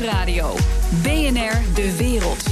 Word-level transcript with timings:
Nieuwsradio. 0.00 0.56
BNR 1.02 1.74
De 1.74 1.96
Wereld. 1.96 2.44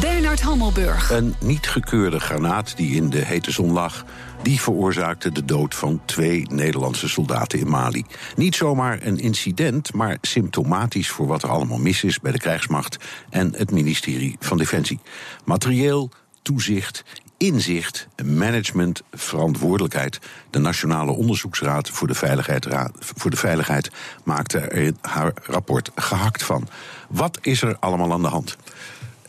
Bernard 0.00 0.40
Hammelburg. 0.40 1.10
Een 1.10 1.34
niet 1.40 1.68
gekeurde 1.68 2.20
granaat 2.20 2.76
die 2.76 2.94
in 2.94 3.10
de 3.10 3.24
hete 3.24 3.50
zon 3.50 3.72
lag. 3.72 4.04
Die 4.42 4.60
veroorzaakte 4.60 5.32
de 5.32 5.44
dood 5.44 5.74
van 5.74 6.00
twee 6.04 6.46
Nederlandse 6.50 7.08
soldaten 7.08 7.58
in 7.58 7.68
Mali. 7.68 8.04
Niet 8.36 8.54
zomaar 8.54 9.02
een 9.02 9.18
incident, 9.18 9.92
maar 9.92 10.18
symptomatisch 10.20 11.08
voor 11.08 11.26
wat 11.26 11.42
er 11.42 11.48
allemaal 11.48 11.78
mis 11.78 12.04
is 12.04 12.20
bij 12.20 12.32
de 12.32 12.38
krijgsmacht 12.38 12.96
en 13.30 13.54
het 13.56 13.70
ministerie 13.70 14.36
van 14.38 14.58
Defensie. 14.58 15.00
Materieel, 15.44 16.10
toezicht, 16.42 17.04
inzicht, 17.38 18.08
management, 18.24 19.02
verantwoordelijkheid. 19.12 20.18
De 20.50 20.58
Nationale 20.58 21.10
Onderzoeksraad 21.10 21.90
voor 21.90 22.06
de 22.06 22.14
Veiligheid, 22.14 22.66
voor 22.98 23.30
de 23.30 23.36
Veiligheid 23.36 23.90
maakte 24.24 24.58
er 24.58 24.92
haar 25.00 25.32
rapport 25.42 25.90
gehakt 25.94 26.42
van. 26.42 26.68
Wat 27.08 27.38
is 27.42 27.62
er 27.62 27.76
allemaal 27.80 28.12
aan 28.12 28.22
de 28.22 28.28
hand? 28.28 28.56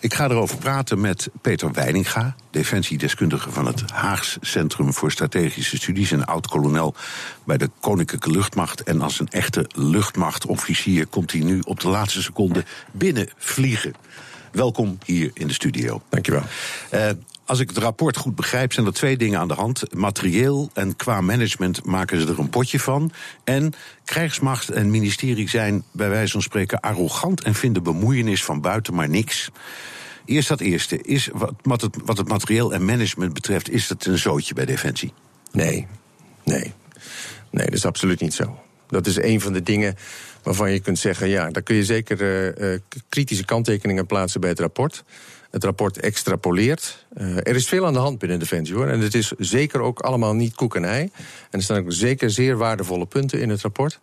Ik 0.01 0.13
ga 0.13 0.29
erover 0.29 0.57
praten 0.57 1.01
met 1.01 1.29
Peter 1.41 1.71
Weininga, 1.71 2.35
defensiedeskundige 2.51 3.51
van 3.51 3.65
het 3.65 3.91
Haags 3.91 4.37
Centrum 4.41 4.93
voor 4.93 5.11
Strategische 5.11 5.77
Studies 5.77 6.11
en 6.11 6.25
oud-kolonel 6.25 6.95
bij 7.43 7.57
de 7.57 7.69
Koninklijke 7.79 8.31
Luchtmacht. 8.31 8.83
En 8.83 9.01
als 9.01 9.19
een 9.19 9.27
echte 9.27 9.65
luchtmachtofficier 9.75 11.07
komt 11.07 11.31
hij 11.31 11.41
nu 11.41 11.59
op 11.59 11.79
de 11.79 11.89
laatste 11.89 12.21
seconde 12.21 12.63
binnenvliegen. 12.91 13.93
Welkom 14.51 14.97
hier 15.05 15.31
in 15.33 15.47
de 15.47 15.53
studio. 15.53 16.01
Dankjewel. 16.09 16.43
Uh, 16.93 17.09
als 17.49 17.59
ik 17.59 17.69
het 17.69 17.77
rapport 17.77 18.17
goed 18.17 18.35
begrijp, 18.35 18.73
zijn 18.73 18.85
er 18.85 18.93
twee 18.93 19.17
dingen 19.17 19.39
aan 19.39 19.47
de 19.47 19.53
hand. 19.53 19.95
Materieel 19.95 20.69
en 20.73 20.95
qua 20.95 21.21
management 21.21 21.85
maken 21.85 22.21
ze 22.21 22.27
er 22.27 22.39
een 22.39 22.49
potje 22.49 22.79
van. 22.79 23.11
En 23.43 23.73
krijgsmacht 24.05 24.69
en 24.69 24.89
ministerie 24.89 25.49
zijn 25.49 25.83
bij 25.91 26.09
wijze 26.09 26.31
van 26.31 26.41
spreken 26.41 26.79
arrogant 26.79 27.43
en 27.43 27.55
vinden 27.55 27.83
bemoeienis 27.83 28.43
van 28.43 28.61
buiten 28.61 28.93
maar 28.93 29.09
niks. 29.09 29.49
Eerst 30.25 30.47
dat 30.47 30.59
eerste. 30.59 31.01
Is, 31.01 31.29
wat, 31.61 31.81
het, 31.81 31.97
wat 32.05 32.17
het 32.17 32.27
materieel 32.27 32.73
en 32.73 32.85
management 32.85 33.33
betreft, 33.33 33.69
is 33.69 33.89
het 33.89 34.05
een 34.05 34.17
zootje 34.17 34.53
bij 34.53 34.65
Defensie? 34.65 35.13
Nee, 35.51 35.87
nee. 36.43 36.73
Nee, 37.51 37.65
dat 37.65 37.73
is 37.73 37.85
absoluut 37.85 38.21
niet 38.21 38.33
zo. 38.33 38.59
Dat 38.87 39.07
is 39.07 39.17
een 39.17 39.41
van 39.41 39.53
de 39.53 39.63
dingen 39.63 39.95
waarvan 40.43 40.71
je 40.71 40.79
kunt 40.79 40.99
zeggen: 40.99 41.27
ja, 41.27 41.49
daar 41.49 41.63
kun 41.63 41.75
je 41.75 41.83
zeker 41.83 42.61
uh, 42.61 42.79
kritische 43.09 43.45
kanttekeningen 43.45 44.05
plaatsen 44.05 44.41
bij 44.41 44.49
het 44.49 44.59
rapport 44.59 45.03
het 45.51 45.63
rapport 45.63 45.97
extrapoleert. 45.99 47.05
Uh, 47.17 47.37
er 47.37 47.55
is 47.55 47.67
veel 47.67 47.85
aan 47.85 47.93
de 47.93 47.99
hand 47.99 48.19
binnen 48.19 48.39
Defensie 48.39 48.75
hoor. 48.75 48.87
En 48.87 48.99
het 48.99 49.15
is 49.15 49.31
zeker 49.37 49.81
ook 49.81 49.99
allemaal 49.99 50.33
niet 50.33 50.55
koek 50.55 50.75
en 50.75 50.85
ei. 50.85 51.01
En 51.01 51.11
er 51.49 51.61
staan 51.61 51.77
ook 51.77 51.93
zeker 51.93 52.31
zeer 52.31 52.57
waardevolle 52.57 53.05
punten 53.05 53.41
in 53.41 53.49
het 53.49 53.61
rapport. 53.61 53.99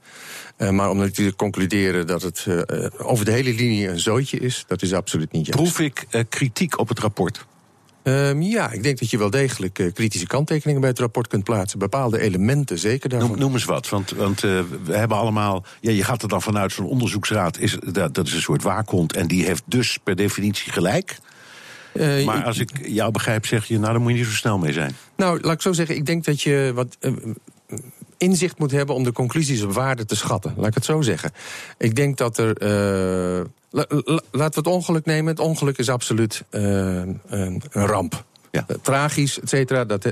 Uh, 0.58 0.70
maar 0.70 0.90
om 0.90 1.12
te 1.12 1.32
concluderen 1.36 2.06
dat 2.06 2.22
het 2.22 2.44
uh, 2.48 2.60
over 2.96 3.24
de 3.24 3.30
hele 3.30 3.54
linie 3.54 3.88
een 3.88 4.00
zootje 4.00 4.38
is, 4.38 4.64
dat 4.66 4.82
is 4.82 4.92
absoluut 4.92 5.32
niet 5.32 5.46
juist. 5.46 5.62
Proef 5.62 5.80
ik 5.80 6.26
kritiek 6.28 6.78
op 6.78 6.88
het 6.88 6.98
rapport? 6.98 7.46
Um, 8.02 8.42
ja, 8.42 8.70
ik 8.70 8.82
denk 8.82 8.98
dat 8.98 9.10
je 9.10 9.18
wel 9.18 9.30
degelijk 9.30 9.78
uh, 9.78 9.92
kritische 9.92 10.26
kanttekeningen 10.26 10.80
bij 10.80 10.90
het 10.90 10.98
rapport 10.98 11.28
kunt 11.28 11.44
plaatsen. 11.44 11.78
Bepaalde 11.78 12.20
elementen 12.20 12.78
zeker 12.78 13.08
daarvan. 13.08 13.28
Noem, 13.28 13.38
noem 13.38 13.52
eens 13.52 13.64
wat, 13.64 13.88
want, 13.88 14.10
want 14.10 14.42
uh, 14.42 14.60
we 14.84 14.96
hebben 14.96 15.16
allemaal... 15.16 15.64
Ja, 15.80 15.90
je 15.90 16.04
gaat 16.04 16.22
er 16.22 16.28
dan 16.28 16.42
vanuit, 16.42 16.72
zo'n 16.72 16.86
onderzoeksraad 16.86 17.58
is, 17.58 17.78
dat, 17.92 18.14
dat 18.14 18.26
is 18.26 18.32
een 18.32 18.40
soort 18.40 18.62
waakhond... 18.62 19.12
en 19.12 19.26
die 19.26 19.44
heeft 19.44 19.62
dus 19.66 19.98
per 20.02 20.16
definitie 20.16 20.72
gelijk... 20.72 21.18
Uh, 21.98 22.26
maar 22.26 22.44
als 22.44 22.58
ik 22.58 22.70
jou 22.86 23.10
begrijp, 23.10 23.46
zeg 23.46 23.66
je, 23.66 23.78
nou, 23.78 23.92
daar 23.92 24.00
moet 24.00 24.10
je 24.10 24.16
niet 24.16 24.26
zo 24.26 24.32
snel 24.32 24.58
mee 24.58 24.72
zijn. 24.72 24.96
Nou, 25.16 25.40
laat 25.40 25.52
ik 25.52 25.60
zo 25.60 25.72
zeggen, 25.72 25.96
ik 25.96 26.06
denk 26.06 26.24
dat 26.24 26.42
je 26.42 26.72
wat 26.74 26.96
uh, 27.00 27.12
inzicht 28.16 28.58
moet 28.58 28.70
hebben 28.70 28.94
om 28.94 29.04
de 29.04 29.12
conclusies 29.12 29.62
op 29.62 29.72
waarde 29.72 30.04
te 30.04 30.16
schatten. 30.16 30.54
Laat 30.56 30.66
ik 30.66 30.74
het 30.74 30.84
zo 30.84 31.00
zeggen. 31.00 31.30
Ik 31.78 31.94
denk 31.94 32.16
dat 32.16 32.38
er. 32.38 32.62
Uh, 32.62 33.44
la, 33.70 33.84
la, 33.88 34.20
laten 34.30 34.62
we 34.62 34.68
het 34.68 34.76
ongeluk 34.76 35.04
nemen. 35.04 35.26
Het 35.26 35.40
ongeluk 35.40 35.78
is 35.78 35.88
absoluut 35.88 36.44
een, 36.50 37.20
een, 37.26 37.62
ramp. 37.70 38.24
Ja. 38.50 38.66
tragisch, 38.82 39.40
et 39.40 39.48
cetera. 39.48 39.84
Dat, 39.84 40.04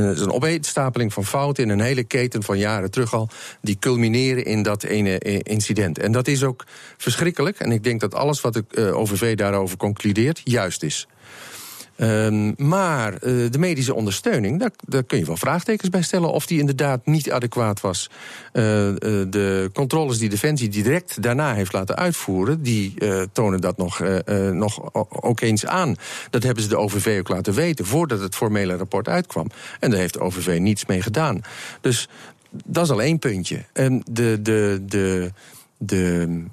het 0.00 0.16
is 0.16 0.20
een 0.20 0.32
opeenstapeling 0.32 1.12
van 1.12 1.24
fouten 1.24 1.64
in 1.64 1.70
een 1.70 1.80
hele 1.80 2.04
keten 2.04 2.42
van 2.42 2.58
jaren 2.58 2.90
terug 2.90 3.14
al. 3.14 3.28
Die 3.60 3.78
culmineren 3.78 4.44
in 4.44 4.62
dat 4.62 4.82
ene 4.82 5.18
incident. 5.42 5.98
En 5.98 6.12
dat 6.12 6.28
is 6.28 6.42
ook 6.42 6.64
verschrikkelijk. 6.96 7.58
En 7.58 7.72
ik 7.72 7.84
denk 7.84 8.00
dat 8.00 8.14
alles 8.14 8.40
wat 8.40 8.62
de 8.68 8.92
OVV 8.94 9.36
daarover 9.36 9.76
concludeert 9.76 10.40
juist 10.44 10.82
is. 10.82 11.06
Um, 11.98 12.54
maar 12.56 13.12
uh, 13.12 13.50
de 13.50 13.58
medische 13.58 13.94
ondersteuning, 13.94 14.60
daar, 14.60 14.70
daar, 14.86 15.02
kun 15.02 15.18
je 15.18 15.24
wel 15.24 15.36
vraagtekens 15.36 15.90
bij 15.90 16.02
stellen 16.02 16.32
of 16.32 16.46
die 16.46 16.58
inderdaad 16.58 17.06
niet 17.06 17.30
adequaat 17.30 17.80
was. 17.80 18.10
Uh, 18.52 18.88
uh, 18.88 18.94
de 19.28 19.70
controles 19.72 20.18
die 20.18 20.28
Defensie 20.28 20.68
direct 20.68 21.22
daarna 21.22 21.54
heeft 21.54 21.72
laten 21.72 21.96
uitvoeren, 21.96 22.62
die 22.62 22.94
tonen 23.32 23.60
dat 23.60 23.76
nog, 23.76 24.02
nog 24.52 24.94
ook 25.22 25.40
eens 25.40 25.66
aan. 25.66 25.96
Dat 26.30 26.42
hebben 26.42 26.62
ze 26.62 26.68
de 26.68 26.76
OVV 26.76 27.18
ook 27.18 27.28
laten 27.28 27.54
weten 27.54 27.86
voordat 27.86 28.20
het 28.20 28.34
formele 28.34 28.76
rapport 28.76 29.08
uitkwam. 29.08 29.46
En 29.80 29.90
daar 29.90 29.98
heeft 30.00 30.14
de 30.14 30.20
OVV 30.20 30.58
niets 30.58 30.86
mee 30.86 31.02
gedaan. 31.02 31.40
Dus 31.80 32.08
dat 32.50 32.84
is 32.84 32.90
al 32.90 33.02
één 33.02 33.18
puntje. 33.18 33.64
En 33.72 34.02
de, 34.10 34.42
de, 34.42 34.82
de, 34.86 35.32
de 35.78 36.44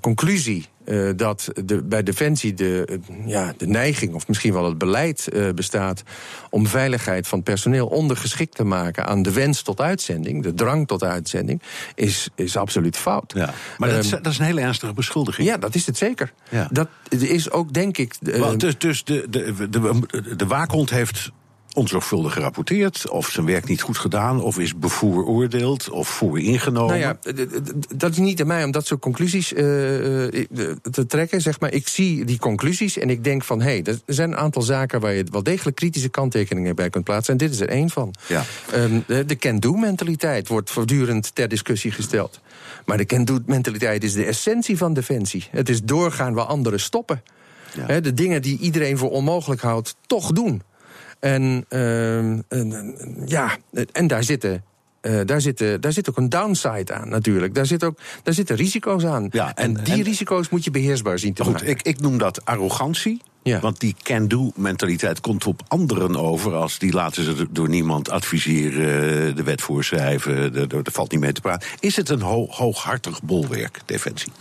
conclusie 0.00 0.68
uh, 0.90 1.10
dat 1.16 1.48
de, 1.64 1.82
bij 1.82 2.02
Defensie 2.02 2.54
de, 2.54 3.00
ja, 3.26 3.54
de 3.56 3.66
neiging, 3.66 4.14
of 4.14 4.28
misschien 4.28 4.52
wel 4.52 4.64
het 4.64 4.78
beleid 4.78 5.28
uh, 5.32 5.50
bestaat 5.50 6.02
om 6.50 6.66
veiligheid 6.66 7.28
van 7.28 7.42
personeel 7.42 7.86
ondergeschikt 7.86 8.54
te 8.54 8.64
maken 8.64 9.06
aan 9.06 9.22
de 9.22 9.32
wens 9.32 9.62
tot 9.62 9.80
uitzending, 9.80 10.42
de 10.42 10.54
drang 10.54 10.86
tot 10.86 11.02
uitzending, 11.02 11.62
is, 11.94 12.28
is 12.34 12.56
absoluut 12.56 12.96
fout. 12.96 13.32
Ja, 13.36 13.54
maar 13.78 13.88
dat, 13.88 14.04
is, 14.04 14.12
ehm, 14.12 14.22
dat 14.22 14.32
is 14.32 14.38
een 14.38 14.44
hele 14.44 14.60
ernstige 14.60 14.92
beschuldiging. 14.92 15.48
Ja, 15.48 15.56
dat 15.56 15.74
is 15.74 15.86
het 15.86 15.96
zeker. 15.96 16.32
Ja. 16.48 16.68
Dat 16.72 16.88
is 17.08 17.50
ook, 17.50 17.72
denk 17.72 17.98
ik. 17.98 18.14
Uh, 18.22 18.56
dus 18.56 18.78
dus 18.78 19.04
de, 19.04 19.26
de, 19.30 19.68
de, 19.68 19.68
de, 19.70 20.36
de 20.36 20.46
waakhond 20.46 20.90
heeft 20.90 21.30
onzorgvuldig 21.74 22.32
gerapporteerd, 22.32 23.08
of 23.08 23.28
zijn 23.28 23.46
werk 23.46 23.68
niet 23.68 23.82
goed 23.82 23.98
gedaan, 23.98 24.42
of 24.42 24.58
is 24.58 24.76
bevooroordeeld, 24.76 25.90
of 25.90 26.08
vooringenomen. 26.08 27.00
Nou 27.00 27.00
ja, 27.00 27.32
dat 27.96 28.10
is 28.10 28.18
niet 28.18 28.40
aan 28.40 28.46
mij 28.46 28.64
om 28.64 28.70
dat 28.70 28.86
soort 28.86 29.00
conclusies 29.00 29.52
uh, 29.52 29.58
te 29.58 31.04
trekken. 31.06 31.40
Zeg 31.40 31.60
maar, 31.60 31.72
ik 31.72 31.88
zie 31.88 32.24
die 32.24 32.38
conclusies 32.38 32.98
en 32.98 33.10
ik 33.10 33.24
denk 33.24 33.44
van, 33.44 33.60
hé, 33.60 33.70
hey, 33.70 33.82
er 33.84 34.14
zijn 34.14 34.30
een 34.30 34.36
aantal 34.36 34.62
zaken 34.62 35.00
waar 35.00 35.12
je 35.12 35.24
wel 35.30 35.42
degelijk 35.42 35.76
kritische 35.76 36.08
kanttekeningen 36.08 36.76
bij 36.76 36.90
kunt 36.90 37.04
plaatsen. 37.04 37.32
En 37.32 37.38
dit 37.38 37.50
is 37.50 37.60
er 37.60 37.68
één 37.68 37.90
van. 37.90 38.14
Ja. 38.26 38.44
Um, 38.74 39.04
de 39.26 39.36
can-do-mentaliteit 39.36 40.48
wordt 40.48 40.70
voortdurend 40.70 41.34
ter 41.34 41.48
discussie 41.48 41.90
gesteld. 41.90 42.40
Maar 42.84 42.96
de 42.96 43.06
can-do-mentaliteit 43.06 44.04
is 44.04 44.12
de 44.12 44.24
essentie 44.24 44.76
van 44.76 44.92
defensie. 44.92 45.48
Het 45.50 45.68
is 45.68 45.82
doorgaan 45.82 46.34
waar 46.34 46.44
anderen 46.44 46.80
stoppen. 46.80 47.22
Ja. 47.86 48.00
de 48.00 48.14
dingen 48.14 48.42
die 48.42 48.58
iedereen 48.58 48.98
voor 48.98 49.10
onmogelijk 49.10 49.60
houdt, 49.60 49.96
toch 50.06 50.32
doen. 50.32 50.62
En, 51.20 51.64
uh, 51.68 52.18
en 52.48 52.96
ja, 53.26 53.56
en 53.92 54.06
daar 54.06 54.24
zitten 54.24 54.64
uh, 55.02 55.20
daar, 55.24 55.40
zit, 55.40 55.58
daar 55.80 55.92
zit 55.92 56.08
ook 56.08 56.16
een 56.16 56.28
downside 56.28 56.94
aan 56.94 57.08
natuurlijk. 57.08 57.54
Daar, 57.54 57.66
zit 57.66 57.84
ook, 57.84 57.98
daar 58.22 58.34
zitten 58.34 58.56
risico's 58.56 59.04
aan. 59.04 59.28
Ja, 59.30 59.54
en, 59.54 59.76
en 59.76 59.84
die 59.84 60.02
risico's 60.02 60.48
moet 60.48 60.64
je 60.64 60.70
beheersbaar 60.70 61.18
zien 61.18 61.32
te 61.32 61.42
goed, 61.42 61.52
maken. 61.52 61.68
Ik, 61.68 61.82
ik 61.82 62.00
noem 62.00 62.18
dat 62.18 62.44
arrogantie. 62.44 63.20
Ja. 63.42 63.60
Want 63.60 63.80
die 63.80 63.94
can-do-mentaliteit 64.02 65.20
komt 65.20 65.46
op 65.46 65.62
anderen 65.68 66.16
over... 66.16 66.54
als 66.54 66.78
die 66.78 66.92
laten 66.92 67.24
ze 67.24 67.46
door 67.50 67.68
niemand 67.68 68.10
adviseren, 68.10 69.36
de 69.36 69.42
wet 69.42 69.60
voorschrijven... 69.60 70.54
er 70.70 70.82
valt 70.92 71.10
niet 71.10 71.20
mee 71.20 71.32
te 71.32 71.40
praten. 71.40 71.68
Is 71.78 71.96
het 71.96 72.08
een 72.08 72.20
ho 72.20 72.46
hooghartig 72.50 73.22
bolwerk, 73.22 73.80
Defensie? 73.86 74.32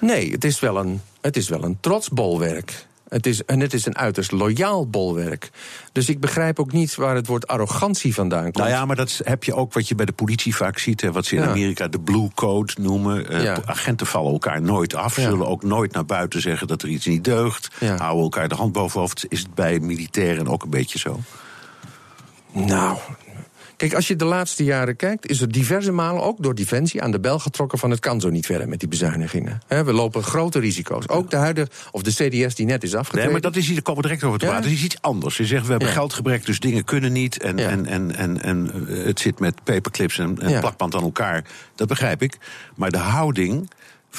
Nee, 0.00 0.30
het 0.30 0.44
is 0.44 0.60
wel 0.60 0.76
een, 0.76 1.00
het 1.20 1.36
is 1.36 1.48
wel 1.48 1.64
een 1.64 1.76
trots 1.80 2.08
bolwerk. 2.08 2.86
Het 3.14 3.26
is, 3.26 3.44
en 3.44 3.60
het 3.60 3.74
is 3.74 3.86
een 3.86 3.96
uiterst 3.96 4.32
loyaal 4.32 4.86
bolwerk. 4.86 5.50
Dus 5.92 6.08
ik 6.08 6.20
begrijp 6.20 6.58
ook 6.58 6.72
niet 6.72 6.94
waar 6.94 7.14
het 7.14 7.26
woord 7.26 7.46
arrogantie 7.46 8.14
vandaan 8.14 8.42
komt. 8.42 8.56
Nou 8.56 8.68
ja, 8.68 8.84
maar 8.84 8.96
dat 8.96 9.20
heb 9.24 9.44
je 9.44 9.54
ook 9.54 9.72
wat 9.72 9.88
je 9.88 9.94
bij 9.94 10.06
de 10.06 10.12
politie 10.12 10.56
vaak 10.56 10.78
ziet. 10.78 11.00
Hè, 11.00 11.12
wat 11.12 11.26
ze 11.26 11.36
in 11.36 11.42
Amerika 11.42 11.88
de 11.88 12.00
blue 12.00 12.28
code 12.34 12.72
noemen. 12.80 13.42
Uh, 13.42 13.56
Agenten 13.64 14.06
vallen 14.06 14.32
elkaar 14.32 14.62
nooit 14.62 14.94
af. 14.94 15.14
Zullen 15.14 15.46
ook 15.46 15.62
nooit 15.62 15.92
naar 15.92 16.04
buiten 16.04 16.40
zeggen 16.40 16.66
dat 16.66 16.82
er 16.82 16.88
iets 16.88 17.06
niet 17.06 17.24
deugt. 17.24 17.68
Houden 17.78 18.22
elkaar 18.22 18.48
de 18.48 18.54
hand 18.54 18.72
boven 18.72 19.00
hoofd. 19.00 19.26
Is 19.28 19.38
het 19.38 19.54
bij 19.54 19.78
militairen 19.80 20.48
ook 20.48 20.62
een 20.62 20.70
beetje 20.70 20.98
zo? 20.98 21.20
Nou, 22.52 22.98
Kijk, 23.76 23.94
als 23.94 24.08
je 24.08 24.16
de 24.16 24.24
laatste 24.24 24.64
jaren 24.64 24.96
kijkt, 24.96 25.26
is 25.26 25.40
er 25.40 25.52
diverse 25.52 25.92
malen 25.92 26.22
ook 26.22 26.42
door 26.42 26.54
Defensie 26.54 27.02
aan 27.02 27.10
de 27.10 27.20
bel 27.20 27.38
getrokken 27.38 27.78
van 27.78 27.90
het 27.90 28.00
kan 28.00 28.20
zo 28.20 28.30
niet 28.30 28.46
verder 28.46 28.68
met 28.68 28.78
die 28.78 28.88
bezuinigingen. 28.88 29.60
we 29.68 29.92
lopen 29.92 30.22
grote 30.22 30.58
risico's. 30.58 31.08
Ook 31.08 31.30
de 31.30 31.36
huidige, 31.36 31.70
of 31.90 32.02
de 32.02 32.10
CDS 32.10 32.54
die 32.54 32.66
net 32.66 32.82
is 32.82 32.94
afgetreden. 32.94 33.32
Nee, 33.32 33.40
maar 33.40 33.50
dat 33.50 33.56
is 33.56 33.68
hier, 33.68 33.82
komen 33.82 34.02
we 34.02 34.08
direct 34.08 34.24
over 34.24 34.38
te 34.38 34.44
praten. 34.44 34.62
Dat 34.62 34.72
is 34.72 34.84
iets 34.84 34.96
anders. 35.00 35.36
Je 35.36 35.46
zegt, 35.46 35.64
we 35.64 35.70
hebben 35.70 35.88
geldgebrek, 35.88 36.46
dus 36.46 36.60
dingen 36.60 36.84
kunnen 36.84 37.12
niet. 37.12 37.42
En, 37.42 37.58
en, 37.58 37.86
en, 37.86 38.16
en, 38.16 38.42
en 38.42 38.70
het 38.88 39.20
zit 39.20 39.38
met 39.38 39.64
paperclips 39.64 40.18
en, 40.18 40.38
en 40.40 40.60
plakband 40.60 40.94
aan 40.94 41.02
elkaar. 41.02 41.44
Dat 41.74 41.88
begrijp 41.88 42.22
ik. 42.22 42.38
Maar 42.74 42.90
de 42.90 42.98
houding 42.98 43.70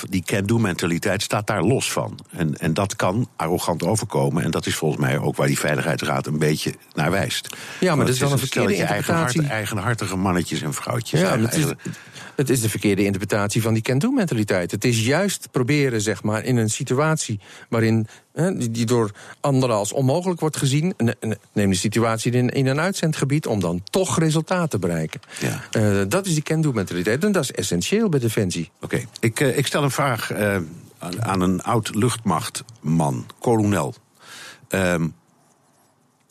die 0.10 0.24
can-do-mentaliteit 0.26 1.22
staat 1.22 1.48
daar 1.48 1.64
los 1.64 1.92
van. 1.92 2.20
En, 2.32 2.58
en 2.58 2.74
dat 2.74 2.96
kan 2.96 3.30
arrogant 3.36 3.84
overkomen. 3.84 4.44
En 4.44 4.52
dat 4.52 4.66
is 4.66 4.76
volgens 4.76 5.02
mij 5.02 5.18
ook 5.18 5.36
waar 5.36 5.48
die 5.48 5.60
Veiligheidsraad 5.60 6.28
een 6.28 6.40
beetje 6.40 6.74
naar 6.94 7.12
wijst. 7.12 7.56
Ja, 7.80 7.96
maar 7.96 8.06
dat 8.06 8.14
is 8.14 8.20
dan 8.20 8.32
een 8.32 8.40
verkeerde 8.40 8.76
interpretatie. 8.76 9.48
eigenhartige 9.48 10.16
mannetjes 10.16 10.62
en 10.62 10.74
vrouwtjes. 10.74 11.20
Ja, 11.20 11.38
Het 12.36 12.50
is 12.50 12.62
de 12.62 12.70
verkeerde 12.70 13.04
interpretatie 13.04 13.62
van 13.62 13.74
die 13.74 13.82
can-do-mentaliteit. 13.84 14.72
Het 14.72 14.86
is 14.86 15.06
juist 15.06 15.48
proberen, 15.52 16.02
zeg 16.02 16.24
maar, 16.24 16.44
in 16.44 16.58
een 16.58 16.70
situatie 16.70 17.40
waarin 17.70 18.08
die 18.58 18.86
door 18.86 19.12
anderen 19.40 19.76
als 19.76 19.94
onmogelijk 19.94 20.40
wordt 20.40 20.58
gezien. 20.58 20.96
Neem 21.54 21.70
de 21.70 21.76
situatie 21.76 22.32
in, 22.32 22.50
in 22.50 22.68
een 22.68 22.80
uitzendgebied 22.80 23.48
om 23.48 23.60
dan 23.60 23.82
toch 23.90 24.20
resultaten 24.20 24.70
te 24.70 24.80
bereiken. 24.80 25.20
Ja. 25.40 25.62
Uh, 25.78 26.04
dat 26.08 26.26
is 26.26 26.34
die 26.34 26.44
can-do-mentaliteit 26.44 27.24
en 27.24 27.32
dat 27.32 27.44
is 27.44 27.52
essentieel 27.52 28.10
bij 28.10 28.20
Defensie. 28.20 28.72
Oké, 28.82 29.02
ik, 29.20 29.40
uh, 29.40 29.58
ik 29.58 29.68
stel 29.68 29.84
een 29.84 29.92
vraag 29.92 30.32
uh, 30.32 30.58
aan 31.20 31.42
een 31.42 31.64
oud 31.64 31.96
luchtmachtman, 31.96 33.26
kolonel. 33.40 33.94
Ehm, 34.68 35.08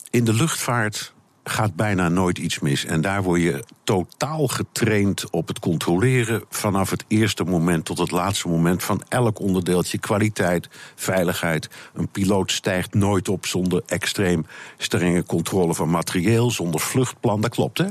in 0.09 0.23
de 0.23 0.33
luchtvaart 0.33 1.13
gaat 1.49 1.75
bijna 1.75 2.09
nooit 2.09 2.37
iets 2.37 2.59
mis. 2.59 2.85
En 2.85 3.01
daar 3.01 3.23
word 3.23 3.41
je 3.41 3.63
totaal 3.83 4.47
getraind 4.47 5.29
op 5.29 5.47
het 5.47 5.59
controleren 5.59 6.43
vanaf 6.49 6.89
het 6.89 7.05
eerste 7.07 7.43
moment 7.43 7.85
tot 7.85 7.97
het 7.97 8.11
laatste 8.11 8.47
moment 8.47 8.83
van 8.83 9.03
elk 9.07 9.39
onderdeeltje. 9.39 9.97
Kwaliteit, 9.97 10.69
veiligheid. 10.95 11.69
Een 11.93 12.07
piloot 12.07 12.51
stijgt 12.51 12.93
nooit 12.93 13.29
op 13.29 13.45
zonder 13.45 13.83
extreem 13.85 14.45
strenge 14.77 15.25
controle 15.25 15.73
van 15.73 15.89
materieel, 15.89 16.51
zonder 16.51 16.79
vluchtplan. 16.79 17.41
Dat 17.41 17.51
klopt, 17.51 17.77
hè? 17.77 17.87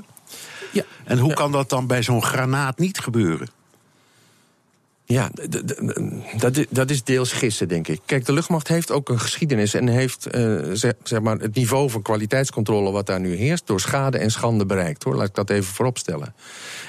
Ja. 0.73 0.85
En 1.05 1.19
hoe 1.19 1.35
kan 1.35 1.53
dat 1.53 1.69
dan 1.69 1.87
bij 1.87 2.03
zo'n 2.03 2.23
granaat 2.23 2.79
niet 2.79 2.99
gebeuren? 2.99 3.49
Ja, 5.07 5.31
dat, 6.37 6.67
dat 6.71 6.91
is 6.91 7.03
deels 7.03 7.33
gissen, 7.33 7.69
denk 7.69 7.89
ik. 7.89 8.01
Kijk, 8.07 8.27
de 8.27 8.33
luchtmacht 8.33 8.69
heeft 8.69 8.91
ook 8.91 9.09
een 9.09 9.21
geschiedenis 9.21 9.75
en 9.75 9.89
heeft 9.89 10.37
uh, 10.37 10.61
zeg, 10.73 11.21
maar 11.23 11.37
het 11.39 11.55
niveau 11.55 11.91
van 11.91 12.03
kwaliteitscontrole 12.03 12.91
wat 12.91 13.07
daar 13.07 13.21
nu 13.21 13.35
heerst, 13.35 13.67
door 13.67 13.81
schade 13.81 14.19
en 14.19 14.31
schande 14.31 14.67
bereikt. 14.67 15.03
Hoor. 15.03 15.15
Laat 15.15 15.29
ik 15.29 15.35
dat 15.35 15.51
even 15.51 15.75
vooropstellen. 15.75 16.35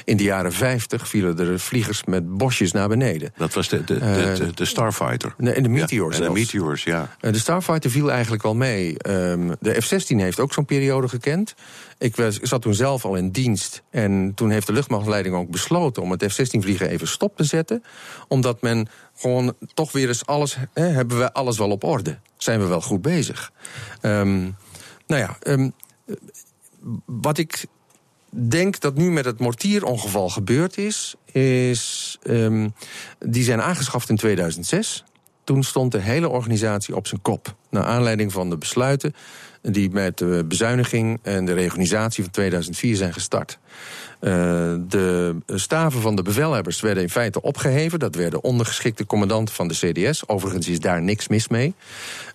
In 0.06 0.17
de 0.17 0.23
jaren 0.23 0.53
50 0.53 1.07
vielen 1.07 1.39
er 1.39 1.59
vliegers 1.59 2.03
met 2.03 2.38
bosjes 2.38 2.71
naar 2.71 2.88
beneden. 2.88 3.33
Dat 3.38 3.53
was 3.53 3.67
de, 3.67 3.83
de, 3.83 4.00
de, 4.00 4.06
eh, 4.06 4.47
de 4.53 4.65
Starfighter. 4.65 5.35
En 5.38 5.63
de 5.63 5.69
Meteors. 5.69 6.17
Ja, 6.17 6.23
de 6.23 6.29
Meteors, 6.29 6.83
ja. 6.83 7.15
De 7.19 7.38
Starfighter 7.38 7.91
viel 7.91 8.12
eigenlijk 8.12 8.44
wel 8.44 8.56
mee. 8.56 8.95
Um, 9.09 9.56
de 9.59 9.81
F-16 9.81 10.15
heeft 10.15 10.39
ook 10.39 10.53
zo'n 10.53 10.65
periode 10.65 11.07
gekend. 11.07 11.56
Ik 11.97 12.15
was, 12.15 12.39
zat 12.39 12.62
toen 12.62 12.74
zelf 12.74 13.06
al 13.06 13.15
in 13.15 13.30
dienst. 13.30 13.83
En 13.89 14.31
toen 14.36 14.50
heeft 14.50 14.68
de 14.68 14.74
luchtmachtleiding 14.74 15.36
ook 15.36 15.50
besloten 15.50 16.03
om 16.03 16.12
het 16.12 16.24
F-16-vliegen 16.31 16.89
even 16.89 17.07
stop 17.07 17.38
te 17.38 17.44
zetten. 17.44 17.83
Omdat 18.27 18.62
men 18.62 18.88
gewoon 19.15 19.53
toch 19.74 19.92
weer 19.92 20.07
eens 20.07 20.25
alles. 20.25 20.57
Hè, 20.74 20.83
hebben 20.83 21.18
we 21.18 21.33
alles 21.33 21.57
wel 21.57 21.69
op 21.69 21.83
orde? 21.83 22.19
Zijn 22.38 22.59
we 22.59 22.65
wel 22.65 22.81
goed 22.81 23.01
bezig? 23.01 23.51
Um, 24.01 24.56
nou 25.07 25.21
ja, 25.21 25.38
um, 25.47 25.74
wat 27.06 27.38
ik 27.38 27.65
denk 28.30 28.80
dat 28.80 28.95
nu 28.95 29.12
met 29.12 29.25
het 29.25 29.39
mortierongeval 29.39 30.30
gebeurd 30.30 30.77
is, 30.77 31.15
is. 31.31 32.18
Um, 32.24 32.74
die 33.19 33.44
zijn 33.44 33.62
aangeschaft 33.62 34.09
in 34.09 34.15
2006. 34.15 35.03
Toen 35.44 35.63
stond 35.63 35.91
de 35.91 36.00
hele 36.00 36.30
organisatie 36.30 36.95
op 36.95 37.07
zijn 37.07 37.21
kop. 37.21 37.56
Naar 37.69 37.83
aanleiding 37.83 38.31
van 38.31 38.50
de 38.50 38.57
besluiten 38.57 39.13
die 39.71 39.89
met 39.89 40.17
de 40.17 40.45
bezuiniging 40.47 41.19
en 41.21 41.45
de 41.45 41.53
reorganisatie 41.53 42.23
van 42.23 42.31
2004 42.31 42.95
zijn 42.95 43.13
gestart. 43.13 43.59
Uh, 44.21 44.31
de 44.88 45.35
staven 45.47 46.01
van 46.01 46.15
de 46.15 46.21
bevelhebbers 46.21 46.81
werden 46.81 47.03
in 47.03 47.09
feite 47.09 47.41
opgeheven. 47.41 48.00
Dat 48.00 48.15
werden 48.15 48.44
ondergeschikte 48.44 49.06
commandanten 49.06 49.56
van 49.56 49.67
de 49.67 49.73
CDS. 49.73 50.27
Overigens 50.27 50.67
is 50.67 50.79
daar 50.79 51.01
niks 51.01 51.27
mis 51.27 51.47
mee. 51.47 51.73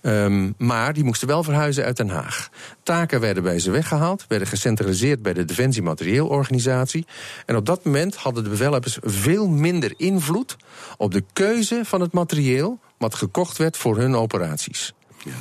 Um, 0.02 0.54
maar 0.58 0.92
die 0.92 1.04
moesten 1.04 1.28
wel 1.28 1.42
verhuizen 1.42 1.84
uit 1.84 1.96
Den 1.96 2.08
Haag. 2.08 2.48
Taken 2.82 3.20
werden 3.20 3.42
bij 3.42 3.58
ze 3.58 3.70
weggehaald, 3.70 4.24
werden 4.28 4.48
gecentraliseerd 4.48 5.22
bij 5.22 5.32
de 5.32 5.44
Defensie 5.44 5.82
Materieelorganisatie. 5.82 7.06
En 7.46 7.56
op 7.56 7.66
dat 7.66 7.84
moment 7.84 8.16
hadden 8.16 8.44
de 8.44 8.50
bevelhebbers 8.50 8.98
veel 9.00 9.48
minder 9.48 9.92
invloed 9.96 10.56
op 10.96 11.12
de 11.12 11.24
keuze 11.32 11.80
van 11.84 12.00
het 12.00 12.12
materieel 12.12 12.78
wat 12.98 13.14
gekocht 13.14 13.56
werd 13.56 13.76
voor 13.76 13.96
hun 13.96 14.16
operaties. 14.16 14.94
Ja. 15.24 15.32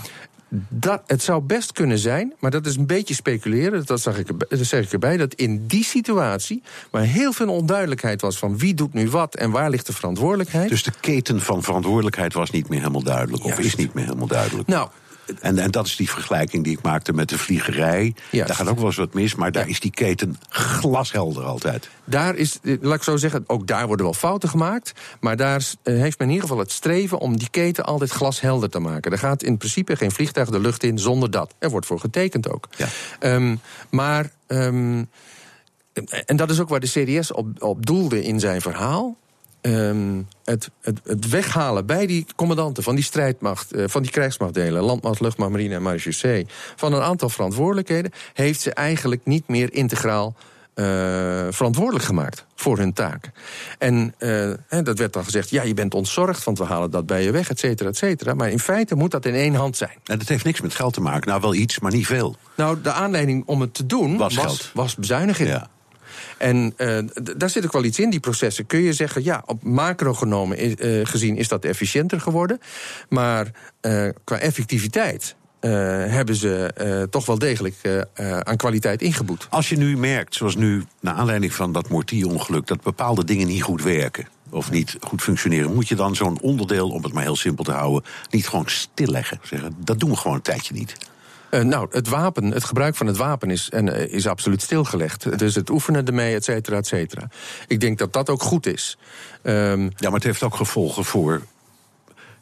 Dat, 0.69 1.01
het 1.07 1.23
zou 1.23 1.41
best 1.41 1.71
kunnen 1.71 1.97
zijn, 1.97 2.33
maar 2.39 2.51
dat 2.51 2.65
is 2.65 2.75
een 2.75 2.85
beetje 2.85 3.13
speculeren. 3.13 3.85
Dat, 3.85 4.01
zag 4.01 4.17
ik, 4.17 4.27
dat 4.49 4.59
zeg 4.65 4.83
ik 4.83 4.91
erbij. 4.91 5.17
Dat 5.17 5.33
in 5.33 5.67
die 5.67 5.83
situatie, 5.83 6.63
waar 6.89 7.03
heel 7.03 7.33
veel 7.33 7.49
onduidelijkheid 7.49 8.21
was 8.21 8.37
van 8.37 8.57
wie 8.57 8.73
doet 8.73 8.93
nu 8.93 9.09
wat 9.09 9.35
en 9.35 9.51
waar 9.51 9.69
ligt 9.69 9.85
de 9.85 9.93
verantwoordelijkheid. 9.93 10.69
Dus 10.69 10.83
de 10.83 10.93
keten 10.99 11.41
van 11.41 11.63
verantwoordelijkheid 11.63 12.33
was 12.33 12.49
niet 12.49 12.69
meer 12.69 12.79
helemaal 12.79 13.03
duidelijk, 13.03 13.43
of 13.43 13.59
is 13.59 13.75
niet 13.75 13.93
meer 13.93 14.03
helemaal 14.05 14.27
duidelijk. 14.27 14.67
Nou, 14.67 14.89
en, 15.39 15.57
en 15.57 15.71
dat 15.71 15.85
is 15.85 15.95
die 15.95 16.09
vergelijking 16.09 16.63
die 16.63 16.77
ik 16.77 16.81
maakte 16.81 17.13
met 17.13 17.29
de 17.29 17.37
vliegerij. 17.37 18.15
Daar 18.31 18.55
gaat 18.55 18.67
ook 18.67 18.77
wel 18.77 18.85
eens 18.85 18.95
wat 18.95 19.13
mis, 19.13 19.35
maar 19.35 19.51
daar 19.51 19.69
is 19.69 19.79
die 19.79 19.91
keten 19.91 20.37
glashelder 20.49 21.43
altijd. 21.43 21.89
Daar 22.03 22.35
is, 22.35 22.59
eh, 22.63 22.75
laat 22.81 22.95
ik 22.95 23.03
zo 23.03 23.17
zeggen, 23.17 23.43
ook 23.47 23.67
daar 23.67 23.87
worden 23.87 24.05
wel 24.05 24.13
fouten 24.13 24.49
gemaakt. 24.49 24.91
Maar 25.19 25.37
daar 25.37 25.63
eh, 25.83 25.93
heeft 25.95 26.19
men 26.19 26.27
in 26.27 26.33
ieder 26.33 26.49
geval 26.49 26.63
het 26.63 26.71
streven 26.71 27.19
om 27.19 27.37
die 27.37 27.49
keten 27.49 27.85
altijd 27.85 28.11
glashelder 28.11 28.69
te 28.69 28.79
maken. 28.79 29.11
Er 29.11 29.17
gaat 29.17 29.43
in 29.43 29.57
principe 29.57 29.95
geen 29.95 30.11
vliegtuig 30.11 30.49
de 30.49 30.59
lucht 30.59 30.83
in 30.83 30.99
zonder 30.99 31.31
dat. 31.31 31.53
Er 31.59 31.69
wordt 31.69 31.85
voor 31.85 31.99
getekend 31.99 32.49
ook. 32.49 32.67
Ja. 32.77 32.87
Um, 33.35 33.59
maar. 33.89 34.31
Um, 34.47 35.09
en 36.25 36.35
dat 36.35 36.49
is 36.49 36.59
ook 36.59 36.69
waar 36.69 36.79
de 36.79 37.19
CDS 37.19 37.31
op, 37.31 37.63
op 37.63 37.85
doelde 37.85 38.23
in 38.23 38.39
zijn 38.39 38.61
verhaal. 38.61 39.17
Um, 39.61 40.27
het, 40.43 40.69
het, 40.81 40.99
het, 41.03 41.29
weghalen 41.29 41.85
bij 41.85 42.05
die 42.05 42.25
commandanten 42.35 42.83
van 42.83 42.95
die 42.95 43.03
strijdmacht, 43.03 43.75
uh, 43.75 43.83
van 43.87 44.01
die 44.01 44.11
krijgsmachtdelen, 44.11 44.81
landmacht, 44.81 45.19
luchtmacht, 45.19 45.51
marine 45.51 45.75
en 45.75 45.81
marechaussee, 45.81 46.47
van 46.75 46.93
een 46.93 47.01
aantal 47.01 47.29
verantwoordelijkheden, 47.29 48.11
heeft 48.33 48.61
ze 48.61 48.73
eigenlijk 48.73 49.25
niet 49.25 49.47
meer 49.47 49.73
integraal 49.73 50.35
uh, 50.75 50.85
verantwoordelijk 51.49 52.05
gemaakt 52.05 52.45
voor 52.55 52.77
hun 52.77 52.93
taken. 52.93 53.33
En 53.77 54.13
uh, 54.19 54.53
dat 54.83 54.97
werd 54.97 55.13
dan 55.13 55.23
gezegd, 55.23 55.49
ja, 55.49 55.63
je 55.63 55.73
bent 55.73 55.93
ontzorgd, 55.93 56.43
want 56.43 56.57
we 56.57 56.63
halen 56.63 56.91
dat 56.91 57.05
bij 57.05 57.23
je 57.23 57.31
weg, 57.31 57.49
et 57.49 57.59
cetera, 57.59 57.89
et 57.89 57.97
cetera. 57.97 58.33
Maar 58.33 58.49
in 58.49 58.59
feite 58.59 58.95
moet 58.95 59.11
dat 59.11 59.25
in 59.25 59.33
één 59.33 59.53
hand 59.53 59.77
zijn. 59.77 59.97
En 60.03 60.17
dat 60.19 60.27
heeft 60.27 60.43
niks 60.43 60.61
met 60.61 60.75
geld 60.75 60.93
te 60.93 61.01
maken. 61.01 61.27
Nou, 61.29 61.41
wel 61.41 61.53
iets, 61.53 61.79
maar 61.79 61.91
niet 61.91 62.05
veel. 62.05 62.35
Nou, 62.55 62.81
de 62.81 62.91
aanleiding 62.91 63.43
om 63.45 63.61
het 63.61 63.73
te 63.73 63.85
doen 63.85 64.17
was, 64.17 64.35
was, 64.35 64.71
was 64.73 64.95
bezuiniging. 64.95 65.49
Ja. 65.49 65.69
En 66.39 66.73
uh, 66.77 66.99
daar 67.37 67.49
zit 67.49 67.65
ook 67.65 67.73
wel 67.73 67.83
iets 67.83 67.99
in, 67.99 68.09
die 68.09 68.19
processen. 68.19 68.65
Kun 68.65 68.79
je 68.79 68.93
zeggen, 68.93 69.23
ja, 69.23 69.43
op 69.45 69.63
macro 69.63 70.13
genomen 70.13 70.85
uh, 70.85 71.05
gezien 71.05 71.37
is 71.37 71.47
dat 71.47 71.65
efficiënter 71.65 72.21
geworden. 72.21 72.59
Maar 73.09 73.51
uh, 73.81 74.09
qua 74.23 74.37
effectiviteit 74.37 75.35
hebben 75.59 76.35
ze 76.35 77.07
toch 77.09 77.25
wel 77.25 77.39
degelijk 77.39 77.75
aan 78.43 78.57
kwaliteit 78.57 79.01
ingeboet. 79.01 79.47
Als 79.49 79.69
je 79.69 79.77
nu 79.77 79.97
merkt, 79.97 80.35
zoals 80.35 80.55
nu, 80.55 80.83
naar 81.01 81.13
aanleiding 81.13 81.53
van 81.53 81.71
dat 81.71 81.89
mortierongeluk, 81.89 82.67
dat 82.67 82.81
bepaalde 82.81 83.23
dingen 83.23 83.47
niet 83.47 83.63
goed 83.63 83.83
werken 83.83 84.27
of 84.49 84.71
niet 84.71 84.97
goed 85.01 85.21
functioneren, 85.21 85.73
moet 85.73 85.87
je 85.87 85.95
dan 85.95 86.15
zo'n 86.15 86.41
onderdeel, 86.41 86.89
om 86.89 87.03
het 87.03 87.13
maar 87.13 87.23
heel 87.23 87.35
simpel 87.35 87.63
te 87.63 87.71
houden, 87.71 88.09
niet 88.29 88.47
gewoon 88.47 88.65
stilleggen? 88.67 89.39
Zeggen, 89.43 89.75
dat 89.83 89.99
doen 89.99 90.09
we 90.09 90.15
gewoon 90.15 90.37
een 90.37 90.43
tijdje 90.43 90.73
niet. 90.73 90.95
Uh, 91.51 91.61
nou, 91.61 91.87
het 91.91 92.07
wapen, 92.07 92.51
het 92.51 92.63
gebruik 92.63 92.95
van 92.95 93.07
het 93.07 93.17
wapen 93.17 93.51
is, 93.51 93.69
en, 93.69 93.87
uh, 93.87 94.13
is 94.13 94.27
absoluut 94.27 94.61
stilgelegd. 94.61 95.39
Dus 95.39 95.55
het 95.55 95.69
oefenen 95.69 96.05
ermee, 96.05 96.35
et 96.35 96.43
cetera, 96.43 96.77
et 96.77 96.87
cetera. 96.87 97.29
Ik 97.67 97.79
denk 97.79 97.97
dat 97.97 98.13
dat 98.13 98.29
ook 98.29 98.41
goed 98.41 98.65
is. 98.65 98.97
Um, 99.43 99.81
ja, 99.81 99.91
maar 99.99 100.11
het 100.11 100.23
heeft 100.23 100.43
ook 100.43 100.55
gevolgen 100.55 101.05
voor 101.05 101.41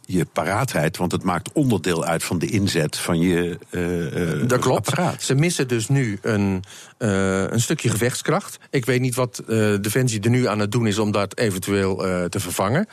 je 0.10 0.26
paraatheid, 0.26 0.98
want 0.98 1.12
het 1.12 1.24
maakt 1.24 1.52
onderdeel 1.52 2.06
uit 2.06 2.24
van 2.24 2.40
de 2.40 2.48
inzet 2.48 2.98
van 2.98 3.20
je 3.20 3.58
uh, 3.72 4.48
Dat 4.50 4.60
klopt. 4.60 4.88
Apparaat. 4.88 5.22
Ze 5.22 5.36
missen 5.36 5.68
dus 5.68 5.88
nu 5.88 6.20
een, 6.22 6.64
een 6.98 7.62
stukje 7.62 7.90
gevechtskracht. 7.90 8.58
Ik 8.70 8.86
weet 8.86 9.02
niet 9.02 9.16
wat 9.16 9.44
uh, 9.48 9.76
Defensie 9.82 10.22
er 10.22 10.30
nu 10.30 10.48
aan 10.48 10.60
het 10.60 10.72
doen 10.72 10.88
is 10.88 10.98
om 10.98 11.12
dat 11.12 11.38
eventueel 11.38 11.96
te 12.30 12.40
vervangen. 12.40 12.88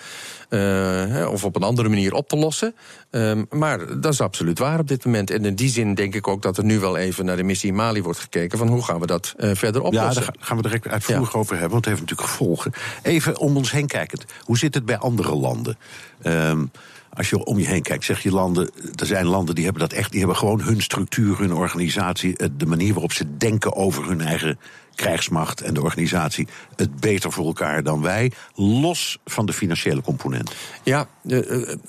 of 1.31 1.45
op 1.45 1.57
een 1.57 1.63
andere 1.63 1.89
manier 1.89 2.15
op 2.15 2.29
te 2.29 2.37
lossen. 2.37 2.75
Um, 3.11 3.47
maar 3.51 4.01
dat 4.01 4.13
is 4.13 4.21
absoluut 4.21 4.59
waar 4.59 4.79
op 4.79 4.89
dit 4.89 5.05
moment. 5.05 5.31
En 5.31 5.45
in 5.45 5.55
die 5.55 5.69
zin 5.69 5.95
denk 5.95 6.15
ik 6.15 6.29
ook 6.29 6.43
dat 6.43 6.59
er 6.59 6.65
nu 6.65 6.79
wel 6.79 6.97
even 6.97 7.25
naar 7.25 7.37
de 7.37 7.43
missie 7.43 7.69
in 7.69 7.77
Mali 7.77 8.03
wordt 8.03 8.19
gekeken... 8.19 8.59
van 8.59 8.69
hoe 8.69 8.85
gaan 8.85 9.01
we 9.01 9.07
dat 9.07 9.35
verder 9.37 9.83
oplossen. 9.83 10.23
Ja, 10.23 10.29
daar 10.29 10.35
gaan 10.39 10.57
we 10.57 10.63
direct 10.63 10.89
uitvoerig 10.89 11.33
ja. 11.33 11.39
over 11.39 11.53
hebben, 11.53 11.73
want 11.73 11.85
het 11.85 11.95
heeft 11.95 12.01
natuurlijk 12.01 12.29
gevolgen. 12.29 12.73
Even 13.03 13.39
om 13.39 13.57
ons 13.57 13.71
heen 13.71 13.87
kijkend. 13.87 14.25
Hoe 14.41 14.59
zit 14.59 14.75
het 14.75 14.85
bij 14.85 14.99
andere 14.99 15.35
landen? 15.35 15.79
Um, 16.23 16.71
als 17.15 17.31
je 17.31 17.45
om 17.45 17.59
je 17.59 17.67
heen 17.67 17.83
kijkt, 17.83 18.05
zeg 18.05 18.23
je 18.23 18.31
landen. 18.31 18.71
Er 18.95 19.07
zijn 19.07 19.27
landen 19.27 19.55
die 19.55 19.65
hebben 19.65 19.83
dat 19.83 19.93
echt. 19.93 20.11
Die 20.11 20.19
hebben 20.19 20.37
gewoon 20.37 20.61
hun 20.61 20.83
structuur, 20.83 21.39
hun 21.39 21.53
organisatie. 21.53 22.37
De 22.57 22.67
manier 22.67 22.93
waarop 22.93 23.13
ze 23.13 23.37
denken 23.37 23.75
over 23.75 24.09
hun 24.09 24.21
eigen 24.21 24.59
krijgsmacht 24.95 25.61
en 25.61 25.75
de 25.75 25.83
organisatie. 25.83 26.49
Het 26.77 27.01
beter 27.01 27.33
voor 27.33 27.47
elkaar 27.47 27.83
dan 27.83 28.03
wij. 28.03 28.33
Los 28.55 29.19
van 29.25 29.47
de 29.47 29.53
financiële 29.53 30.03
component. 30.03 30.55
Ja, 30.83 31.09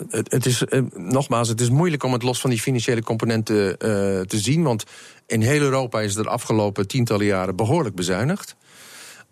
het 0.09 0.45
is 0.45 0.63
nogmaals, 0.93 1.47
het 1.47 1.61
is 1.61 1.69
moeilijk 1.69 2.03
om 2.03 2.13
het 2.13 2.23
los 2.23 2.41
van 2.41 2.49
die 2.49 2.61
financiële 2.61 3.03
componenten 3.03 3.77
te 4.27 4.37
zien. 4.39 4.63
Want 4.63 4.83
in 5.27 5.41
heel 5.41 5.61
Europa 5.61 6.01
is 6.01 6.15
er 6.15 6.23
de 6.23 6.29
afgelopen 6.29 6.87
tientallen 6.87 7.25
jaren 7.25 7.55
behoorlijk 7.55 7.95
bezuinigd. 7.95 8.55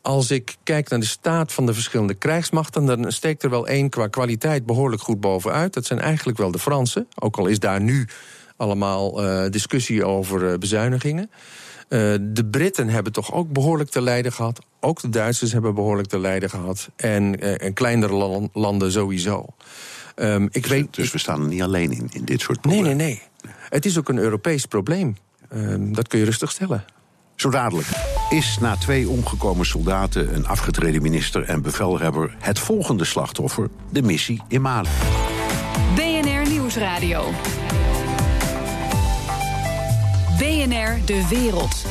Als 0.03 0.31
ik 0.31 0.55
kijk 0.63 0.89
naar 0.89 0.99
de 0.99 1.05
staat 1.05 1.51
van 1.53 1.65
de 1.65 1.73
verschillende 1.73 2.13
krijgsmachten, 2.13 2.85
dan 2.85 3.11
steekt 3.11 3.43
er 3.43 3.49
wel 3.49 3.67
één 3.67 3.89
qua 3.89 4.07
kwaliteit 4.07 4.65
behoorlijk 4.65 5.01
goed 5.01 5.19
bovenuit. 5.19 5.73
Dat 5.73 5.85
zijn 5.85 5.99
eigenlijk 5.99 6.37
wel 6.37 6.51
de 6.51 6.59
Fransen. 6.59 7.07
Ook 7.19 7.37
al 7.37 7.47
is 7.47 7.59
daar 7.59 7.81
nu 7.81 8.07
allemaal 8.57 9.23
uh, 9.23 9.49
discussie 9.49 10.05
over 10.05 10.51
uh, 10.51 10.57
bezuinigingen. 10.57 11.31
de 12.21 12.47
Britten 12.51 12.89
hebben 12.89 13.11
toch 13.11 13.33
ook 13.33 13.51
behoorlijk 13.51 13.89
te 13.89 14.01
lijden 14.01 14.31
gehad. 14.31 14.59
Ook 14.79 15.01
de 15.01 15.09
Duitsers 15.09 15.51
hebben 15.51 15.75
behoorlijk 15.75 16.07
te 16.07 16.19
lijden 16.19 16.49
gehad. 16.49 16.89
En, 16.95 17.39
en 17.59 17.73
kleinere 17.73 18.49
landen 18.53 18.91
sowieso. 18.91 19.45
Um, 20.15 20.43
ik 20.43 20.61
dus, 20.61 20.71
weet, 20.71 20.95
dus 20.95 21.11
we 21.11 21.17
staan 21.17 21.41
er 21.41 21.47
niet 21.47 21.61
alleen 21.61 21.91
in, 21.91 22.09
in 22.11 22.25
dit 22.25 22.41
soort 22.41 22.61
problemen? 22.61 22.97
Nee, 22.97 23.07
nee, 23.07 23.21
nee. 23.41 23.51
Het 23.69 23.85
is 23.85 23.97
ook 23.97 24.09
een 24.09 24.17
Europees 24.17 24.65
probleem. 24.65 25.17
Um, 25.53 25.93
dat 25.93 26.07
kun 26.07 26.19
je 26.19 26.25
rustig 26.25 26.51
stellen. 26.51 26.85
Zo 27.35 27.49
dadelijk. 27.49 27.87
Is 28.29 28.57
na 28.61 28.75
twee 28.75 29.09
omgekomen 29.09 29.65
soldaten, 29.65 30.35
een 30.35 30.47
afgetreden 30.47 31.01
minister 31.01 31.43
en 31.43 31.61
bevelhebber 31.61 32.35
het 32.39 32.59
volgende 32.59 33.05
slachtoffer 33.05 33.69
de 33.89 34.01
missie 34.01 34.41
in 34.47 34.61
Mali? 34.61 34.89
BNR 35.95 36.49
Nieuwsradio. 36.49 37.31
BNR 40.37 41.05
De 41.05 41.27
Wereld. 41.29 41.85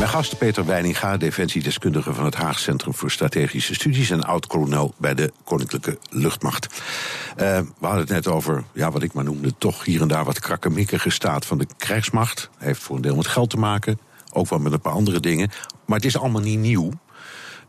Mijn 0.00 0.12
gast 0.12 0.38
Peter 0.38 0.66
Weininga, 0.66 1.16
defensiedeskundige 1.16 2.14
van 2.14 2.24
het 2.24 2.34
Haag 2.34 2.58
Centrum 2.58 2.94
voor 2.94 3.10
Strategische 3.10 3.74
Studies 3.74 4.10
en 4.10 4.24
oud-kolonel 4.24 4.94
bij 4.96 5.14
de 5.14 5.32
Koninklijke 5.44 5.98
Luchtmacht. 6.10 6.66
Uh, 6.66 7.58
we 7.58 7.66
hadden 7.80 8.00
het 8.00 8.08
net 8.08 8.26
over, 8.26 8.64
ja, 8.72 8.90
wat 8.90 9.02
ik 9.02 9.12
maar 9.12 9.24
noemde, 9.24 9.52
toch 9.58 9.84
hier 9.84 10.00
en 10.00 10.08
daar 10.08 10.24
wat 10.24 10.40
krakkemikkige 10.40 11.10
staat 11.10 11.46
van 11.46 11.58
de 11.58 11.66
krijgsmacht. 11.76 12.50
Heeft 12.58 12.80
voor 12.80 12.96
een 12.96 13.02
deel 13.02 13.16
met 13.16 13.26
geld 13.26 13.50
te 13.50 13.56
maken, 13.56 13.98
ook 14.32 14.48
wel 14.48 14.58
met 14.58 14.72
een 14.72 14.80
paar 14.80 14.92
andere 14.92 15.20
dingen. 15.20 15.50
Maar 15.86 15.96
het 15.96 16.06
is 16.06 16.18
allemaal 16.18 16.40
niet 16.40 16.58
nieuw. 16.58 16.90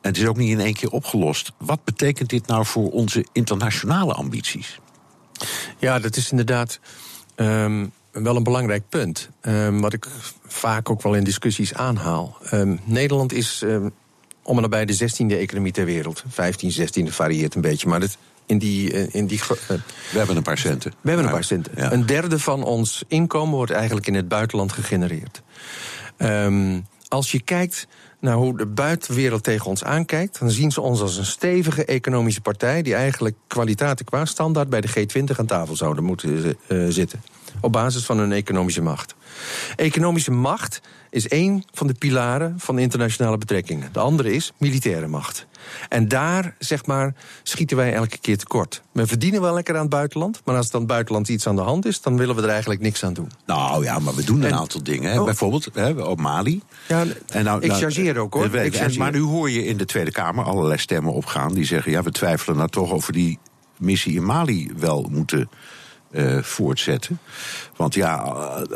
En 0.01 0.09
het 0.09 0.17
is 0.17 0.25
ook 0.25 0.37
niet 0.37 0.49
in 0.49 0.59
één 0.59 0.73
keer 0.73 0.89
opgelost. 0.89 1.51
Wat 1.57 1.83
betekent 1.83 2.29
dit 2.29 2.47
nou 2.47 2.65
voor 2.65 2.91
onze 2.91 3.25
internationale 3.31 4.13
ambities? 4.13 4.79
Ja, 5.77 5.99
dat 5.99 6.15
is 6.15 6.31
inderdaad. 6.31 6.79
Um, 7.35 7.91
wel 8.11 8.35
een 8.35 8.43
belangrijk 8.43 8.89
punt. 8.89 9.29
Um, 9.41 9.81
wat 9.81 9.93
ik 9.93 10.07
vaak 10.45 10.89
ook 10.89 11.01
wel 11.01 11.13
in 11.13 11.23
discussies 11.23 11.73
aanhaal. 11.73 12.37
Um, 12.53 12.79
Nederland 12.83 13.33
is 13.33 13.63
om 14.43 14.55
en 14.55 14.61
nabij 14.61 14.85
de 14.85 15.09
16e 15.09 15.37
economie 15.37 15.71
ter 15.71 15.85
wereld. 15.85 16.23
15, 16.27 16.71
16 16.71 17.11
varieert 17.11 17.55
een 17.55 17.61
beetje, 17.61 17.87
maar 17.87 18.01
het, 18.01 18.17
in 18.45 18.57
die, 18.57 18.93
uh, 18.93 19.07
in 19.11 19.25
die 19.25 19.39
uh, 19.39 19.47
We 20.11 20.17
hebben 20.17 20.35
een 20.35 20.43
paar 20.43 20.57
centen. 20.57 20.93
We 21.01 21.07
hebben 21.09 21.25
een 21.25 21.33
paar 21.33 21.43
centen. 21.43 21.71
Ja. 21.75 21.91
Een 21.91 22.05
derde 22.05 22.39
van 22.39 22.63
ons 22.63 23.03
inkomen 23.07 23.55
wordt 23.55 23.71
eigenlijk 23.71 24.07
in 24.07 24.13
het 24.13 24.27
buitenland 24.27 24.71
gegenereerd. 24.71 25.41
Als 27.07 27.31
je 27.31 27.41
kijkt 27.41 27.87
naar 28.19 28.35
hoe 28.35 28.57
de 28.57 28.65
buitenwereld 28.65 29.43
tegen 29.43 29.65
ons 29.65 29.83
aankijkt, 29.83 30.39
dan 30.39 30.51
zien 30.51 30.71
ze 30.71 30.81
ons 30.81 31.01
als 31.01 31.17
een 31.17 31.25
stevige 31.25 31.85
economische 31.85 32.41
partij 32.41 32.81
die 32.81 32.95
eigenlijk 32.95 33.35
kwaliteiten 33.47 34.05
qua 34.05 34.25
standaard 34.25 34.69
bij 34.69 34.81
de 34.81 34.89
G20 34.89 35.37
aan 35.37 35.45
tafel 35.45 35.75
zouden 35.75 36.03
moeten 36.03 36.55
uh, 36.67 36.85
zitten 36.89 37.21
op 37.61 37.71
basis 37.71 38.05
van 38.05 38.17
hun 38.17 38.31
economische 38.31 38.81
macht. 38.81 39.15
Economische 39.75 40.31
macht 40.31 40.81
is 41.11 41.27
één 41.27 41.63
van 41.73 41.87
de 41.87 41.93
pilaren 41.93 42.55
van 42.57 42.79
internationale 42.79 43.37
betrekkingen. 43.37 43.89
De 43.91 43.99
andere 43.99 44.33
is 44.33 44.51
militaire 44.57 45.07
macht. 45.07 45.47
En 45.89 46.07
daar, 46.07 46.55
zeg 46.59 46.85
maar, 46.85 47.15
schieten 47.43 47.77
wij 47.77 47.93
elke 47.93 48.17
keer 48.17 48.37
tekort. 48.37 48.81
We 48.91 49.07
verdienen 49.07 49.41
wel 49.41 49.53
lekker 49.53 49.75
aan 49.75 49.81
het 49.81 49.89
buitenland, 49.89 50.41
maar 50.45 50.55
als 50.55 50.69
dan 50.69 50.85
buitenland 50.85 51.29
iets 51.29 51.47
aan 51.47 51.55
de 51.55 51.61
hand 51.61 51.85
is, 51.85 52.01
dan 52.01 52.17
willen 52.17 52.35
we 52.35 52.41
er 52.41 52.49
eigenlijk 52.49 52.81
niks 52.81 53.03
aan 53.03 53.13
doen. 53.13 53.31
Nou 53.45 53.83
ja, 53.83 53.99
maar 53.99 54.15
we 54.15 54.23
doen 54.23 54.41
een 54.41 54.53
aantal 54.53 54.83
dingen. 54.83 55.19
Oh. 55.19 55.25
Bijvoorbeeld 55.25 55.69
hè, 55.73 55.91
op 55.91 56.19
Mali. 56.19 56.61
Ja, 56.87 57.05
en 57.27 57.43
nou, 57.43 57.61
ik 57.61 57.67
nou, 57.67 57.81
chargeer 57.81 58.17
ook 58.17 58.33
hoor. 58.33 58.55
Ik 58.55 58.75
chargeer. 58.75 58.99
Maar 58.99 59.11
nu 59.11 59.21
hoor 59.21 59.49
je 59.49 59.65
in 59.65 59.77
de 59.77 59.85
Tweede 59.85 60.11
Kamer 60.11 60.45
allerlei 60.45 60.79
stemmen 60.79 61.13
opgaan 61.13 61.53
die 61.53 61.65
zeggen: 61.65 61.91
ja, 61.91 62.03
we 62.03 62.11
twijfelen 62.11 62.57
nou 62.57 62.69
toch 62.69 62.91
over 62.91 63.13
die 63.13 63.39
missie 63.77 64.15
in 64.15 64.25
Mali 64.25 64.71
wel 64.77 65.07
moeten 65.11 65.49
uh, 66.11 66.41
voortzetten. 66.41 67.19
Want 67.75 67.93
ja, 67.93 68.15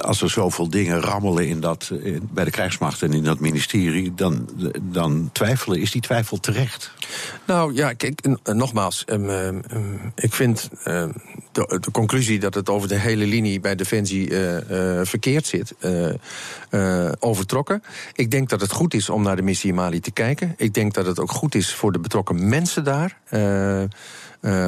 als 0.01 0.21
er 0.21 0.29
zoveel 0.29 0.69
dingen 0.69 0.99
rammelen 1.01 1.47
in 1.47 1.59
dat, 1.59 1.91
in, 2.01 2.29
bij 2.31 2.43
de 2.43 2.51
krijgsmacht 2.51 3.01
en 3.01 3.13
in 3.13 3.23
dat 3.23 3.39
ministerie, 3.39 4.13
dan, 4.13 4.49
dan 4.81 5.29
twijfelen, 5.31 5.79
is 5.79 5.91
die 5.91 6.01
twijfel 6.01 6.39
terecht? 6.39 6.91
Nou 7.47 7.73
ja, 7.73 7.93
kijk, 7.93 8.21
nogmaals, 8.43 9.03
um, 9.05 9.29
um, 9.29 9.61
ik 10.15 10.33
vind 10.33 10.69
de, 11.51 11.79
conclusie 11.91 12.39
dat 12.39 12.53
het 12.53 12.69
over 12.69 12.87
de 12.87 12.99
hele 12.99 13.25
linie 13.25 13.59
bij 13.59 13.75
Defensie 13.75 14.29
verkeerd 15.03 15.47
zit, 15.47 15.75
overtrokken. 17.19 17.83
Ik 18.13 18.31
denk 18.31 18.49
dat 18.49 18.61
het 18.61 18.71
goed 18.71 18.93
is 18.93 19.09
om 19.09 19.21
naar 19.21 19.35
de 19.35 19.41
missie 19.41 19.73
Mali 19.73 19.99
te 19.99 20.11
kijken. 20.11 20.53
Ik 20.57 20.73
denk 20.73 20.93
dat 20.93 21.05
het 21.05 21.19
ook 21.19 21.31
goed 21.31 21.55
is 21.55 21.73
voor 21.73 21.91
de 21.91 21.99
betrokken 21.99 22.49
mensen 22.49 22.83
daar. 22.83 23.17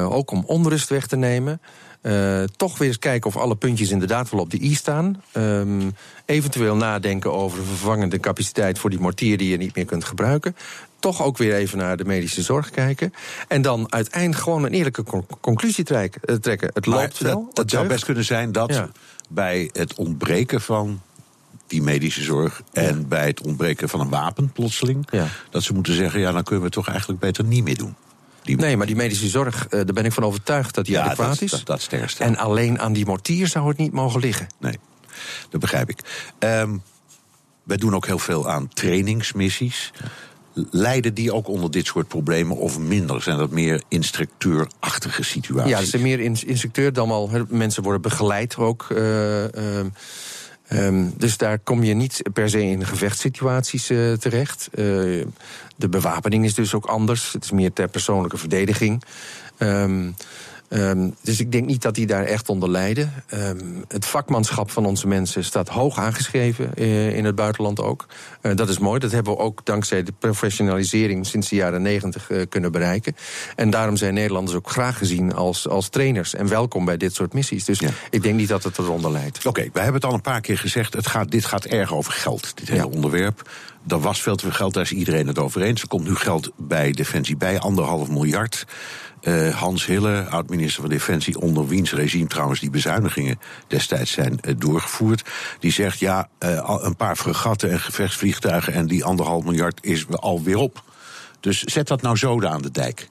ook 0.08 0.30
om 0.30 0.44
onrust 0.46 0.88
weg 0.88 1.06
te 1.06 1.16
nemen. 1.16 1.60
Uh, 2.02 2.42
toch 2.56 2.78
weer 2.78 2.88
eens 2.88 2.98
kijken 2.98 3.30
of 3.30 3.36
alle 3.36 3.56
puntjes 3.56 3.90
inderdaad 3.90 4.30
wel 4.30 4.40
op 4.40 4.50
de 4.50 4.60
i 4.60 4.74
staan. 4.74 5.22
Um, 5.36 5.94
eventueel 6.24 6.76
nadenken 6.76 7.32
over 7.32 7.64
vervangende 7.64 8.20
capaciteit 8.20 8.78
voor 8.78 8.90
die 8.90 9.00
mortier 9.00 9.38
die 9.38 9.50
je 9.50 9.56
niet 9.56 9.74
meer 9.74 9.84
kunt 9.84 10.04
gebruiken. 10.04 10.56
Toch 10.98 11.22
ook 11.22 11.36
weer 11.36 11.54
even 11.54 11.78
naar 11.78 11.96
de 11.96 12.04
medische 12.04 12.42
zorg 12.42 12.70
kijken. 12.70 13.12
En 13.48 13.62
dan 13.62 13.92
uiteindelijk 13.92 14.42
gewoon 14.42 14.64
een 14.64 14.72
eerlijke 14.72 15.04
conclusie 15.40 15.84
trekken. 15.84 16.20
Eh, 16.24 16.34
trekken. 16.34 16.70
Het 16.74 16.86
loopt 16.86 17.18
wel. 17.18 17.50
Het, 17.52 17.70
zou 17.70 17.86
best 17.86 18.04
kunnen 18.04 18.24
zijn 18.24 18.52
dat 18.52 18.82
bij 19.28 19.70
het 19.72 19.94
ontbreken 19.94 20.60
van 20.60 21.00
die 21.66 21.82
medische 21.82 22.22
zorg 22.22 22.62
en 22.72 23.08
bij 23.08 23.26
het 23.26 23.40
ontbreken 23.40 23.88
van 23.88 24.00
een 24.00 24.08
wapen 24.08 24.52
plotseling, 24.52 25.08
ja. 25.10 25.26
dat 25.50 25.62
ze 25.62 25.74
moeten 25.74 25.94
zeggen: 25.94 26.20
ja, 26.20 26.32
dan 26.32 26.42
kunnen 26.42 26.58
we 26.58 26.64
het 26.64 26.74
toch 26.74 26.88
eigenlijk 26.88 27.20
beter 27.20 27.44
niet 27.44 27.64
meer 27.64 27.76
doen. 27.76 27.94
Nee, 28.56 28.76
maar 28.76 28.86
die 28.86 28.96
medische 28.96 29.28
zorg, 29.28 29.64
uh, 29.64 29.70
daar 29.70 29.84
ben 29.84 30.04
ik 30.04 30.12
van 30.12 30.24
overtuigd 30.24 30.74
dat 30.74 30.84
die 30.84 30.94
ja, 30.94 31.02
adequaat 31.04 31.40
is. 31.40 31.50
Dat, 31.50 31.66
dat 31.66 31.80
sterkste. 31.80 32.24
En 32.24 32.36
alleen 32.36 32.80
aan 32.80 32.92
die 32.92 33.06
mortier 33.06 33.46
zou 33.46 33.68
het 33.68 33.76
niet 33.76 33.92
mogen 33.92 34.20
liggen. 34.20 34.46
Nee, 34.58 34.78
dat 35.50 35.60
begrijp 35.60 35.90
ik. 35.90 35.98
Um, 36.38 36.82
wij 37.62 37.76
doen 37.76 37.94
ook 37.94 38.06
heel 38.06 38.18
veel 38.18 38.48
aan 38.48 38.68
trainingsmissies. 38.68 39.92
Leiden 40.70 41.14
die 41.14 41.32
ook 41.32 41.48
onder 41.48 41.70
dit 41.70 41.86
soort 41.86 42.08
problemen 42.08 42.56
of 42.56 42.78
minder? 42.78 43.22
Zijn 43.22 43.38
dat 43.38 43.50
meer 43.50 43.82
instructeurachtige 43.88 45.22
situaties? 45.22 45.70
Ja, 45.70 45.78
het 45.78 45.88
zijn 45.88 46.02
meer 46.02 46.20
instructeur 46.20 46.92
dan 46.92 47.10
al. 47.10 47.30
Mensen 47.48 47.82
worden 47.82 48.02
begeleid 48.02 48.56
ook. 48.56 48.86
Uh, 48.92 49.42
uh, 49.42 49.50
Um, 50.72 51.12
dus 51.16 51.36
daar 51.36 51.58
kom 51.58 51.82
je 51.82 51.94
niet 51.94 52.22
per 52.32 52.50
se 52.50 52.62
in 52.62 52.86
gevechtssituaties 52.86 53.90
uh, 53.90 54.12
terecht. 54.12 54.68
Uh, 54.74 55.26
de 55.76 55.88
bewapening 55.88 56.44
is 56.44 56.54
dus 56.54 56.74
ook 56.74 56.86
anders. 56.86 57.32
Het 57.32 57.44
is 57.44 57.50
meer 57.50 57.72
ter 57.72 57.88
persoonlijke 57.88 58.38
verdediging. 58.38 59.02
Um, 59.58 60.14
Um, 60.70 61.14
dus 61.22 61.40
ik 61.40 61.52
denk 61.52 61.66
niet 61.66 61.82
dat 61.82 61.94
die 61.94 62.06
daar 62.06 62.24
echt 62.24 62.48
onder 62.48 62.70
lijden. 62.70 63.12
Um, 63.34 63.84
het 63.88 64.06
vakmanschap 64.06 64.70
van 64.70 64.86
onze 64.86 65.06
mensen 65.06 65.44
staat 65.44 65.68
hoog 65.68 65.98
aangeschreven 65.98 66.70
uh, 66.74 67.16
in 67.16 67.24
het 67.24 67.34
buitenland 67.34 67.80
ook. 67.80 68.06
Uh, 68.42 68.56
dat 68.56 68.68
is 68.68 68.78
mooi. 68.78 68.98
Dat 68.98 69.10
hebben 69.10 69.32
we 69.32 69.38
ook 69.38 69.64
dankzij 69.64 70.02
de 70.02 70.12
professionalisering 70.18 71.26
sinds 71.26 71.48
de 71.48 71.56
jaren 71.56 71.82
negentig 71.82 72.30
uh, 72.30 72.42
kunnen 72.48 72.72
bereiken. 72.72 73.16
En 73.56 73.70
daarom 73.70 73.96
zijn 73.96 74.14
Nederlanders 74.14 74.56
ook 74.56 74.70
graag 74.70 74.98
gezien 74.98 75.34
als, 75.34 75.68
als 75.68 75.88
trainers. 75.88 76.34
En 76.34 76.48
welkom 76.48 76.84
bij 76.84 76.96
dit 76.96 77.14
soort 77.14 77.32
missies. 77.32 77.64
Dus 77.64 77.78
ja. 77.78 77.90
ik 78.10 78.22
denk 78.22 78.34
niet 78.34 78.48
dat 78.48 78.64
het 78.64 78.78
eronder 78.78 79.10
leidt. 79.10 79.38
Oké, 79.38 79.48
okay, 79.48 79.70
we 79.72 79.80
hebben 79.80 80.00
het 80.00 80.10
al 80.10 80.14
een 80.14 80.20
paar 80.20 80.40
keer 80.40 80.58
gezegd. 80.58 80.94
Het 80.94 81.06
gaat, 81.06 81.30
dit 81.30 81.44
gaat 81.44 81.64
erg 81.64 81.94
over 81.94 82.12
geld, 82.12 82.56
dit 82.56 82.68
hele 82.68 82.80
ja. 82.80 82.86
onderwerp. 82.86 83.50
Er 83.88 84.00
was 84.00 84.22
veel 84.22 84.36
te 84.36 84.44
veel 84.44 84.54
geld, 84.54 84.74
daar 84.74 84.82
is 84.82 84.92
iedereen 84.92 85.26
het 85.26 85.38
over 85.38 85.62
eens. 85.62 85.82
Er 85.82 85.88
komt 85.88 86.04
nu 86.04 86.14
geld 86.14 86.50
bij 86.56 86.90
Defensie 86.90 87.36
bij, 87.36 87.58
anderhalf 87.58 88.08
miljard. 88.08 88.66
Uh, 89.22 89.54
Hans 89.54 89.86
Hille, 89.86 90.26
oud-minister 90.30 90.80
van 90.80 90.90
Defensie, 90.90 91.40
onder 91.40 91.66
wiens 91.66 91.92
regime 91.92 92.26
trouwens 92.26 92.60
die 92.60 92.70
bezuinigingen 92.70 93.40
destijds 93.66 94.10
zijn 94.10 94.38
uh, 94.40 94.54
doorgevoerd. 94.58 95.22
Die 95.58 95.72
zegt 95.72 95.98
ja, 95.98 96.28
uh, 96.38 96.78
een 96.82 96.96
paar 96.96 97.16
fregatten 97.16 97.70
en 97.70 97.80
gevechtsvliegtuigen 97.80 98.72
en 98.72 98.86
die 98.86 99.04
anderhalf 99.04 99.44
miljard 99.44 99.78
is 99.82 100.06
alweer 100.08 100.56
op. 100.56 100.82
Dus 101.40 101.62
zet 101.62 101.88
dat 101.88 102.02
nou 102.02 102.16
zoden 102.16 102.50
aan 102.50 102.62
de 102.62 102.70
dijk. 102.70 103.08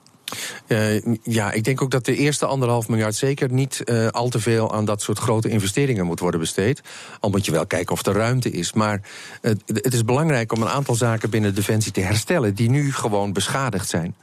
Uh, 0.66 1.16
ja, 1.22 1.52
ik 1.52 1.64
denk 1.64 1.82
ook 1.82 1.90
dat 1.90 2.04
de 2.04 2.16
eerste 2.16 2.46
anderhalf 2.46 2.88
miljard 2.88 3.14
zeker 3.14 3.52
niet 3.52 3.82
uh, 3.84 4.08
al 4.08 4.28
te 4.28 4.40
veel 4.40 4.74
aan 4.74 4.84
dat 4.84 5.02
soort 5.02 5.18
grote 5.18 5.48
investeringen 5.48 6.06
moet 6.06 6.20
worden 6.20 6.40
besteed. 6.40 6.82
Al 7.20 7.30
moet 7.30 7.44
je 7.44 7.52
wel 7.52 7.66
kijken 7.66 7.92
of 7.92 8.06
er 8.06 8.14
ruimte 8.14 8.50
is. 8.50 8.72
Maar 8.72 9.00
het 9.66 9.94
is 9.94 10.04
belangrijk 10.04 10.52
om 10.52 10.62
een 10.62 10.68
aantal 10.68 10.94
zaken 10.94 11.30
binnen 11.30 11.54
Defensie 11.54 11.92
te 11.92 12.00
herstellen 12.00 12.54
die 12.54 12.70
nu 12.70 12.92
gewoon 12.92 13.32
beschadigd 13.32 13.88
zijn. 13.88 14.14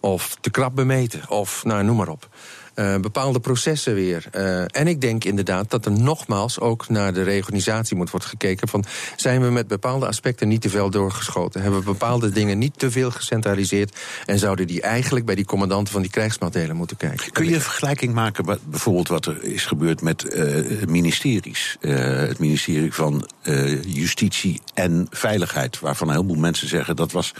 Of 0.00 0.36
te 0.40 0.50
krap 0.50 0.74
bemeten, 0.74 1.30
of 1.30 1.64
nou, 1.64 1.84
noem 1.84 1.96
maar 1.96 2.08
op. 2.08 2.28
Uh, 2.74 2.96
bepaalde 2.96 3.40
processen 3.40 3.94
weer. 3.94 4.26
Uh, 4.34 4.60
en 4.60 4.86
ik 4.86 5.00
denk 5.00 5.24
inderdaad 5.24 5.70
dat 5.70 5.84
er 5.84 5.92
nogmaals 5.92 6.60
ook 6.60 6.88
naar 6.88 7.12
de 7.12 7.22
reorganisatie 7.22 7.96
moet 7.96 8.10
worden 8.10 8.28
gekeken 8.28 8.68
van 8.68 8.84
zijn 9.16 9.42
we 9.42 9.50
met 9.50 9.66
bepaalde 9.66 10.06
aspecten 10.06 10.48
niet 10.48 10.60
te 10.60 10.68
veel 10.68 10.90
doorgeschoten? 10.90 11.62
Hebben 11.62 11.80
we 11.80 11.86
bepaalde 11.86 12.30
dingen 12.30 12.58
niet 12.58 12.78
te 12.78 12.90
veel 12.90 13.10
gecentraliseerd? 13.10 13.96
En 14.26 14.38
zouden 14.38 14.66
die 14.66 14.82
eigenlijk 14.82 15.26
bij 15.26 15.34
die 15.34 15.44
commandanten 15.44 15.92
van 15.92 16.02
die 16.02 16.10
krijgsmachtdelen 16.10 16.76
moeten 16.76 16.96
kijken? 16.96 17.32
Kun 17.32 17.46
je 17.46 17.54
een 17.54 17.60
vergelijking 17.60 18.14
maken 18.14 18.44
wat, 18.44 18.58
bijvoorbeeld 18.64 19.08
wat 19.08 19.26
er 19.26 19.42
is 19.42 19.66
gebeurd 19.66 20.02
met 20.02 20.34
uh, 20.34 20.86
ministeries? 20.86 21.76
het 21.80 22.38
ministerie 22.38 22.92
van 22.92 23.28
Justitie 23.86 24.60
en 24.74 25.06
Veiligheid, 25.10 25.80
waarvan 25.80 26.08
een 26.08 26.14
heleboel 26.14 26.36
mensen 26.36 26.68
zeggen 26.68 26.96
dat 26.96 27.12
was 27.12 27.34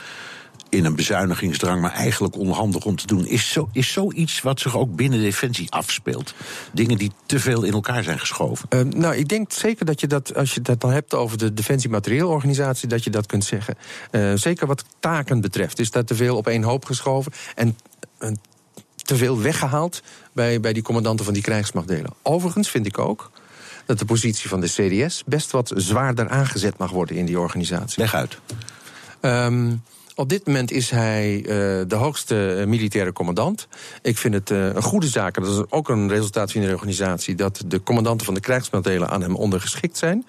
in 0.69 0.85
een 0.85 0.95
bezuinigingsdrang, 0.95 1.81
maar 1.81 1.93
eigenlijk 1.93 2.37
onhandig 2.37 2.85
om 2.85 2.97
te 2.97 3.07
doen. 3.07 3.27
Is, 3.27 3.53
zo, 3.53 3.69
is 3.73 3.93
zoiets 3.93 4.43
wat 4.43 4.61
zich 4.61 4.77
ook 4.77 4.97
binnen 4.97 5.21
Defensie 5.21 5.71
afspeelt? 5.71 6.35
Dingen 6.73 6.99
die 6.99 7.13
te 7.27 7.41
veel 7.41 7.63
in 7.63 7.73
elkaar 7.73 8.03
zijn 8.03 8.19
geschoven? 8.19 8.69
Uh, 8.75 8.81
nou, 8.81 9.15
ik 9.15 9.29
denk 9.29 9.53
zeker 9.53 9.87
dat 9.87 10.01
je 10.01 10.07
dat, 10.07 10.35
als 10.35 10.55
je 10.55 10.61
dat 10.61 10.81
dan 10.81 10.91
hebt 10.91 11.15
over 11.15 11.39
de 11.39 11.55
Defensie 11.55 11.91
Materieelorganisatie, 11.91 12.89
dat 12.89 13.05
je 13.05 13.11
dat 13.11 13.27
kunt 13.27 13.45
zeggen. 13.45 13.77
Uh, 14.11 14.33
zeker 14.35 14.67
wat 14.67 14.85
taken 15.01 15.41
betreft, 15.41 15.79
is 15.79 15.91
dat 15.91 16.07
te 16.07 16.15
veel 16.15 16.37
op 16.37 16.47
één 16.47 16.63
hoop 16.63 16.85
geschoven. 16.85 17.33
En 17.55 17.79
uh, 18.21 18.29
te 18.95 19.17
veel 19.17 19.41
weggehaald 19.41 20.03
bij, 20.33 20.61
bij 20.61 20.73
die 20.73 20.83
commandanten 20.83 21.25
van 21.25 21.35
die 21.35 21.43
krijgsmachtdelen. 21.43 22.15
Overigens 22.23 22.71
vind 22.71 22.87
ik 22.87 22.99
ook 22.99 23.31
dat 23.87 23.99
de 23.99 24.05
positie 24.05 24.49
van 24.49 24.61
de 24.61 24.67
CDS 24.67 25.23
best 25.27 25.51
wat 25.51 25.73
zwaarder 25.77 26.29
aangezet 26.29 26.79
mag 26.79 26.91
worden 26.91 27.17
in 27.17 27.27
die 27.27 27.39
organisatie. 27.39 28.01
Leg 28.01 28.15
uit. 28.15 28.39
Um, 29.21 29.83
op 30.15 30.29
dit 30.29 30.47
moment 30.47 30.71
is 30.71 30.91
hij 30.91 31.37
uh, 31.37 31.47
de 31.89 31.95
hoogste 31.95 32.65
militaire 32.67 33.13
commandant. 33.13 33.69
Ik 34.03 34.19
vind 34.19 34.35
het 34.35 34.51
uh, 34.51 34.67
een 34.67 34.83
goede 34.83 35.07
zaak, 35.07 35.35
dat 35.35 35.47
is 35.47 35.71
ook 35.71 35.89
een 35.89 36.09
resultaat 36.09 36.53
van 36.53 36.61
de 36.61 36.73
organisatie, 36.73 37.35
dat 37.35 37.63
de 37.67 37.83
commandanten 37.83 38.27
van 38.27 38.35
de 38.35 38.41
krijgsmachtdelen 38.41 39.09
aan 39.09 39.23
hem 39.23 39.37
ondergeschikt 39.37 39.97
zijn. 39.97 40.27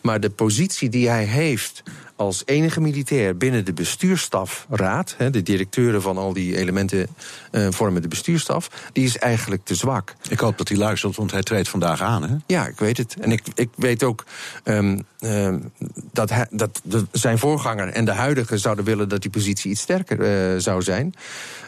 Maar 0.00 0.20
de 0.20 0.30
positie 0.30 0.88
die 0.88 1.08
hij 1.08 1.24
heeft 1.24 1.82
als 2.20 2.42
enige 2.44 2.80
militair 2.80 3.36
binnen 3.36 3.64
de 3.64 3.72
bestuurstafraad, 3.72 5.16
de 5.30 5.42
directeuren 5.42 6.02
van 6.02 6.18
al 6.18 6.32
die 6.32 6.56
elementen 6.56 7.06
uh, 7.52 7.66
vormen 7.70 8.02
de 8.02 8.08
bestuurstaf, 8.08 8.70
die 8.92 9.04
is 9.04 9.18
eigenlijk 9.18 9.64
te 9.64 9.74
zwak. 9.74 10.14
Ik 10.28 10.38
hoop 10.38 10.58
dat 10.58 10.68
hij 10.68 10.76
luistert, 10.76 11.16
want 11.16 11.30
hij 11.30 11.42
treedt 11.42 11.68
vandaag 11.68 12.00
aan. 12.00 12.22
Hè? 12.22 12.36
Ja, 12.46 12.66
ik 12.66 12.78
weet 12.78 12.96
het. 12.96 13.16
En 13.20 13.32
ik, 13.32 13.42
ik 13.54 13.68
weet 13.76 14.02
ook 14.02 14.24
um, 14.64 15.06
um, 15.20 15.72
dat, 16.12 16.30
hij, 16.30 16.46
dat 16.50 16.80
de, 16.84 17.06
zijn 17.12 17.38
voorganger 17.38 17.88
en 17.88 18.04
de 18.04 18.12
huidige 18.12 18.58
zouden 18.58 18.84
willen 18.84 19.08
dat 19.08 19.22
die 19.22 19.30
positie 19.30 19.70
iets 19.70 19.80
sterker 19.80 20.52
uh, 20.54 20.60
zou 20.60 20.82
zijn. 20.82 21.14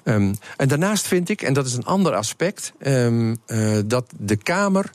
Um, 0.04 0.34
en 0.56 0.68
daarnaast 0.68 1.06
vind 1.06 1.28
ik, 1.28 1.42
en 1.42 1.52
dat 1.52 1.66
is 1.66 1.74
een 1.74 1.84
ander 1.84 2.14
aspect, 2.14 2.72
uh, 2.78 3.32
dat 3.84 4.12
de 4.18 4.36
Kamer 4.36 4.90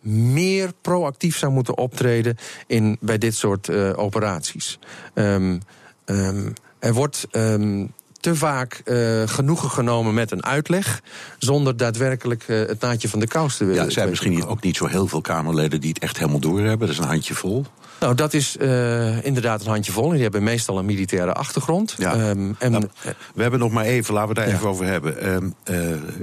meer 0.00 0.72
proactief 0.80 1.36
zou 1.36 1.52
moeten 1.52 1.78
optreden 1.78 2.36
in, 2.66 2.96
bij 3.00 3.18
dit 3.18 3.34
soort 3.34 3.68
uh, 3.68 3.98
operaties. 3.98 4.78
Um, 5.14 5.60
um, 6.04 6.52
er 6.78 6.92
wordt 6.94 7.26
um, 7.32 7.92
te 8.20 8.36
vaak 8.36 8.82
uh, 8.84 9.22
genoegen 9.26 9.70
genomen 9.70 10.14
met 10.14 10.30
een 10.30 10.44
uitleg, 10.44 11.02
zonder 11.38 11.76
daadwerkelijk 11.76 12.44
uh, 12.48 12.66
het 12.66 12.80
naadje 12.80 13.08
van 13.08 13.20
de 13.20 13.26
kous 13.26 13.56
te 13.56 13.64
willen. 13.64 13.80
Ja, 13.80 13.86
er 13.86 13.92
zijn 13.92 14.08
misschien 14.08 14.46
ook 14.46 14.62
niet 14.62 14.76
zo 14.76 14.86
heel 14.86 15.06
veel 15.06 15.20
Kamerleden 15.20 15.80
die 15.80 15.90
het 15.92 16.02
echt 16.02 16.18
helemaal 16.18 16.40
doorhebben. 16.40 16.78
Dat 16.78 16.88
is 16.88 16.98
een 16.98 17.08
handje 17.08 17.34
vol. 17.34 17.64
Nou, 18.00 18.14
dat 18.14 18.34
is 18.34 18.56
uh, 18.60 19.24
inderdaad 19.24 19.60
een 19.60 19.70
handje 19.70 19.92
vol. 19.92 20.10
Die 20.10 20.22
hebben 20.22 20.42
meestal 20.42 20.78
een 20.78 20.84
militaire 20.84 21.32
achtergrond. 21.32 21.94
Ja. 21.98 22.30
Um, 22.30 22.56
en, 22.58 22.70
nou, 22.70 22.88
we 23.34 23.42
hebben 23.42 23.60
nog 23.60 23.72
maar 23.72 23.84
even, 23.84 24.14
laten 24.14 24.34
we 24.34 24.40
het 24.40 24.48
daar 24.48 24.54
ja. 24.54 24.60
even 24.60 24.68
over 24.68 24.86
hebben. 24.86 25.28
Um, 25.28 25.54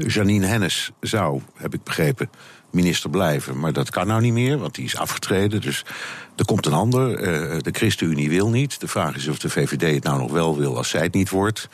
Janine 0.08 0.46
Hennis 0.46 0.92
zou, 1.00 1.42
heb 1.56 1.74
ik 1.74 1.84
begrepen, 1.84 2.30
minister 2.72 3.10
blijven. 3.10 3.60
Maar 3.60 3.74
dat 3.74 3.90
kan 3.90 4.08
nou 4.08 4.22
niet 4.22 4.34
meer, 4.34 4.58
want 4.58 4.76
die 4.76 4.86
is 4.86 4.98
afgetreden. 4.98 5.62
Dus 5.62 5.86
er 6.36 6.46
komt 6.46 6.66
een 6.66 6.74
ander. 6.74 7.10
Uh, 7.10 7.60
de 7.60 7.72
ChristenUnie 7.72 8.30
wil 8.30 8.50
niet. 8.50 8.80
De 8.80 8.88
vraag 8.88 9.16
is 9.16 9.28
of 9.28 9.40
de 9.40 9.50
VVD 9.50 9.94
het 9.94 10.04
nou 10.04 10.20
nog 10.20 10.32
wel 10.32 10.58
wil 10.58 10.78
als 10.78 10.90
zij 10.90 11.02
het 11.02 11.14
niet 11.14 11.30
wordt. 11.30 11.70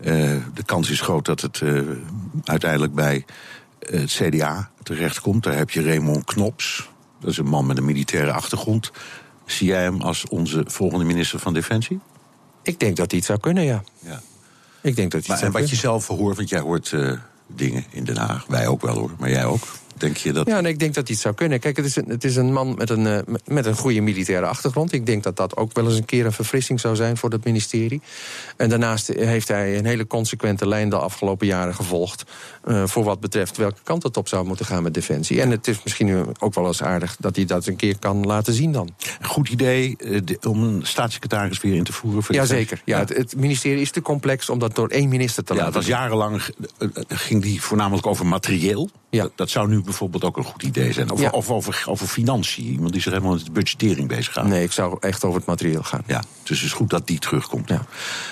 Uh, 0.00 0.06
de 0.54 0.62
kans 0.64 0.90
is 0.90 1.00
groot 1.00 1.24
dat 1.24 1.40
het 1.40 1.60
uh, 1.60 1.82
uiteindelijk 2.44 2.94
bij 2.94 3.24
het 3.78 4.10
CDA 4.10 4.70
terechtkomt. 4.82 5.42
Daar 5.42 5.56
heb 5.56 5.70
je 5.70 5.82
Raymond 5.82 6.24
Knops. 6.24 6.88
Dat 7.20 7.30
is 7.30 7.38
een 7.38 7.48
man 7.48 7.66
met 7.66 7.78
een 7.78 7.84
militaire 7.84 8.32
achtergrond. 8.32 8.90
Zie 9.46 9.66
jij 9.66 9.82
hem 9.82 10.00
als 10.00 10.28
onze 10.28 10.64
volgende 10.66 11.04
minister 11.04 11.38
van 11.38 11.54
Defensie? 11.54 12.00
Ik 12.62 12.80
denk 12.80 12.96
dat 12.96 13.10
hij 13.10 13.18
het 13.18 13.28
zou 13.28 13.38
kunnen, 13.38 13.64
ja. 13.64 13.82
ja. 13.98 14.20
Ik 14.80 14.96
denk 14.96 15.10
dat 15.10 15.26
hij 15.26 15.36
maar, 15.36 15.44
En 15.44 15.52
wat 15.52 15.70
je 15.70 15.76
zelf 15.76 16.06
hoort, 16.06 16.36
want 16.36 16.48
jij 16.48 16.60
hoort 16.60 16.94
dingen 17.46 17.84
in 17.90 18.04
Den 18.04 18.16
Haag. 18.16 18.44
Wij 18.46 18.66
ook 18.66 18.82
wel 18.82 18.98
hoor, 18.98 19.10
maar 19.18 19.30
jij 19.30 19.44
ook. 19.44 19.62
Denk 20.00 20.16
je 20.16 20.32
dat... 20.32 20.46
Ja, 20.46 20.60
nee, 20.60 20.72
ik 20.72 20.78
denk 20.78 20.94
dat 20.94 21.08
het 21.08 21.18
zou 21.18 21.34
kunnen. 21.34 21.60
Kijk, 21.60 21.76
het 21.76 21.86
is 21.86 21.96
een, 21.96 22.08
het 22.08 22.24
is 22.24 22.36
een 22.36 22.52
man 22.52 22.74
met 22.74 22.90
een, 22.90 23.06
uh, 23.06 23.18
met 23.44 23.66
een 23.66 23.76
goede 23.76 24.00
militaire 24.00 24.46
achtergrond. 24.46 24.92
Ik 24.92 25.06
denk 25.06 25.22
dat 25.22 25.36
dat 25.36 25.56
ook 25.56 25.72
wel 25.72 25.84
eens 25.84 25.96
een 25.96 26.04
keer 26.04 26.26
een 26.26 26.32
verfrissing 26.32 26.80
zou 26.80 26.96
zijn 26.96 27.16
voor 27.16 27.30
het 27.30 27.44
ministerie. 27.44 28.00
En 28.56 28.68
daarnaast 28.68 29.06
heeft 29.06 29.48
hij 29.48 29.78
een 29.78 29.84
hele 29.84 30.06
consequente 30.06 30.68
lijn 30.68 30.88
de 30.88 30.96
afgelopen 30.96 31.46
jaren 31.46 31.74
gevolgd. 31.74 32.24
Uh, 32.64 32.86
voor 32.86 33.04
wat 33.04 33.20
betreft 33.20 33.56
welke 33.56 33.80
kant 33.82 34.02
het 34.02 34.16
op 34.16 34.28
zou 34.28 34.46
moeten 34.46 34.66
gaan 34.66 34.82
met 34.82 34.94
Defensie. 34.94 35.40
En 35.40 35.50
het 35.50 35.68
is 35.68 35.82
misschien 35.82 36.26
ook 36.38 36.54
wel 36.54 36.66
eens 36.66 36.82
aardig 36.82 37.16
dat 37.18 37.36
hij 37.36 37.44
dat 37.44 37.66
een 37.66 37.76
keer 37.76 37.98
kan 37.98 38.26
laten 38.26 38.52
zien 38.52 38.72
dan. 38.72 38.94
Goed 39.22 39.48
idee 39.48 39.96
uh, 39.98 40.20
de, 40.24 40.38
om 40.48 40.62
een 40.62 40.80
staatssecretaris 40.82 41.60
weer 41.60 41.74
in 41.74 41.84
te 41.84 41.92
voeren. 41.92 42.22
Voor 42.22 42.34
Jazeker. 42.34 42.82
Ja, 42.84 42.94
ja. 42.94 43.00
Het, 43.00 43.16
het, 43.16 43.36
ministerie 43.36 43.80
is 43.80 43.90
te 43.90 44.02
complex 44.02 44.48
om 44.48 44.58
dat 44.58 44.74
door 44.74 44.88
één 44.88 45.08
minister 45.08 45.44
te 45.44 45.54
ja, 45.54 45.58
laten 45.58 45.74
het 45.74 45.86
was 45.86 45.96
jarenlang 45.96 46.42
ging 47.08 47.42
die 47.42 47.62
voornamelijk 47.62 48.06
over 48.06 48.26
materieel. 48.26 48.90
Ja. 49.10 49.22
Dat, 49.22 49.32
dat 49.34 49.50
zou 49.50 49.68
nu 49.68 49.82
bijvoorbeeld 49.82 50.24
ook 50.24 50.36
een 50.36 50.44
goed 50.44 50.62
idee 50.62 50.92
zijn. 50.92 51.10
Of, 51.10 51.20
Ja. 51.20 51.30
of 51.30 51.50
over, 51.50 51.82
over 51.86 52.06
financiën. 52.06 52.64
Iemand 52.64 52.92
die 52.92 53.02
zich 53.02 53.12
helemaal 53.12 53.34
met 53.34 53.44
de 53.44 53.50
budgettering 53.50 54.08
bezighoudt. 54.08 54.48
Nee, 54.48 54.62
ik 54.64 54.72
zou 54.72 54.96
echt 55.00 55.24
over 55.24 55.38
het 55.38 55.46
materieel 55.48 55.82
gaan. 55.82 56.02
Ja, 56.06 56.22
dus 56.42 56.58
het 56.58 56.66
is 56.66 56.72
goed 56.72 56.90
dat 56.90 57.06
die 57.06 57.18
terugkomt. 57.18 57.68
Ja. 57.68 57.84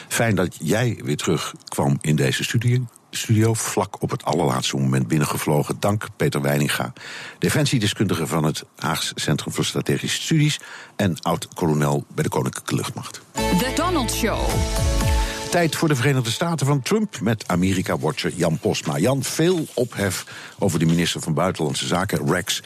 Fijn 0.09 0.35
dat 0.35 0.57
jij 0.61 1.01
weer 1.05 1.17
terugkwam 1.17 1.99
in 2.01 2.17
deze 2.17 2.45
studio. 2.45 2.87
Studio 3.11 3.55
vlak 3.55 4.03
op 4.03 4.11
het 4.11 4.25
allerlaatste 4.25 4.77
moment 4.77 5.09
binnengevlogen. 5.09 5.77
Dank 5.81 6.07
Peter 6.17 6.41
Weininga, 6.43 6.93
defensiedeskundige 7.39 8.27
van 8.27 8.45
het 8.45 8.65
Haags 8.77 9.13
Centrum 9.15 9.53
voor 9.55 9.65
Strategische 9.65 10.23
Studies 10.23 10.61
en 10.97 11.17
oud-kolonel 11.23 12.05
bij 12.15 12.23
de 12.23 12.29
Koninklijke 12.31 12.75
Luchtmacht. 12.75 13.21
The 13.33 13.73
Donald 13.75 14.13
Show. 14.13 14.39
Tijd 15.51 15.77
voor 15.77 15.89
de 15.89 15.97
Verenigde 15.97 16.31
Staten 16.31 16.67
van 16.67 16.83
Trump 16.83 17.21
met 17.21 17.45
Amerika-watcher 17.47 18.33
Jan 18.35 18.59
Postma. 18.59 18.99
Jan, 18.99 19.23
veel 19.23 19.67
ophef 19.75 20.25
over 20.59 20.79
de 20.79 20.85
minister 20.87 21.21
van 21.21 21.35
Buitenlandse 21.35 21.87
Zaken, 21.87 22.31
Rex 22.33 22.63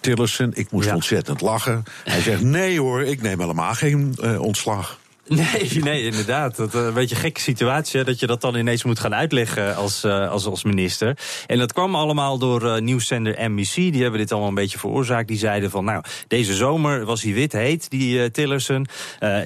Tillerson. 0.00 0.50
Ik 0.54 0.70
moest 0.70 0.88
Ja. 0.88 0.94
ontzettend 0.94 1.40
lachen. 1.40 1.84
Hij 2.04 2.20
zegt: 2.20 2.42
Nee 2.42 2.80
hoor, 2.80 3.02
ik 3.02 3.22
neem 3.22 3.40
helemaal 3.40 3.74
geen 3.74 4.14
eh, 4.22 4.40
ontslag. 4.40 4.98
Nee, 5.34 5.82
nee, 5.82 6.02
inderdaad. 6.02 6.56
Dat 6.56 6.74
is 6.74 6.80
een 6.80 6.94
beetje 6.94 7.14
een 7.14 7.20
gekke 7.20 7.40
situatie 7.40 8.04
dat 8.04 8.20
je 8.20 8.26
dat 8.26 8.40
dan 8.40 8.56
ineens 8.56 8.84
moet 8.84 8.98
gaan 8.98 9.14
uitleggen 9.14 9.76
als, 9.76 10.04
uh, 10.04 10.30
als, 10.30 10.46
als 10.46 10.64
minister. 10.64 11.18
En 11.46 11.58
dat 11.58 11.72
kwam 11.72 11.94
allemaal 11.94 12.38
door 12.38 12.62
uh, 12.62 12.78
nieuwszender 12.78 13.50
NBC. 13.50 13.74
Die 13.74 14.02
hebben 14.02 14.20
dit 14.20 14.30
allemaal 14.30 14.48
een 14.48 14.54
beetje 14.54 14.78
veroorzaakt. 14.78 15.28
Die 15.28 15.38
zeiden 15.38 15.70
van, 15.70 15.84
nou, 15.84 16.04
deze 16.28 16.54
zomer 16.54 17.04
was 17.04 17.22
hij 17.22 17.32
wit 17.32 17.52
heet, 17.52 17.90
die 17.90 18.30
Tillerson. 18.30 18.86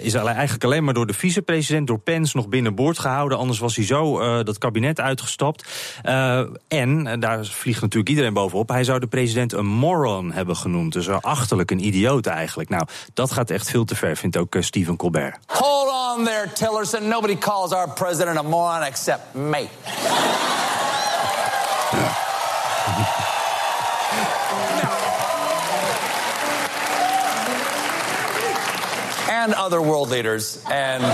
is 0.02 0.14
eigenlijk 0.14 0.64
alleen 0.64 0.84
maar 0.84 0.94
door 0.94 1.06
de 1.06 1.12
vicepresident, 1.12 1.86
door 1.86 1.98
Pence, 1.98 2.36
nog 2.36 2.48
binnenboord 2.48 2.98
gehouden. 2.98 3.38
Anders 3.38 3.58
was 3.58 3.76
hij 3.76 3.84
zo 3.84 4.42
dat 4.42 4.58
kabinet 4.58 5.00
uitgestapt. 5.00 5.68
en, 6.68 7.20
daar 7.20 7.44
vliegt 7.44 7.80
natuurlijk 7.80 8.08
iedereen 8.08 8.32
bovenop, 8.32 8.68
hij 8.68 8.84
zou 8.84 9.00
de 9.00 9.06
president 9.06 9.52
een 9.52 9.66
moron 9.66 10.32
hebben 10.32 10.56
genoemd. 10.56 10.92
Dus 10.92 11.08
achterlijk, 11.08 11.70
een 11.70 11.86
idioot 11.86 12.26
eigenlijk. 12.26 12.68
Nou, 12.68 12.86
dat 13.14 13.30
gaat 13.30 13.50
echt 13.50 13.70
veel 13.70 13.84
te 13.84 13.94
ver, 13.94 14.16
vindt 14.16 14.36
ook 14.36 14.56
Stephen 14.60 14.96
Colbert. 14.96 15.38
Hold 15.70 15.90
on 15.90 16.24
there, 16.24 16.46
Tillerson. 16.46 17.02
Nobody 17.02 17.36
calls 17.36 17.74
our 17.74 17.86
president 17.86 18.38
a 18.38 18.42
moron 18.42 18.84
except 18.84 19.34
me. 19.34 19.68
and 29.28 29.52
other 29.52 29.82
world 29.82 30.08
leaders 30.08 30.64
and 30.70 31.04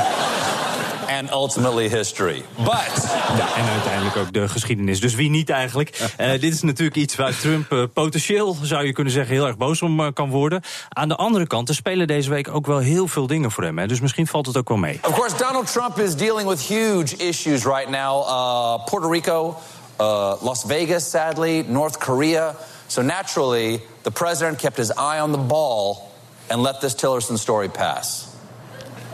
and 1.18 1.30
ultimately 1.30 1.88
history. 1.88 2.42
But 2.56 3.08
Ja, 3.36 3.56
en 3.56 3.68
uiteindelijk 3.68 4.16
ook 4.16 4.32
de 4.32 4.48
geschiedenis. 4.48 5.00
Dus 5.00 5.14
wie 5.14 5.30
niet 5.30 5.50
eigenlijk? 5.50 6.14
Uh, 6.20 6.30
dit 6.30 6.54
is 6.54 6.62
natuurlijk 6.62 6.96
iets 6.96 7.16
waar 7.16 7.38
Trump 7.38 7.72
uh, 7.72 7.84
potentieel, 7.92 8.56
zou 8.62 8.86
je 8.86 8.92
kunnen 8.92 9.12
zeggen, 9.12 9.34
heel 9.34 9.46
erg 9.46 9.56
boos 9.56 9.82
om 9.82 10.00
uh, 10.00 10.06
kan 10.14 10.30
worden. 10.30 10.62
Aan 10.88 11.08
de 11.08 11.16
andere 11.16 11.46
kant, 11.46 11.68
er 11.68 11.74
spelen 11.74 12.06
deze 12.06 12.30
week 12.30 12.48
ook 12.54 12.66
wel 12.66 12.78
heel 12.78 13.08
veel 13.08 13.26
dingen 13.26 13.50
voor 13.50 13.62
hem. 13.62 13.78
Hè, 13.78 13.86
dus 13.86 14.00
misschien 14.00 14.26
valt 14.26 14.46
het 14.46 14.56
ook 14.56 14.68
wel 14.68 14.76
mee. 14.78 15.00
Of 15.02 15.14
course, 15.14 15.36
Donald 15.36 15.72
Trump 15.72 15.98
is 15.98 16.16
dealing 16.16 16.48
with 16.48 16.60
huge 16.60 17.16
issues 17.16 17.64
right 17.64 17.88
now. 17.88 18.26
Uh, 18.26 18.84
Puerto 18.84 19.08
Rico, 19.08 19.56
uh, 20.00 20.32
Las 20.40 20.64
Vegas, 20.66 21.10
sadly, 21.10 21.64
North 21.68 21.98
Korea. 21.98 22.54
So 22.86 23.02
naturally, 23.02 23.80
the 24.02 24.10
president 24.10 24.58
kept 24.58 24.76
his 24.76 24.90
eye 24.90 25.20
on 25.20 25.32
the 25.32 25.38
ball 25.38 26.12
and 26.50 26.62
let 26.62 26.80
this 26.80 26.94
Tillerson 26.94 27.38
story 27.38 27.68
pass. 27.68 28.33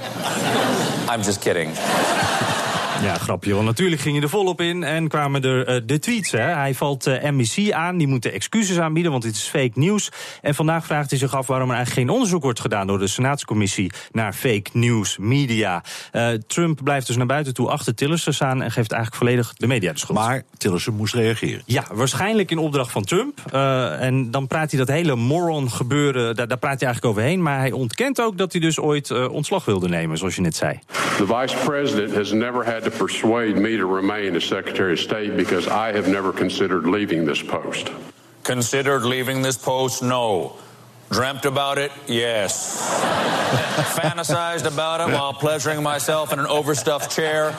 I'm 0.03 1.23
just 1.23 1.43
kidding. 1.43 1.75
Ja, 3.03 3.15
grapje. 3.15 3.55
Want 3.55 3.67
natuurlijk 3.67 4.03
ging 4.03 4.17
je 4.17 4.23
er 4.23 4.29
volop 4.29 4.61
in 4.61 4.83
en 4.83 5.09
kwamen 5.09 5.43
er 5.43 5.69
uh, 5.69 5.81
de 5.87 5.99
tweets. 5.99 6.31
Hè. 6.31 6.41
Hij 6.41 6.75
valt 6.75 7.07
uh, 7.07 7.23
NBC 7.23 7.73
aan, 7.73 7.99
die 7.99 8.07
moeten 8.07 8.33
excuses 8.33 8.79
aanbieden, 8.79 9.11
want 9.11 9.25
dit 9.25 9.35
is 9.35 9.43
fake 9.43 9.71
nieuws. 9.75 10.11
En 10.41 10.55
vandaag 10.55 10.87
vraagt 10.87 11.11
hij 11.11 11.19
zich 11.19 11.35
af 11.35 11.47
waarom 11.47 11.69
er 11.69 11.75
eigenlijk 11.75 12.07
geen 12.07 12.17
onderzoek 12.17 12.43
wordt 12.43 12.61
gedaan 12.61 12.87
door 12.87 12.99
de 12.99 13.07
Senaatscommissie 13.07 13.93
naar 14.13 14.33
fake 14.33 14.71
news 14.73 15.19
media. 15.19 15.83
Uh, 16.13 16.29
Trump 16.47 16.81
blijft 16.85 17.07
dus 17.07 17.17
naar 17.17 17.27
buiten 17.27 17.55
toe 17.55 17.69
achter 17.69 17.95
Tillerson 17.95 18.33
staan 18.33 18.63
en 18.63 18.71
geeft 18.71 18.93
eigenlijk 18.93 19.23
volledig 19.23 19.55
de 19.55 19.67
media 19.67 19.93
de 19.93 19.99
schuld. 19.99 20.19
Maar 20.19 20.43
Tillerson 20.57 20.95
moest 20.95 21.15
reageren. 21.15 21.63
Ja, 21.67 21.85
waarschijnlijk 21.93 22.51
in 22.51 22.59
opdracht 22.59 22.93
van 22.93 23.05
Trump. 23.05 23.41
en 24.01 24.31
dan 24.31 24.47
praat 24.47 24.71
hij 24.71 24.79
dat 24.79 24.89
hele 24.89 25.17
moron 25.17 25.71
gebeuren, 25.71 26.37
daar, 26.37 26.49
daar 26.49 26.59
praat 26.59 26.81
hij 26.81 26.89
eigenlijk 26.89 27.17
overheen. 27.17 27.43
Maar 27.43 27.59
hij 27.59 27.73
ontkent 27.73 28.21
ook 28.21 28.39
dat 28.39 28.53
hij 28.53 28.61
dus 28.61 28.79
ooit 28.79 29.29
ontslag 29.29 29.65
wilde 29.65 29.89
nemen, 29.89 30.19
zoals 30.19 30.35
je 30.35 30.41
net 30.41 30.57
zei. 30.57 30.79
The 31.17 31.27
vice 31.27 31.57
president 31.65 32.15
has 32.15 32.33
never 32.33 32.73
had 32.73 32.89
to 32.91 32.99
persuade 32.99 33.57
me 33.57 33.77
to 33.77 33.87
remain 33.87 34.37
as 34.37 34.45
Secretary 34.45 34.93
of 34.93 34.99
State 34.99 35.37
because 35.37 35.67
I 35.67 35.93
have 35.93 36.09
never 36.09 36.33
considered 36.33 36.87
leaving 36.87 37.27
this 37.27 37.43
post. 37.43 37.91
Considered 38.43 39.05
leaving 39.05 39.43
this 39.43 39.57
post? 39.57 40.03
No. 40.03 40.53
Dreamt 41.11 41.45
about 41.45 41.79
it? 41.79 41.91
Yes. 42.07 42.77
Fantasized 44.01 44.67
about 44.67 45.01
it 45.01 45.13
while 45.13 45.33
pleasuring 45.33 45.83
myself 45.83 46.33
in 46.33 46.39
an 46.39 46.47
overstuffed 46.47 47.13
chair? 47.13 47.53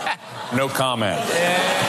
No 0.56 0.68
comment. 0.68 1.20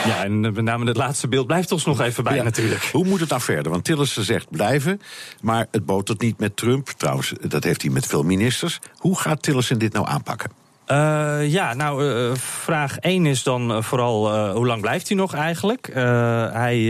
Ja, 0.05 0.23
en 0.23 0.39
met 0.39 0.61
name 0.61 0.85
het 0.85 0.97
laatste 0.97 1.27
beeld 1.27 1.47
blijft 1.47 1.71
ons 1.71 1.85
nog 1.85 1.99
even 2.01 2.23
bij 2.23 2.35
ja. 2.35 2.43
natuurlijk. 2.43 2.83
Hoe 2.91 3.05
moet 3.05 3.19
het 3.19 3.29
nou 3.29 3.41
verder? 3.41 3.71
Want 3.71 3.83
Tillerson 3.83 4.23
zegt 4.23 4.49
blijven, 4.49 5.01
maar 5.41 5.67
het 5.71 5.85
botert 5.85 6.21
niet 6.21 6.39
met 6.39 6.57
Trump. 6.57 6.87
Trouwens, 6.87 7.33
dat 7.41 7.63
heeft 7.63 7.81
hij 7.81 7.91
met 7.91 8.05
veel 8.05 8.23
ministers. 8.23 8.79
Hoe 8.97 9.19
gaat 9.19 9.41
Tillerson 9.41 9.77
dit 9.77 9.93
nou 9.93 10.07
aanpakken? 10.07 10.62
Uh, 10.87 11.51
ja, 11.51 11.73
nou, 11.73 12.05
uh, 12.05 12.35
vraag 12.35 12.97
1 12.97 13.25
is 13.25 13.43
dan 13.43 13.83
vooral 13.83 14.33
uh, 14.33 14.53
hoe 14.53 14.67
lang 14.67 14.81
blijft 14.81 15.07
hij 15.07 15.17
nog 15.17 15.33
eigenlijk? 15.33 15.89
hij, 15.93 16.81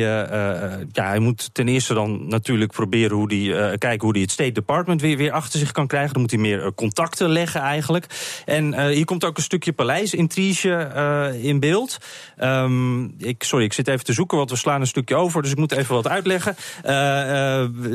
ja, 0.92 1.08
hij 1.08 1.20
moet 1.20 1.50
ten 1.54 1.68
eerste 1.68 1.94
dan 1.94 2.28
natuurlijk 2.28 2.72
proberen 2.72 3.18
hoe 3.18 3.28
die, 3.28 3.78
kijken 3.78 4.02
hoe 4.02 4.12
hij 4.12 4.22
het 4.22 4.32
State 4.32 4.52
Department 4.52 5.02
weer, 5.02 5.18
weer 5.18 5.32
achter 5.32 5.60
zich 5.60 5.72
kan 5.72 5.88
krijgen. 5.88 6.14
Dan 6.14 6.22
moet 6.22 6.32
hij 6.32 6.40
meer 6.40 6.74
contacten 6.74 7.30
leggen 7.30 7.62
eigenlijk. 7.62 8.06
En 8.46 8.90
hier 8.90 9.06
komt 9.06 9.24
ook 9.24 9.38
een 9.38 9.44
stukje 9.44 9.74
paleisintrige 9.74 10.90
in 11.42 11.60
beeld. 11.60 11.98
Um, 12.42 13.16
ik, 13.18 13.44
sorry, 13.44 13.66
ik 13.66 13.74
zit 13.74 13.88
even 13.88 14.06
te 14.06 14.14
zoeken, 14.14 14.38
want 14.38 14.50
we 14.50 14.56
slaan 14.56 14.82
een 14.82 14.88
stukje 14.88 15.16
over, 15.16 15.42
dus 15.42 15.52
ik 15.52 15.58
moet 15.58 15.72
even 15.72 15.96
wat 15.96 16.08
uitleggen. 16.08 16.56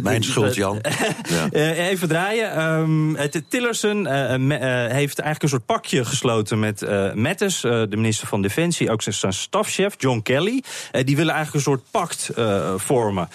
Mijn 0.03 0.23
schuld, 0.23 0.55
Jan. 0.55 0.81
ja. 1.51 1.51
even 1.75 2.09
draaien. 2.09 2.63
Um, 2.63 3.17
Tillerson 3.49 4.07
heeft 4.07 5.19
eigenlijk 5.19 5.43
een 5.43 5.49
soort 5.49 5.67
pakje 5.67 5.88
gesloten 5.89 6.59
met 6.59 6.83
uh, 6.83 7.13
Mattis, 7.13 7.65
uh, 7.65 7.73
de 7.73 7.97
minister 7.97 8.27
van 8.29 8.43
Defensie, 8.43 8.91
ook 8.91 9.03
zijn 9.03 9.33
stafchef 9.33 9.95
John 9.99 10.21
Kelly. 10.23 10.63
Uh, 10.93 11.05
die 11.05 11.17
willen 11.17 11.35
eigenlijk 11.35 11.67
een 11.67 11.73
soort 11.73 11.91
pact 11.91 12.31
vormen. 12.77 13.29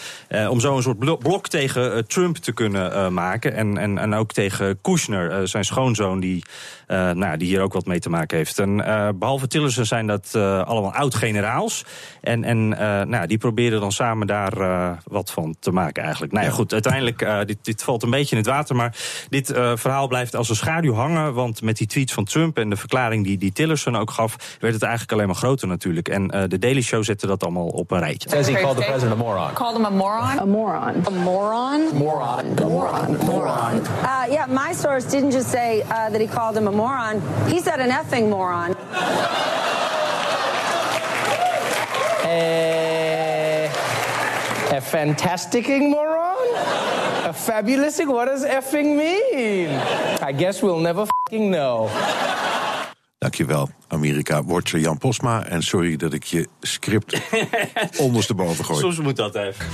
om 0.50 0.60
zo 0.60 0.76
een 0.76 0.84
soort 0.84 1.20
blok 1.20 1.48
tegen 1.48 2.08
Trump 2.08 2.38
te 2.38 2.52
kunnen 2.52 3.14
maken. 3.14 3.54
En, 3.56 3.78
en, 3.78 3.98
en 3.98 4.14
ook 4.14 4.32
tegen 4.32 4.82
Kushner, 4.82 5.48
zijn 5.48 5.66
schoonzoon, 5.66 6.20
die, 6.20 6.44
nou, 6.88 7.38
die 7.38 7.48
hier 7.48 7.62
ook 7.62 7.74
wat 7.74 7.86
mee 7.86 8.00
te 8.00 8.10
maken 8.10 8.38
heeft. 8.38 8.60
En 8.60 8.76
behalve 9.20 9.48
Tillerson 9.48 9.86
zijn 9.86 10.08
dat 10.08 10.36
allemaal 10.66 10.94
oud-generaals. 10.94 11.86
En, 12.22 12.44
en 12.44 12.68
nou, 13.10 13.28
die 13.28 13.38
proberen 13.38 13.80
dan 13.80 13.92
samen 13.92 14.28
daar 14.28 14.54
wat 15.04 15.32
van 15.32 15.56
te 15.60 15.72
maken 15.72 16.04
eigenlijk. 16.04 16.34
Nou 16.34 16.46
ja, 16.46 16.52
goed, 16.52 16.74
uiteindelijk, 16.74 17.46
dit, 17.46 17.58
dit 17.62 17.84
valt 17.84 18.04
een 18.04 18.10
beetje 18.10 18.36
in 18.36 18.42
het 18.42 18.52
water. 18.52 18.76
Maar 18.76 18.96
dit 19.30 19.48
verhaal 19.76 20.08
blijft 20.08 20.36
als 20.36 20.50
een 20.50 20.56
schaduw 20.56 20.94
hangen. 20.94 21.34
Want 21.34 21.62
met 21.62 21.78
die 21.78 21.88
tweets 21.88 22.14
van 22.14 22.24
Trump 22.24 22.43
en 22.54 22.70
de 22.70 22.76
verklaring 22.76 23.24
die, 23.24 23.38
die 23.38 23.52
Tillerson 23.52 23.96
ook 23.96 24.12
gaf, 24.12 24.36
werd 24.60 24.74
het 24.74 24.84
eigenlijk 24.84 25.12
alleen 25.12 25.28
maar 25.28 25.36
groter 25.36 25.68
natuurlijk. 25.68 26.08
En 26.08 26.36
uh, 26.36 26.44
de 26.48 26.60
Daily 26.60 26.82
Show 26.82 27.04
zette 27.04 27.28
dat 27.28 27.44
allemaal 27.44 27.68
op 27.68 27.92
een 27.92 28.00
rijtje. 28.00 28.30
Says 28.30 28.48
he 28.48 28.54
called 28.54 28.78
the 28.78 28.84
president 28.84 29.22
a 29.22 29.24
moron. 29.24 29.54
Called 29.54 29.76
him 29.76 29.86
a 29.86 29.90
moron? 29.90 30.40
A 30.40 30.46
moron. 30.46 31.04
A 31.08 31.10
moron? 31.10 31.90
Moron. 31.94 32.54
Moron. 32.56 33.18
Moron. 33.26 33.82
Uh, 34.04 34.26
yeah, 34.30 34.48
my 34.48 34.74
source 34.74 35.10
didn't 35.10 35.32
just 35.32 35.50
say 35.50 35.82
uh, 35.82 36.10
that 36.10 36.20
he 36.20 36.28
called 36.28 36.58
him 36.58 36.68
a 36.68 36.72
moron. 36.72 37.22
He 37.48 37.62
said 37.62 37.80
an 37.80 37.90
effing 37.90 38.30
moron. 38.30 38.76
Uh, 42.26 43.70
a 44.78 44.82
fantasticing 44.82 45.90
moron? 45.90 46.38
A 47.34 47.36
fabulousing? 47.36 48.08
What 48.12 48.28
does 48.28 48.44
effing 48.46 48.96
mean? 48.96 49.70
I 50.22 50.32
guess 50.38 50.62
we'll 50.62 50.80
never 50.80 51.06
fucking 51.06 51.52
know. 51.52 51.90
Dankjewel, 53.18 53.70
Amerika. 53.88 54.44
Wortje 54.44 54.80
Jan 54.80 54.98
Posma. 54.98 55.46
En 55.46 55.64
sorry 55.64 55.96
dat 55.96 56.14
ik 56.14 56.24
je 56.24 56.48
script 56.62 57.22
ondersteboven 57.98 58.66
gooi. 58.66 58.80
Soms 58.80 59.00
moet 59.00 59.16
dat 59.16 59.36
even. 59.36 59.66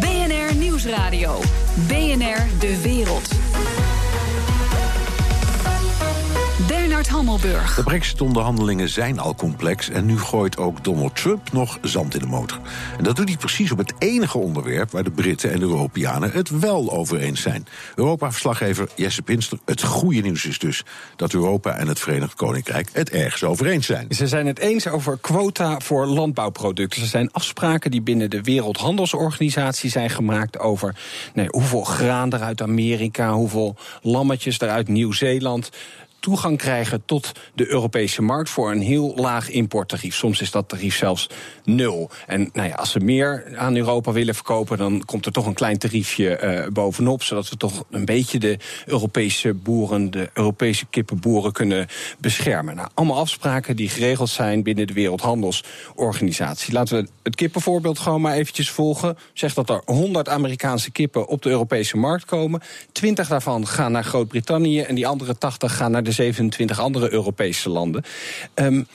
BNR 0.00 0.54
Nieuwsradio. 0.54 1.40
BNR 1.88 2.58
De 2.58 2.80
Wereld. 2.82 3.28
Bernard 7.04 7.26
Hammelburg. 7.26 7.74
De 7.74 7.82
Brexit-onderhandelingen 7.82 8.88
zijn 8.88 9.18
al 9.18 9.34
complex 9.34 9.90
en 9.90 10.06
nu 10.06 10.18
gooit 10.18 10.56
ook 10.56 10.84
Donald 10.84 11.16
Trump 11.16 11.52
nog 11.52 11.78
zand 11.82 12.14
in 12.14 12.20
de 12.20 12.26
motor. 12.26 12.60
En 12.98 13.04
dat 13.04 13.16
doet 13.16 13.28
hij 13.28 13.36
precies 13.36 13.72
op 13.72 13.78
het 13.78 13.92
enige 13.98 14.38
onderwerp 14.38 14.90
waar 14.90 15.04
de 15.04 15.10
Britten 15.10 15.52
en 15.52 15.58
de 15.58 15.64
Europeanen 15.64 16.30
het 16.32 16.58
wel 16.60 16.92
over 16.92 17.18
eens 17.18 17.40
zijn. 17.40 17.66
Europa-verslaggever 17.94 18.88
Jesse 18.96 19.22
Pinster. 19.22 19.58
Het 19.64 19.82
goede 19.82 20.20
nieuws 20.20 20.44
is 20.44 20.58
dus 20.58 20.84
dat 21.16 21.32
Europa 21.32 21.76
en 21.76 21.88
het 21.88 21.98
Verenigd 21.98 22.34
Koninkrijk 22.34 22.88
het 22.92 23.10
ergens 23.10 23.44
over 23.44 23.66
eens 23.66 23.86
zijn. 23.86 24.06
Ze 24.08 24.28
zijn 24.28 24.46
het 24.46 24.58
eens 24.58 24.88
over 24.88 25.18
quota 25.18 25.80
voor 25.80 26.06
landbouwproducten. 26.06 27.02
Er 27.02 27.08
zijn 27.08 27.32
afspraken 27.32 27.90
die 27.90 28.02
binnen 28.02 28.30
de 28.30 28.42
Wereldhandelsorganisatie 28.42 29.90
zijn 29.90 30.10
gemaakt 30.10 30.58
over 30.58 30.96
nee, 31.34 31.46
hoeveel 31.50 31.84
graan 31.84 32.32
er 32.32 32.42
uit 32.42 32.62
Amerika, 32.62 33.32
hoeveel 33.32 33.76
lammetjes 34.02 34.58
er 34.58 34.70
uit 34.70 34.88
Nieuw-Zeeland 34.88 35.70
toegang 36.24 36.58
krijgen 36.58 37.02
tot 37.04 37.32
de 37.54 37.68
Europese 37.68 38.22
markt 38.22 38.50
voor 38.50 38.70
een 38.70 38.80
heel 38.80 39.12
laag 39.16 39.50
importtarief. 39.50 40.14
Soms 40.14 40.40
is 40.40 40.50
dat 40.50 40.68
tarief 40.68 40.96
zelfs 40.96 41.28
nul. 41.64 42.10
En 42.26 42.50
nou 42.52 42.68
ja, 42.68 42.74
als 42.74 42.90
ze 42.90 43.00
meer 43.00 43.56
aan 43.56 43.76
Europa 43.76 44.12
willen 44.12 44.34
verkopen, 44.34 44.78
dan 44.78 45.02
komt 45.04 45.26
er 45.26 45.32
toch 45.32 45.46
een 45.46 45.54
klein 45.54 45.78
tariefje 45.78 46.40
uh, 46.42 46.72
bovenop, 46.72 47.22
zodat 47.22 47.48
we 47.48 47.56
toch 47.56 47.84
een 47.90 48.04
beetje 48.04 48.38
de 48.38 48.58
Europese 48.86 49.54
boeren, 49.54 50.10
de 50.10 50.30
Europese 50.34 50.86
kippenboeren 50.86 51.52
kunnen 51.52 51.86
beschermen. 52.18 52.76
Nou, 52.76 52.88
allemaal 52.94 53.18
afspraken 53.18 53.76
die 53.76 53.88
geregeld 53.88 54.28
zijn 54.28 54.62
binnen 54.62 54.86
de 54.86 54.92
Wereldhandelsorganisatie. 54.92 56.72
Laten 56.72 57.02
we 57.02 57.08
het 57.22 57.34
kippenvoorbeeld 57.34 57.98
gewoon 57.98 58.20
maar 58.20 58.34
eventjes 58.34 58.70
volgen. 58.70 59.16
Zeg 59.32 59.54
dat 59.54 59.70
er 59.70 59.82
100 59.84 60.28
Amerikaanse 60.28 60.90
kippen 60.90 61.26
op 61.26 61.42
de 61.42 61.50
Europese 61.50 61.96
markt 61.96 62.24
komen. 62.24 62.60
20 62.92 63.28
daarvan 63.28 63.66
gaan 63.66 63.92
naar 63.92 64.04
Groot-Brittannië 64.04 64.80
en 64.80 64.94
die 64.94 65.06
andere 65.06 65.38
80 65.38 65.76
gaan 65.76 65.90
naar 65.90 66.02
de 66.02 66.12
27 66.14 66.80
andere 66.80 67.12
Europese 67.12 67.68
landen. 67.68 68.04
Um, 68.54 68.86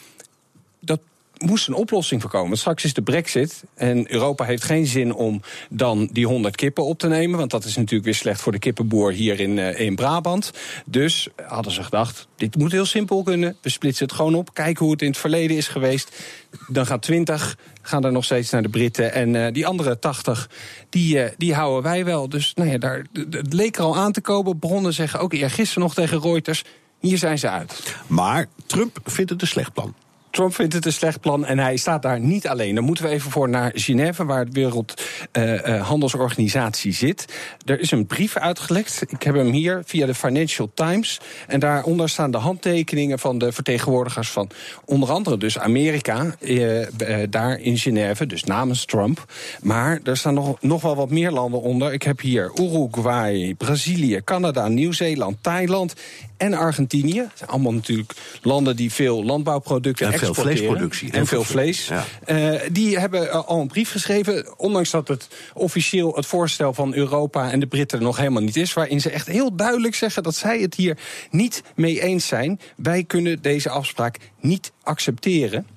dat 0.79 0.99
moest 1.39 1.67
een 1.67 1.73
oplossing 1.73 2.21
voorkomen. 2.21 2.57
Straks 2.57 2.83
is 2.83 2.93
de 2.93 3.01
brexit 3.01 3.63
en 3.75 4.11
Europa 4.11 4.45
heeft 4.45 4.63
geen 4.63 4.85
zin 4.85 5.13
om 5.13 5.41
dan 5.69 6.09
die 6.11 6.27
100 6.27 6.55
kippen 6.55 6.85
op 6.85 6.99
te 6.99 7.07
nemen... 7.07 7.37
want 7.37 7.51
dat 7.51 7.63
is 7.63 7.75
natuurlijk 7.75 8.05
weer 8.05 8.15
slecht 8.15 8.41
voor 8.41 8.51
de 8.51 8.59
kippenboer 8.59 9.11
hier 9.11 9.39
in, 9.39 9.57
uh, 9.57 9.79
in 9.79 9.95
Brabant. 9.95 10.51
Dus 10.85 11.27
hadden 11.45 11.71
ze 11.71 11.83
gedacht, 11.83 12.27
dit 12.35 12.55
moet 12.55 12.71
heel 12.71 12.85
simpel 12.85 13.23
kunnen. 13.23 13.57
We 13.61 13.69
splitsen 13.69 14.05
het 14.05 14.15
gewoon 14.15 14.35
op, 14.35 14.53
kijken 14.53 14.83
hoe 14.83 14.93
het 14.93 15.01
in 15.01 15.09
het 15.09 15.17
verleden 15.17 15.57
is 15.57 15.67
geweest. 15.67 16.19
Dan 16.67 16.85
gaan 16.85 16.99
20 16.99 17.57
gaan 17.81 18.05
er 18.05 18.11
nog 18.11 18.25
steeds 18.25 18.49
naar 18.49 18.61
de 18.61 18.69
Britten. 18.69 19.13
En 19.13 19.33
uh, 19.33 19.47
die 19.51 19.67
andere 19.67 19.99
80, 19.99 20.49
die, 20.89 21.17
uh, 21.17 21.25
die 21.37 21.53
houden 21.53 21.83
wij 21.83 22.05
wel. 22.05 22.29
Dus 22.29 22.53
nou 22.53 22.69
ja, 22.69 22.77
daar, 22.77 23.05
het 23.29 23.53
leek 23.53 23.77
er 23.77 23.83
al 23.83 23.97
aan 23.97 24.11
te 24.11 24.21
komen. 24.21 24.59
Bronnen 24.59 24.93
zeggen 24.93 25.19
ook 25.19 25.33
eergisteren 25.33 25.83
nog 25.83 25.93
tegen 25.93 26.21
Reuters... 26.21 26.63
Hier 26.99 27.17
zijn 27.17 27.39
ze 27.39 27.49
uit. 27.49 27.95
Maar 28.07 28.47
Trump 28.65 28.99
vindt 29.03 29.31
het 29.31 29.41
een 29.41 29.47
slecht 29.47 29.73
plan. 29.73 29.95
Trump 30.31 30.55
vindt 30.55 30.73
het 30.73 30.85
een 30.85 30.93
slecht 30.93 31.19
plan 31.19 31.45
en 31.45 31.59
hij 31.59 31.77
staat 31.77 32.01
daar 32.01 32.19
niet 32.19 32.47
alleen. 32.47 32.75
Dan 32.75 32.83
moeten 32.83 33.03
we 33.03 33.09
even 33.09 33.31
voor 33.31 33.49
naar 33.49 33.71
Genève, 33.73 34.25
waar 34.25 34.45
het 34.45 34.53
Wereldhandelsorganisatie 34.53 36.91
uh, 36.91 37.01
uh, 37.01 37.07
zit. 37.07 37.25
Er 37.65 37.79
is 37.79 37.91
een 37.91 38.05
brief 38.05 38.37
uitgelekt. 38.37 39.03
Ik 39.07 39.23
heb 39.23 39.35
hem 39.35 39.51
hier 39.51 39.81
via 39.85 40.05
de 40.05 40.13
Financial 40.13 40.71
Times. 40.73 41.19
En 41.47 41.59
daaronder 41.59 42.09
staan 42.09 42.31
de 42.31 42.37
handtekeningen 42.37 43.19
van 43.19 43.37
de 43.37 43.51
vertegenwoordigers 43.51 44.29
van 44.29 44.49
onder 44.85 45.11
andere 45.11 45.37
dus 45.37 45.59
Amerika, 45.59 46.35
uh, 46.39 46.87
daar 47.29 47.59
in 47.59 47.77
Genève, 47.77 48.25
dus 48.25 48.43
namens 48.43 48.85
Trump. 48.85 49.25
Maar 49.61 49.99
er 50.03 50.17
staan 50.17 50.33
nog, 50.33 50.61
nog 50.61 50.81
wel 50.81 50.95
wat 50.95 51.09
meer 51.09 51.31
landen 51.31 51.61
onder. 51.61 51.93
Ik 51.93 52.03
heb 52.03 52.19
hier 52.19 52.51
Uruguay, 52.55 53.55
Brazilië, 53.57 54.21
Canada, 54.23 54.67
Nieuw-Zeeland, 54.67 55.37
Thailand 55.41 55.93
en 56.39 56.53
Argentinië. 56.53 57.19
Dat 57.19 57.31
zijn 57.35 57.49
allemaal 57.49 57.73
natuurlijk 57.73 58.13
landen 58.41 58.75
die 58.75 58.91
veel 58.91 59.23
landbouwproducten 59.23 60.11
en 60.11 60.19
veel 60.19 60.33
vleesproductie. 60.33 61.11
En 61.11 61.27
veel 61.27 61.43
vlees. 61.43 61.87
Ja. 61.87 62.05
Uh, 62.27 62.59
die 62.71 62.99
hebben 62.99 63.45
al 63.45 63.61
een 63.61 63.67
brief 63.67 63.91
geschreven, 63.91 64.59
ondanks 64.59 64.89
dat 64.89 65.07
het 65.07 65.27
officieel 65.53 66.15
het 66.15 66.25
voorstel 66.25 66.73
van 66.73 66.93
Europa 66.93 67.51
en 67.51 67.59
de 67.59 67.67
Britten 67.67 68.01
nog 68.01 68.17
helemaal 68.17 68.41
niet 68.41 68.55
is, 68.55 68.73
waarin 68.73 69.01
ze 69.01 69.09
echt 69.09 69.27
heel 69.27 69.55
duidelijk 69.55 69.95
zeggen 69.95 70.23
dat 70.23 70.35
zij 70.35 70.59
het 70.59 70.75
hier 70.75 70.97
niet 71.31 71.63
mee 71.75 72.01
eens 72.01 72.27
zijn. 72.27 72.59
Wij 72.75 73.03
kunnen 73.03 73.41
deze 73.41 73.69
afspraak 73.69 74.17
niet 74.39 74.71
accepteren. 74.83 75.67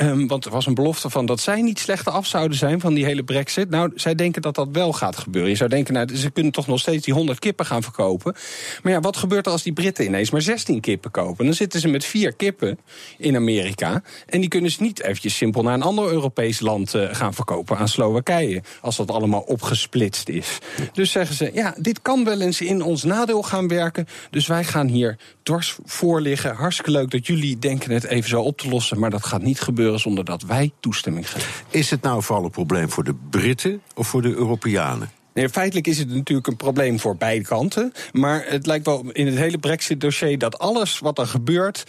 Ehm, 0.00 0.26
want 0.26 0.44
er 0.44 0.50
was 0.50 0.66
een 0.66 0.74
belofte 0.74 1.10
van 1.10 1.26
dat 1.26 1.40
zij 1.40 1.62
niet 1.62 1.78
slechter 1.78 2.12
af 2.12 2.26
zouden 2.26 2.58
zijn 2.58 2.80
van 2.80 2.94
die 2.94 3.04
hele 3.04 3.22
brexit. 3.22 3.70
Nou, 3.70 3.92
zij 3.94 4.14
denken 4.14 4.42
dat 4.42 4.54
dat 4.54 4.68
wel 4.72 4.92
gaat 4.92 5.16
gebeuren. 5.16 5.50
Je 5.50 5.56
zou 5.56 5.70
denken, 5.70 5.94
nou, 5.94 6.16
ze 6.16 6.30
kunnen 6.30 6.52
toch 6.52 6.66
nog 6.66 6.80
steeds 6.80 7.04
die 7.04 7.14
100 7.14 7.38
kippen 7.38 7.66
gaan 7.66 7.82
verkopen. 7.82 8.34
Maar 8.82 8.92
ja, 8.92 9.00
wat 9.00 9.16
gebeurt 9.16 9.46
er 9.46 9.52
als 9.52 9.62
die 9.62 9.72
Britten 9.72 10.04
ineens 10.04 10.30
maar 10.30 10.42
16 10.42 10.80
kippen 10.80 11.10
kopen? 11.10 11.44
Dan 11.44 11.54
zitten 11.54 11.80
ze 11.80 11.88
met 11.88 12.04
vier 12.04 12.32
kippen 12.32 12.78
in 13.18 13.36
Amerika. 13.36 14.02
En 14.26 14.40
die 14.40 14.48
kunnen 14.48 14.70
ze 14.70 14.82
niet 14.82 15.02
eventjes 15.02 15.36
simpel 15.36 15.62
naar 15.62 15.74
een 15.74 15.82
ander 15.82 16.10
Europees 16.10 16.60
land 16.60 16.94
eh, 16.94 17.08
gaan 17.12 17.34
verkopen. 17.34 17.78
Aan 17.78 17.88
Slowakije. 17.88 18.62
Als 18.80 18.96
dat 18.96 19.10
allemaal 19.10 19.40
opgesplitst 19.40 20.28
is. 20.28 20.58
Dus 20.92 21.10
zeggen 21.10 21.36
ze, 21.36 21.50
ja, 21.54 21.74
dit 21.78 22.02
kan 22.02 22.24
wel 22.24 22.40
eens 22.40 22.60
in 22.60 22.82
ons 22.82 23.04
nadeel 23.04 23.42
gaan 23.42 23.68
werken. 23.68 24.06
Dus 24.30 24.46
wij 24.46 24.64
gaan 24.64 24.86
hier 24.86 25.16
dwars 25.42 25.76
voor 25.84 26.20
liggen. 26.20 26.54
Hartstikke 26.54 26.90
leuk 26.90 27.10
dat 27.10 27.26
jullie 27.26 27.58
denken 27.58 27.90
het 27.90 28.04
even 28.04 28.28
zo 28.28 28.42
op 28.42 28.58
te 28.58 28.68
lossen. 28.68 28.98
Maar 28.98 29.10
dat 29.10 29.26
gaat 29.26 29.42
niet 29.42 29.60
gebeuren 29.60 29.89
zonder 29.98 30.24
dat 30.24 30.42
wij 30.42 30.72
toestemming 30.80 31.30
geven. 31.30 31.64
Is 31.70 31.90
het 31.90 32.02
nou 32.02 32.22
vooral 32.22 32.44
een 32.44 32.50
probleem 32.50 32.90
voor 32.90 33.04
de 33.04 33.14
Britten 33.30 33.82
of 33.94 34.08
voor 34.08 34.22
de 34.22 34.34
Europeanen? 34.34 35.10
Nee, 35.34 35.48
feitelijk 35.48 35.86
is 35.86 35.98
het 35.98 36.08
natuurlijk 36.08 36.46
een 36.46 36.56
probleem 36.56 36.98
voor 36.98 37.16
beide 37.16 37.44
kanten. 37.44 37.92
Maar 38.12 38.44
het 38.46 38.66
lijkt 38.66 38.86
wel 38.86 39.04
in 39.12 39.26
het 39.26 39.36
hele 39.36 39.58
Brexit-dossier 39.58 40.38
dat 40.38 40.58
alles 40.58 40.98
wat 40.98 41.18
er 41.18 41.26
gebeurt 41.26 41.84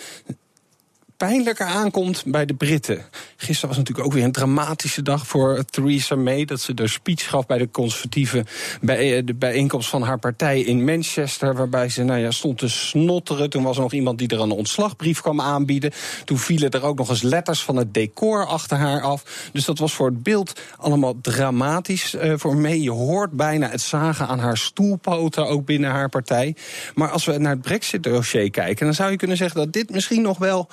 pijnlijker 1.28 1.66
aankomt 1.66 2.24
bij 2.26 2.46
de 2.46 2.54
Britten. 2.54 3.06
Gisteren 3.36 3.68
was 3.68 3.78
natuurlijk 3.78 4.08
ook 4.08 4.14
weer 4.14 4.24
een 4.24 4.32
dramatische 4.32 5.02
dag 5.02 5.28
voor 5.28 5.66
Theresa 5.66 6.16
May. 6.16 6.46
Dat 6.46 6.62
ze 6.62 6.74
de 6.74 6.88
speech 6.88 7.30
gaf 7.30 7.46
bij 7.46 7.58
de 7.58 7.72
conservatieve 7.72 8.46
bij 8.82 9.18
eh, 9.18 9.26
de 9.26 9.34
bijeenkomst 9.34 9.90
van 9.90 10.02
haar 10.02 10.20
partij 10.20 10.62
in 10.62 10.84
Manchester. 10.84 11.56
Waarbij 11.56 11.90
ze 11.90 12.04
nou 12.04 12.20
ja, 12.20 12.32
stond 12.32 12.58
te 12.58 12.70
snotteren. 12.70 13.50
Toen 13.50 13.64
was 13.64 13.76
er 13.76 13.82
nog 13.82 13.94
iemand 13.94 14.18
die 14.18 14.28
er 14.28 14.40
een 14.40 14.52
ontslagbrief 14.52 15.22
kwam 15.22 15.42
aanbieden. 15.42 15.92
Toen 16.26 16.38
vielen 16.38 16.70
er 16.70 16.84
ook 16.84 16.98
nog 16.98 17.10
eens 17.10 17.22
letters 17.22 17.64
van 17.64 17.76
het 17.76 17.94
decor 17.94 18.46
achter 18.46 18.78
haar 18.78 19.02
af. 19.02 19.50
Dus 19.54 19.66
dat 19.66 19.80
was 19.80 19.94
voor 19.94 20.08
het 20.08 20.24
beeld 20.24 20.60
allemaal 20.78 21.22
dramatisch 21.22 22.14
uh, 22.14 22.34
voor 22.38 22.58
May. 22.58 22.78
Je 22.78 22.92
hoort 22.92 23.32
bijna 23.32 23.70
het 23.70 23.82
zagen 23.82 24.28
aan 24.28 24.40
haar 24.40 24.58
stoelpoten 24.58 25.48
ook 25.48 25.66
binnen 25.66 25.90
haar 25.90 26.10
partij. 26.10 26.56
Maar 26.96 27.10
als 27.10 27.26
we 27.26 27.38
naar 27.38 27.52
het 27.52 27.62
Brexit-dossier 27.62 28.52
kijken, 28.52 28.86
dan 28.86 28.96
zou 28.96 29.12
je 29.12 29.18
kunnen 29.18 29.38
zeggen 29.38 29.60
dat 29.60 29.74
dit 29.74 29.90
misschien 29.90 30.22
nog 30.22 30.38
wel 30.38 30.70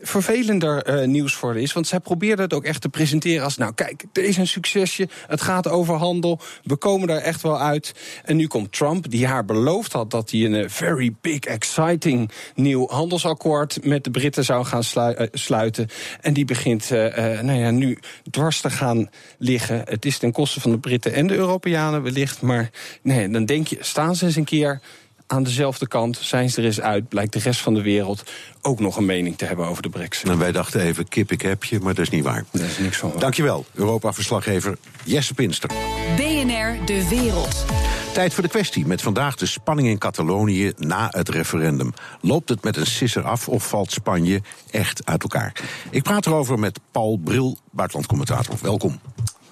vervelender 0.00 1.00
uh, 1.00 1.06
nieuws 1.06 1.34
voor 1.34 1.56
is. 1.56 1.72
Want 1.72 1.86
zij 1.86 2.00
probeerde 2.00 2.42
het 2.42 2.52
ook 2.52 2.64
echt 2.64 2.80
te 2.80 2.88
presenteren 2.88 3.44
als... 3.44 3.56
nou 3.56 3.74
kijk, 3.74 4.04
er 4.12 4.24
is 4.24 4.36
een 4.36 4.46
succesje, 4.46 5.08
het 5.26 5.40
gaat 5.40 5.68
over 5.68 5.94
handel... 5.94 6.40
we 6.64 6.76
komen 6.76 7.08
daar 7.08 7.20
echt 7.20 7.42
wel 7.42 7.60
uit. 7.60 7.94
En 8.24 8.36
nu 8.36 8.46
komt 8.46 8.72
Trump, 8.72 9.10
die 9.10 9.26
haar 9.26 9.44
beloofd 9.44 9.92
had... 9.92 10.10
dat 10.10 10.30
hij 10.30 10.44
een 10.44 10.52
uh, 10.52 10.68
very 10.68 11.14
big, 11.20 11.38
exciting 11.38 12.30
nieuw 12.54 12.88
handelsakkoord... 12.88 13.84
met 13.84 14.04
de 14.04 14.10
Britten 14.10 14.44
zou 14.44 14.64
gaan 14.64 14.82
uh, 14.96 15.26
sluiten. 15.32 15.88
En 16.20 16.32
die 16.32 16.44
begint 16.44 16.90
nou 16.90 17.52
ja, 17.52 17.70
nu 17.70 17.98
dwars 18.30 18.60
te 18.60 18.70
gaan 18.70 19.10
liggen. 19.38 19.82
Het 19.84 20.04
is 20.04 20.18
ten 20.18 20.32
koste 20.32 20.60
van 20.60 20.70
de 20.70 20.78
Britten 20.78 21.12
en 21.12 21.26
de 21.26 21.34
Europeanen 21.34 22.02
wellicht... 22.02 22.42
maar 22.42 22.70
nee, 23.02 23.28
dan 23.28 23.44
denk 23.44 23.66
je, 23.66 23.76
staan 23.80 24.16
ze 24.16 24.24
eens 24.24 24.36
een 24.36 24.44
keer 24.44 24.80
aan 25.30 25.42
dezelfde 25.42 25.88
kant, 25.88 26.16
zijn 26.16 26.50
ze 26.50 26.60
er 26.60 26.66
eens 26.66 26.80
uit, 26.80 27.08
blijkt 27.08 27.32
de 27.32 27.38
rest 27.38 27.60
van 27.60 27.74
de 27.74 27.82
wereld 27.82 28.22
ook 28.62 28.80
nog 28.80 28.96
een 28.96 29.04
mening 29.04 29.38
te 29.38 29.44
hebben 29.44 29.66
over 29.66 29.82
de 29.82 29.88
brexit. 29.88 30.28
En 30.28 30.38
wij 30.38 30.52
dachten 30.52 30.80
even, 30.80 31.08
kip 31.08 31.32
ik 31.32 31.42
heb 31.42 31.64
je, 31.64 31.80
maar 31.80 31.94
dat 31.94 32.04
is 32.04 32.10
niet 32.10 32.24
waar. 32.24 32.44
Dat 32.50 32.62
is 32.62 32.78
niks 32.78 32.96
van 32.96 33.10
waar. 33.10 33.20
Dankjewel, 33.20 33.66
Europa-verslaggever 33.74 34.76
Jesse 35.04 35.34
Pinster. 35.34 35.70
BNR 36.16 36.84
De 36.84 37.08
Wereld. 37.08 37.64
Tijd 38.12 38.34
voor 38.34 38.42
de 38.42 38.48
kwestie 38.48 38.86
met 38.86 39.02
vandaag 39.02 39.36
de 39.36 39.46
spanning 39.46 39.88
in 39.88 39.98
Catalonië 39.98 40.72
na 40.76 41.08
het 41.10 41.28
referendum. 41.28 41.92
Loopt 42.20 42.48
het 42.48 42.64
met 42.64 42.76
een 42.76 42.86
sisser 42.86 43.22
af 43.22 43.48
of 43.48 43.68
valt 43.68 43.92
Spanje 43.92 44.42
echt 44.70 45.06
uit 45.06 45.22
elkaar? 45.22 45.52
Ik 45.90 46.02
praat 46.02 46.26
erover 46.26 46.58
met 46.58 46.80
Paul 46.90 47.16
Bril, 47.24 47.58
buitenlandcommentator. 47.70 48.54
Welkom. 48.62 49.00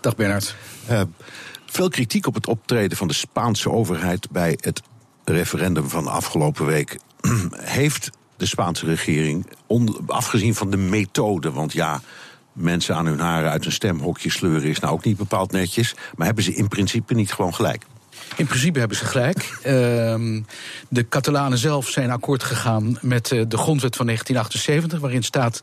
Dag 0.00 0.16
Bernard. 0.16 0.54
Uh, 0.90 1.00
veel 1.66 1.88
kritiek 1.88 2.26
op 2.26 2.34
het 2.34 2.46
optreden 2.46 2.96
van 2.96 3.08
de 3.08 3.14
Spaanse 3.14 3.70
overheid 3.70 4.30
bij 4.30 4.58
het 4.60 4.82
referendum 5.32 5.88
van 5.88 6.04
de 6.04 6.10
afgelopen 6.10 6.66
week. 6.66 6.98
Heeft 7.80 8.10
de 8.36 8.46
Spaanse 8.46 8.86
regering, 8.86 9.46
afgezien 10.06 10.54
van 10.54 10.70
de 10.70 10.76
methode, 10.76 11.52
want 11.52 11.72
ja, 11.72 12.00
mensen 12.52 12.96
aan 12.96 13.06
hun 13.06 13.20
haren 13.20 13.50
uit 13.50 13.64
een 13.64 13.72
stemhokje 13.72 14.30
sleuren 14.30 14.68
is 14.68 14.80
nou 14.80 14.92
ook 14.92 15.04
niet 15.04 15.16
bepaald 15.16 15.52
netjes, 15.52 15.94
maar 16.16 16.26
hebben 16.26 16.44
ze 16.44 16.54
in 16.54 16.68
principe 16.68 17.14
niet 17.14 17.32
gewoon 17.32 17.54
gelijk? 17.54 17.84
In 18.36 18.46
principe 18.46 18.78
hebben 18.78 18.96
ze 18.96 19.04
gelijk. 19.04 19.58
Uh, 19.58 19.62
de 20.88 21.08
Catalanen 21.08 21.58
zelf 21.58 21.88
zijn 21.88 22.10
akkoord 22.10 22.42
gegaan 22.42 22.98
met 23.00 23.30
uh, 23.30 23.42
de 23.48 23.58
grondwet 23.58 23.96
van 23.96 24.06
1978, 24.06 25.00
waarin 25.00 25.22
staat 25.22 25.60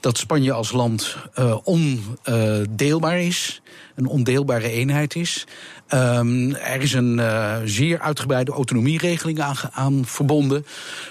dat 0.00 0.18
Spanje 0.18 0.52
als 0.52 0.72
land 0.72 1.16
uh, 1.38 1.56
ondeelbaar 1.64 3.20
is, 3.20 3.62
een 3.94 4.06
ondeelbare 4.06 4.70
eenheid 4.70 5.14
is. 5.14 5.46
Um, 5.94 6.54
er 6.54 6.80
is 6.80 6.92
een 6.92 7.18
uh, 7.18 7.56
zeer 7.64 8.00
uitgebreide 8.00 8.52
autonomieregeling 8.52 9.40
aan, 9.40 9.56
aan 9.72 10.04
verbonden. 10.04 10.66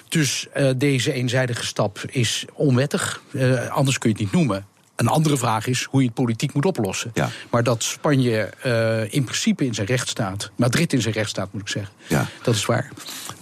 Dus 0.09 0.47
uh, 0.57 0.69
deze 0.77 1.13
eenzijdige 1.13 1.65
stap 1.65 1.99
is 2.07 2.45
onwettig. 2.53 3.21
Uh, 3.31 3.67
anders 3.67 3.97
kun 3.97 4.09
je 4.09 4.15
het 4.15 4.23
niet 4.23 4.33
noemen. 4.33 4.65
Een 5.01 5.07
andere 5.07 5.37
vraag 5.37 5.67
is 5.67 5.87
hoe 5.89 5.99
je 5.99 6.05
het 6.05 6.15
politiek 6.15 6.53
moet 6.53 6.65
oplossen. 6.65 7.11
Ja. 7.13 7.29
Maar 7.49 7.63
dat 7.63 7.83
Spanje 7.83 8.53
uh, 8.65 9.13
in 9.13 9.23
principe 9.23 9.65
in 9.65 9.73
zijn 9.73 9.87
recht 9.87 10.09
staat, 10.09 10.51
Madrid 10.55 10.93
in 10.93 11.01
zijn 11.01 11.13
recht 11.13 11.29
staat, 11.29 11.53
moet 11.53 11.61
ik 11.61 11.67
zeggen. 11.67 11.93
Ja. 12.07 12.27
Dat 12.41 12.55
is 12.55 12.65
waar. 12.65 12.91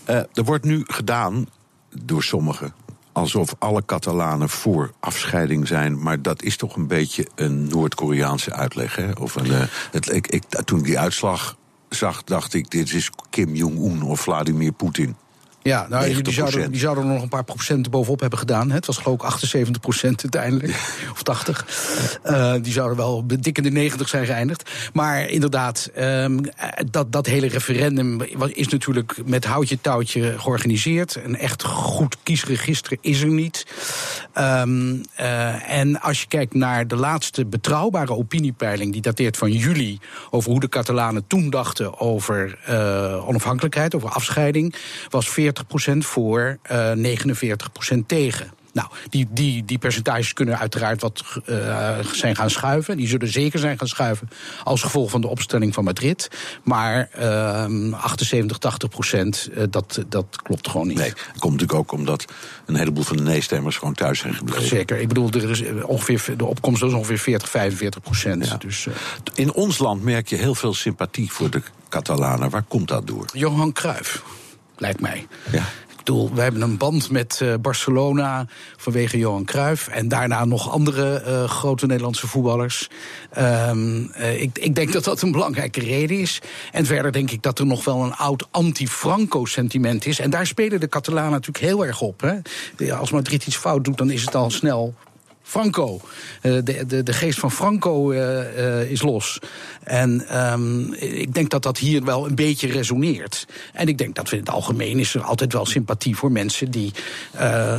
Uh, 0.09 0.15
er 0.15 0.43
wordt 0.43 0.65
nu 0.65 0.83
gedaan 0.87 1.47
door 2.03 2.23
sommigen 2.23 2.73
alsof 3.11 3.55
alle 3.57 3.85
Catalanen 3.85 4.49
voor 4.49 4.91
afscheiding 4.99 5.67
zijn. 5.67 6.01
Maar 6.01 6.21
dat 6.21 6.41
is 6.41 6.57
toch 6.57 6.75
een 6.75 6.87
beetje 6.87 7.27
een 7.35 7.67
Noord-Koreaanse 7.67 8.53
uitleg. 8.53 8.95
Hè? 8.95 9.11
Of 9.11 9.35
een, 9.35 9.45
uh, 9.45 9.61
het, 9.91 10.11
ik, 10.11 10.27
ik, 10.27 10.43
toen 10.65 10.79
ik 10.79 10.85
die 10.85 10.99
uitslag 10.99 11.57
zag, 11.89 12.23
dacht 12.23 12.53
ik: 12.53 12.69
dit 12.69 12.93
is 12.93 13.09
Kim 13.29 13.55
Jong-un 13.55 14.01
of 14.01 14.19
Vladimir 14.19 14.71
Poetin. 14.71 15.15
Ja, 15.61 15.87
nou, 15.89 16.21
die 16.21 16.33
zouden, 16.33 16.71
die 16.71 16.79
zouden 16.79 17.03
er 17.03 17.09
nog 17.09 17.21
een 17.21 17.29
paar 17.29 17.43
procenten 17.43 17.91
bovenop 17.91 18.19
hebben 18.19 18.39
gedaan. 18.39 18.71
Het 18.71 18.85
was 18.85 18.97
geloof 18.97 19.15
ik 19.15 19.23
78 19.23 19.81
procent 19.81 20.21
uiteindelijk. 20.21 20.73
Of 21.11 21.23
80. 21.23 22.19
Uh, 22.25 22.53
die 22.61 22.73
zouden 22.73 22.97
wel 22.97 23.23
dik 23.27 23.57
in 23.57 23.63
de 23.63 23.71
90 23.71 24.09
zijn 24.09 24.25
geëindigd. 24.25 24.71
Maar 24.93 25.29
inderdaad, 25.29 25.91
um, 25.99 26.41
dat, 26.91 27.11
dat 27.11 27.25
hele 27.25 27.47
referendum 27.47 28.21
is 28.53 28.67
natuurlijk 28.67 29.17
met 29.25 29.45
houtje 29.45 29.81
touwtje 29.81 30.39
georganiseerd. 30.39 31.15
Een 31.23 31.37
echt 31.37 31.63
goed 31.63 32.17
kiesregister 32.23 32.97
is 33.01 33.21
er 33.21 33.27
niet. 33.27 33.65
Um, 34.37 35.03
uh, 35.19 35.71
en 35.71 36.01
als 36.01 36.21
je 36.21 36.27
kijkt 36.27 36.53
naar 36.53 36.87
de 36.87 36.95
laatste 36.95 37.45
betrouwbare 37.45 38.13
opiniepeiling... 38.13 38.91
die 38.91 39.01
dateert 39.01 39.37
van 39.37 39.51
juli... 39.51 39.99
over 40.29 40.51
hoe 40.51 40.59
de 40.59 40.69
Catalanen 40.69 41.27
toen 41.27 41.49
dachten 41.49 41.99
over 41.99 42.59
uh, 42.69 43.27
onafhankelijkheid, 43.27 43.95
over 43.95 44.09
afscheiding... 44.09 44.75
was 45.09 45.29
40 45.29 45.48
voor, 45.99 46.57
uh, 46.71 46.91
49% 46.95 48.07
tegen. 48.07 48.51
Nou, 48.73 48.87
die, 49.09 49.27
die, 49.31 49.65
die 49.65 49.77
percentages 49.77 50.33
kunnen 50.33 50.59
uiteraard 50.59 51.01
wat 51.01 51.23
uh, 51.45 51.97
zijn 52.11 52.35
gaan 52.35 52.49
schuiven. 52.49 52.97
Die 52.97 53.07
zullen 53.07 53.31
zeker 53.31 53.59
zijn 53.59 53.77
gaan 53.77 53.87
schuiven 53.87 54.29
als 54.63 54.81
gevolg 54.81 55.09
van 55.11 55.21
de 55.21 55.27
opstelling 55.27 55.73
van 55.73 55.83
Madrid. 55.83 56.29
Maar 56.63 57.09
uh, 57.19 57.93
78, 57.93 58.57
80 58.57 58.89
procent, 58.89 59.49
uh, 59.51 59.63
dat, 59.69 60.03
dat 60.09 60.41
klopt 60.43 60.69
gewoon 60.69 60.87
niet. 60.87 60.97
Nee, 60.97 61.09
dat 61.09 61.39
komt 61.39 61.53
natuurlijk 61.53 61.79
ook 61.79 61.91
omdat 61.91 62.25
een 62.65 62.75
heleboel 62.75 63.03
van 63.03 63.17
de 63.17 63.23
nee-stemmers 63.23 63.77
gewoon 63.77 63.93
thuis 63.93 64.19
zijn 64.19 64.33
gebleven. 64.33 64.67
Zeker. 64.67 64.99
Ik 64.99 65.07
bedoel, 65.07 65.29
er 65.29 65.49
is 65.49 65.63
ongeveer, 65.83 66.37
de 66.37 66.45
opkomst 66.45 66.83
is 66.83 66.93
ongeveer 66.93 67.19
40, 67.19 67.49
45 67.49 68.01
procent. 68.01 68.47
Ja. 68.47 68.57
Dus. 68.57 68.87
In 69.33 69.53
ons 69.53 69.77
land 69.77 70.03
merk 70.03 70.27
je 70.27 70.35
heel 70.35 70.55
veel 70.55 70.73
sympathie 70.73 71.31
voor 71.31 71.49
de 71.49 71.61
Catalanen. 71.89 72.49
Waar 72.49 72.63
komt 72.67 72.87
dat 72.87 73.07
door? 73.07 73.25
Johan 73.33 73.73
Cruijff 73.73 74.23
lijkt 74.79 75.01
mij. 75.01 75.27
Ja. 75.51 75.63
Ik 75.89 76.05
bedoel, 76.05 76.33
we 76.33 76.41
hebben 76.41 76.61
een 76.61 76.77
band 76.77 77.11
met 77.11 77.39
uh, 77.43 77.53
Barcelona 77.61 78.45
vanwege 78.77 79.17
Johan 79.17 79.45
Cruijff. 79.45 79.87
En 79.87 80.07
daarna 80.07 80.45
nog 80.45 80.71
andere 80.71 81.23
uh, 81.27 81.43
grote 81.43 81.85
Nederlandse 81.85 82.27
voetballers. 82.27 82.89
Um, 83.37 84.11
uh, 84.17 84.41
ik, 84.41 84.57
ik, 84.57 84.75
denk 84.75 84.93
dat 84.93 85.03
dat 85.03 85.21
een 85.21 85.31
belangrijke 85.31 85.79
reden 85.79 86.19
is. 86.19 86.41
En 86.71 86.85
verder 86.85 87.11
denk 87.11 87.31
ik 87.31 87.41
dat 87.41 87.59
er 87.59 87.65
nog 87.65 87.83
wel 87.85 88.03
een 88.03 88.15
oud 88.15 88.47
anti-Franco-sentiment 88.51 90.05
is. 90.05 90.19
En 90.19 90.29
daar 90.29 90.47
spelen 90.47 90.79
de 90.79 90.89
Catalanen 90.89 91.31
natuurlijk 91.31 91.65
heel 91.65 91.85
erg 91.85 92.01
op. 92.01 92.21
Hè. 92.21 92.93
Als 92.93 93.11
Madrid 93.11 93.47
iets 93.47 93.57
fout 93.57 93.83
doet, 93.83 93.97
dan 93.97 94.11
is 94.11 94.21
het 94.21 94.35
al 94.35 94.51
snel 94.51 94.93
Franco. 95.49 96.01
Uh, 96.41 96.57
de, 96.63 96.85
de, 96.87 97.03
de 97.03 97.13
geest 97.13 97.39
van 97.39 97.51
Franco 97.51 98.11
uh, 98.11 98.19
uh, 98.19 98.91
is 98.91 99.01
los. 99.01 99.39
En 99.83 100.39
um, 100.51 100.93
ik 100.93 101.33
denk 101.33 101.49
dat 101.49 101.63
dat 101.63 101.77
hier 101.77 102.03
wel 102.03 102.25
een 102.25 102.35
beetje 102.35 102.67
resoneert. 102.67 103.47
En 103.73 103.87
ik 103.87 103.97
denk 103.97 104.15
dat 104.15 104.29
we 104.29 104.35
in 104.35 104.41
het 104.41 104.51
algemeen 104.51 104.99
is 104.99 105.15
er 105.15 105.21
altijd 105.21 105.53
wel 105.53 105.65
sympathie 105.65 106.15
voor 106.15 106.31
mensen 106.31 106.71
die 106.71 106.91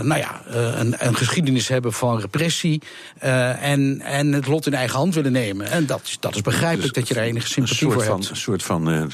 nou 0.03 0.17
ja, 0.17 0.43
een, 0.47 0.95
een, 0.99 1.15
geschiedenis 1.15 1.69
hebben 1.69 1.93
van 1.93 2.21
repressie. 2.21 2.83
en, 3.19 4.01
en 4.01 4.33
het 4.33 4.47
lot 4.47 4.67
in 4.67 4.75
eigen 4.75 4.99
hand 4.99 5.15
willen 5.15 5.33
nemen. 5.33 5.71
En 5.71 5.87
dat, 5.87 6.17
dat 6.21 6.35
is 6.35 6.43
begrijpelijk 6.43 6.95
dus 6.95 7.03
dat 7.03 7.09
je 7.09 7.15
daar 7.15 7.25
enige 7.25 7.47
sympathie 7.47 7.91
voor 7.91 8.03
van, 8.05 8.19
hebt. 8.19 8.31
Een 8.31 8.37
soort 8.37 8.63
van 8.63 9.13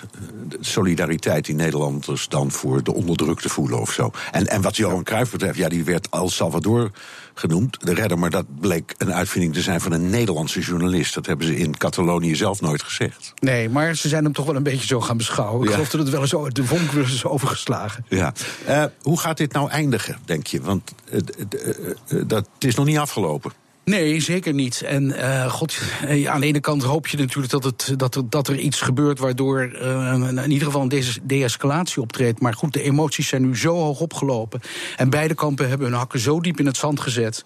solidariteit 0.61 1.45
die 1.45 1.55
Nederlanders 1.55 2.29
dan 2.29 2.51
voor 2.51 2.83
de 2.83 2.95
onderdrukte 2.95 3.49
voelen 3.49 3.81
of 3.81 3.93
zo. 3.93 4.11
En, 4.33 4.47
en 4.47 4.63
wat 4.63 4.77
Johan 4.77 5.03
Cruijff 5.03 5.31
betreft, 5.31 5.59
ja, 5.59 5.69
die 5.69 5.85
werd 5.85 6.09
El 6.11 6.31
Salvador 6.31 6.91
genoemd, 7.39 7.77
de 7.81 7.95
redder. 7.95 8.19
Maar 8.19 8.31
dat 8.31 8.47
bleek 8.61 8.95
een 8.99 9.13
uitvinding 9.13 9.55
te 9.55 9.61
zijn 9.63 9.81
van 9.81 9.93
een 9.93 10.11
Nederlandse 10.11 10.61
journalist. 10.61 11.15
Dat 11.15 11.27
hebben 11.27 11.47
ze 11.47 11.57
in 11.57 11.77
Catalonië 11.77 12.35
zelf 12.35 12.61
nooit 12.61 12.83
gezegd. 12.83 13.33
Nee, 13.41 13.69
maar 13.69 13.95
ze 13.95 14.09
zijn 14.09 14.25
hem 14.25 14.33
toch 14.33 14.47
wel 14.47 14.57
een 14.57 14.63
beetje 14.63 14.87
zo 14.87 15.01
gaan 15.01 15.17
beschouwen. 15.17 15.61
Ik 15.63 15.69
Ja. 15.69 15.73
geloof 15.75 15.91
dat 15.91 16.01
het 16.01 16.11
wel 16.11 16.21
eens 16.21 16.55
de 16.55 16.65
vonk 16.65 16.93
is 16.93 17.25
overgeslagen. 17.25 18.05
Ja. 18.09 18.33
Eh, 18.67 18.85
hoe 19.03 19.19
gaat 19.21 19.37
dit 19.37 19.53
nou 19.53 19.71
eindigen, 19.71 20.19
denk 20.25 20.47
je? 20.47 20.61
Want 20.61 20.93
eh, 21.11 21.19
eh, 21.19 22.23
dat, 22.27 22.49
het 22.55 22.65
is 22.65 22.75
nog 22.75 22.87
niet 22.87 22.99
afgelopen. 22.99 23.53
Nee, 23.91 24.21
zeker 24.21 24.55
niet. 24.55 24.83
En 24.83 25.13
eh, 25.13 25.51
god, 25.51 25.79
eh, 26.07 26.27
aan 26.31 26.41
de 26.41 26.47
ene 26.47 26.61
kant 26.61 26.83
hoop 26.83 27.07
je 27.07 27.17
natuurlijk 27.17 27.51
dat, 27.53 27.65
het, 27.65 27.95
dat, 27.97 28.15
er, 28.15 28.31
dat 28.31 28.49
er 28.49 28.59
iets 28.59 28.81
gebeurt 28.81 29.19
waardoor 29.19 29.61
eh, 29.61 30.13
in 30.45 30.51
ieder 30.51 30.67
geval 30.67 30.83
een 30.83 30.89
de- 30.89 31.19
de-escalatie 31.23 32.03
optreedt. 32.03 32.41
Maar 32.41 32.55
goed, 32.55 32.73
de 32.73 32.83
emoties 32.83 33.29
zijn 33.29 33.43
nu 33.43 33.57
zo 33.57 33.75
hoog 33.75 34.01
opgelopen. 34.01 34.61
En 34.97 35.11
beide 35.11 35.35
kampen 35.35 35.69
hebben 35.69 35.87
hun 35.87 35.97
hakken 35.97 36.21
zo 36.21 36.41
diep 36.41 36.59
in 36.61 36.67
het 36.67 36.77
zand 36.77 37.01
gezet. 37.01 37.45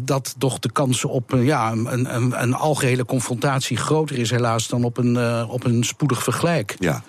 dat 0.00 0.34
toch 0.38 0.58
de 0.58 0.72
kans 0.72 1.04
op 1.04 1.34
ja, 1.36 1.72
een, 1.72 2.14
een, 2.14 2.42
een 2.42 2.54
algehele 2.54 3.04
confrontatie 3.04 3.76
groter 3.76 4.18
is, 4.18 4.30
helaas, 4.30 4.68
dan 4.68 4.84
op 4.84 4.96
een, 4.98 5.44
op 5.48 5.64
een 5.64 5.84
spoedig 5.84 6.22
vergelijk. 6.22 6.74
Ja. 6.78 7.02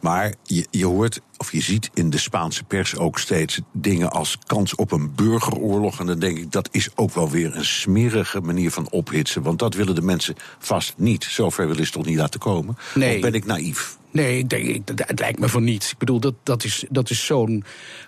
Maar 0.00 0.34
je, 0.42 0.66
je 0.70 0.86
hoort, 0.86 1.20
of 1.36 1.52
je 1.52 1.60
ziet 1.60 1.90
in 1.94 2.10
de 2.10 2.18
Spaanse 2.18 2.64
pers 2.64 2.96
ook 2.96 3.18
steeds 3.18 3.60
dingen 3.72 4.10
als 4.10 4.38
kans 4.46 4.74
op 4.74 4.92
een 4.92 5.14
burgeroorlog. 5.14 6.00
En 6.00 6.06
dan 6.06 6.18
denk 6.18 6.38
ik, 6.38 6.52
dat 6.52 6.68
is 6.72 6.88
ook 6.94 7.14
wel 7.14 7.30
weer 7.30 7.56
een 7.56 7.64
smerige 7.64 8.40
manier 8.40 8.70
van 8.70 8.90
ophitsen. 8.90 9.42
Want 9.42 9.58
dat 9.58 9.74
willen 9.74 9.94
de 9.94 10.02
mensen 10.02 10.34
vast 10.58 10.94
niet. 10.96 11.24
Zover 11.24 11.68
willen 11.68 11.86
ze 11.86 11.92
toch 11.92 12.04
niet 12.04 12.16
laten 12.16 12.40
komen? 12.40 12.76
Nee. 12.94 13.14
Of 13.14 13.20
ben 13.20 13.34
ik 13.34 13.44
naïef? 13.44 13.96
Nee, 14.10 14.38
ik 14.38 14.48
denk, 14.48 14.88
het 15.06 15.18
lijkt 15.18 15.38
me 15.38 15.48
van 15.48 15.64
niet. 15.64 15.90
Ik 15.92 15.98
bedoel, 15.98 16.20
dat, 16.20 16.34
dat 16.42 16.64
is, 16.64 16.84
dat 16.90 17.10
is 17.10 17.26
zo'n 17.26 17.64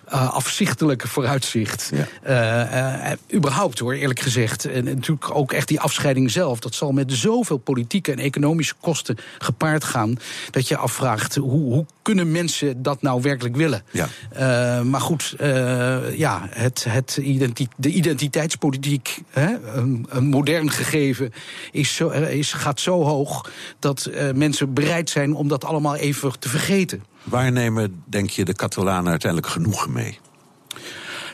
eh, 0.09 0.33
afzichtelijke 0.33 1.07
vooruitzicht. 1.07 1.91
Eh, 2.23 3.11
eh, 3.11 3.17
überhaupt 3.33 3.79
hoor, 3.79 3.93
eerlijk 3.93 4.19
gezegd. 4.19 4.65
En 4.65 4.83
natuurlijk 4.83 5.35
ook 5.35 5.51
echt 5.51 5.67
die 5.67 5.79
afscheiding 5.79 6.31
zelf. 6.31 6.59
Dat 6.59 6.75
zal 6.75 6.91
met 6.91 7.13
zoveel 7.13 7.57
politieke 7.57 8.11
en 8.11 8.19
economische 8.19 8.73
kosten 8.79 9.17
gepaard 9.37 9.83
gaan. 9.83 10.17
Dat 10.51 10.67
je 10.67 10.77
afvraagt, 10.77 11.35
hoe, 11.35 11.73
hoe 11.73 11.85
kunnen 12.01 12.31
mensen 12.31 12.81
dat 12.81 13.01
nou 13.01 13.21
werkelijk 13.21 13.55
willen? 13.55 13.83
Ja. 13.91 14.07
Maar 14.83 15.01
goed, 15.01 15.35
ja, 16.15 16.47
het, 16.49 16.85
het 16.89 17.17
identi- 17.17 17.67
de 17.75 17.89
identiteitspolitiek, 17.89 19.21
hè, 19.29 19.75
een, 19.75 20.05
een 20.09 20.27
modern 20.27 20.71
gegeven, 20.71 21.33
is 21.71 21.95
zo, 21.95 22.09
is, 22.09 22.53
gaat 22.53 22.79
zo 22.79 23.03
hoog 23.03 23.49
dat 23.79 24.09
mensen 24.35 24.73
bereid 24.73 25.09
zijn 25.09 25.33
om 25.33 25.47
dat 25.47 25.65
allemaal 25.65 25.95
even 25.95 26.39
te 26.39 26.49
vergeten. 26.49 27.03
Waar 27.29 27.51
nemen, 27.51 28.03
denk 28.05 28.29
je, 28.29 28.45
de 28.45 28.53
Catalanen 28.53 29.09
uiteindelijk 29.11 29.51
genoegen 29.51 29.91
mee? 29.91 30.19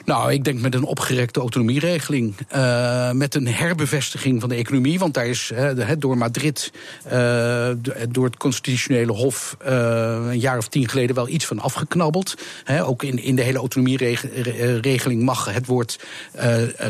Nou, 0.06 0.32
ik 0.32 0.44
denk 0.44 0.62
met 0.62 0.76
een 0.76 0.84
opgerekte 0.84 1.40
autonomieregeling. 1.40 2.36
eh, 2.48 3.12
met 3.12 3.36
een 3.36 3.48
herbevestiging 3.48 4.40
van 4.40 4.50
de 4.50 4.56
economie. 4.56 5.00
Want 5.00 5.14
daar 5.14 5.28
is 5.28 5.52
door 5.98 6.18
Madrid, 6.18 6.72
eh, 7.04 7.70
door 8.10 8.26
het 8.26 8.38
constitutionele 8.38 9.12
hof... 9.12 9.58
eh, 9.60 9.74
een 10.28 10.40
jaar 10.40 10.58
of 10.58 10.68
tien 10.68 10.90
geleden 10.90 11.16
wel 11.16 11.30
iets 11.30 11.46
van 11.46 11.60
afgeknabbeld. 11.60 12.36
Ook 12.82 13.04
in, 13.04 13.24
in 13.24 13.36
de 13.36 13.42
hele 13.42 13.58
autonomieregeling 13.58 15.22
mag 15.22 15.54
het 15.54 15.66
woord 15.66 16.00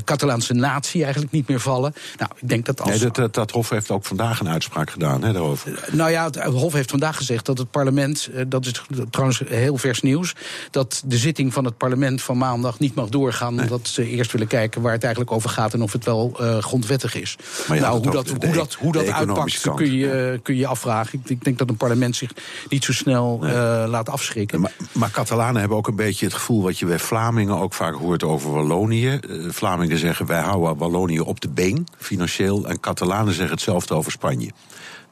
Catalaanse 0.04 0.54
natie 0.54 1.04
eigenlijk 1.04 1.34
niet 1.34 1.48
meer 1.48 1.60
vallen. 1.60 1.94
Nou, 2.18 2.32
ik 2.42 2.50
denk 2.50 2.66
dat 2.66 2.82
als... 2.82 2.90
Nee, 2.90 3.00
dat, 3.00 3.16
dat, 3.16 3.34
dat 3.34 3.52
Hof 3.52 3.70
heeft 3.70 3.92
ook 3.92 4.06
vandaag 4.06 4.40
een 4.40 4.50
uitspraak 4.50 4.90
gedaan 4.90 5.24
hè, 5.24 5.34
daarover. 5.34 5.88
Nou 5.92 6.12
ja, 6.12 6.24
het 6.24 6.38
Hof 6.44 6.74
heeft 6.74 6.90
vandaag 6.90 7.18
gezegd 7.18 7.46
dat 7.46 7.58
het 7.58 7.72
parlement, 7.72 8.30
dat 8.48 8.66
is 8.66 8.82
trouwens 9.10 9.42
heel 9.46 9.78
vers 9.78 10.02
nieuws, 10.02 10.34
dat 10.72 11.04
de 11.06 11.18
zitting 11.18 11.54
van 11.54 11.66
het 11.66 11.78
parlement 11.78 12.22
van 12.22 12.38
maandag 12.38 12.80
niet 12.80 12.96
mag 12.96 13.05
doorgaan, 13.10 13.60
omdat 13.62 13.88
ze 13.88 14.10
eerst 14.10 14.32
willen 14.32 14.48
kijken 14.48 14.82
waar 14.82 14.92
het 14.92 15.04
eigenlijk 15.04 15.34
over 15.34 15.50
gaat 15.50 15.74
en 15.74 15.82
of 15.82 15.92
het 15.92 16.06
wel 16.06 16.32
eh, 16.40 16.58
grondwettig 16.58 17.16
is. 17.16 17.36
Maar 17.68 17.80
nou, 17.80 18.02
hoe 18.02 18.12
dat, 18.12 18.28
de- 18.28 18.46
hoe 18.46 18.56
dat, 18.56 18.74
hoe 18.74 18.92
dat 18.92 19.08
uitpakt, 19.08 19.62
kant, 19.62 19.78
kun 19.78 19.92
je, 19.94 20.40
kun 20.44 20.56
je 20.56 20.68
afvragen. 20.68 21.20
Ik, 21.24 21.30
ik 21.30 21.44
denk 21.44 21.58
dat 21.58 21.70
een 21.70 21.78
parlement 21.78 22.16
zich 22.16 22.32
niet 22.70 22.84
zo 22.84 22.94
snel 22.94 23.40
eh, 23.44 23.52
laat 23.88 24.10
afschrikken. 24.10 24.62
Maar, 24.62 24.72
maar 24.92 25.12
Catalanen 25.12 25.60
hebben 25.60 25.78
ook 25.78 25.88
een 25.88 25.96
beetje 25.96 26.26
het 26.26 26.34
gevoel 26.36 26.62
wat 26.62 26.80
je 26.80 26.86
bij 26.86 27.00
Vlamingen 27.00 27.58
ook 27.60 27.74
vaak 27.74 27.94
hoort 27.96 28.24
over 28.24 28.52
Wallonië. 28.52 29.08
Eh, 29.10 29.20
Vlamingen 29.50 29.98
zeggen 29.98 30.26
wij 30.26 30.42
houden 30.42 30.78
Wallonië 30.78 31.20
op 31.20 31.42
de 31.42 31.50
been, 31.50 31.88
financieel. 31.98 32.66
En 32.68 32.80
Catalanen 32.80 33.34
zeggen 33.34 33.54
hetzelfde 33.56 33.94
over 33.94 34.12
Spanje. 34.12 34.50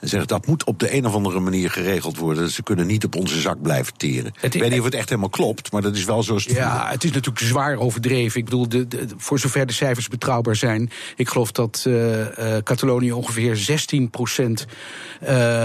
En 0.03 0.09
zeggen 0.09 0.27
dat 0.27 0.45
moet 0.47 0.63
op 0.63 0.79
de 0.79 0.93
een 0.95 1.05
of 1.05 1.13
andere 1.13 1.39
manier 1.39 1.69
geregeld 1.71 2.17
worden. 2.17 2.49
Ze 2.49 2.63
kunnen 2.63 2.87
niet 2.87 3.05
op 3.05 3.15
onze 3.15 3.41
zak 3.41 3.61
blijven 3.61 3.93
teren. 3.97 4.33
Ik 4.41 4.53
weet 4.53 4.69
niet 4.69 4.79
of 4.79 4.85
het 4.85 4.93
echt 4.93 5.09
helemaal 5.09 5.29
klopt, 5.29 5.71
maar 5.71 5.81
dat 5.81 5.95
is 5.95 6.03
wel 6.05 6.23
zo. 6.23 6.37
Ja, 6.41 6.87
het 6.89 7.03
is 7.03 7.11
natuurlijk 7.11 7.45
zwaar 7.45 7.77
overdreven. 7.77 8.39
Ik 8.39 8.45
bedoel, 8.45 8.69
de, 8.69 8.87
de- 8.87 9.05
voor 9.17 9.39
zover 9.39 9.65
de 9.65 9.73
cijfers 9.73 10.07
betrouwbaar 10.07 10.55
zijn. 10.55 10.89
Ik 11.15 11.29
geloof 11.29 11.51
dat 11.51 11.83
eh, 11.87 12.55
eh, 12.57 12.63
Catalonië 12.63 13.11
ongeveer 13.11 13.55
16% 13.55 14.65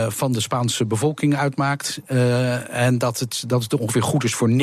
van 0.09 0.33
de 0.33 0.41
Spaanse 0.41 0.85
bevolking 0.87 1.37
uitmaakt. 1.37 2.01
Eh, 2.07 2.87
en 2.87 2.99
dat 2.99 3.19
het, 3.19 3.45
dat 3.47 3.63
het 3.63 3.75
ongeveer 3.75 4.03
goed 4.03 4.25
is 4.25 4.35
voor 4.35 4.49
19% 4.51 4.55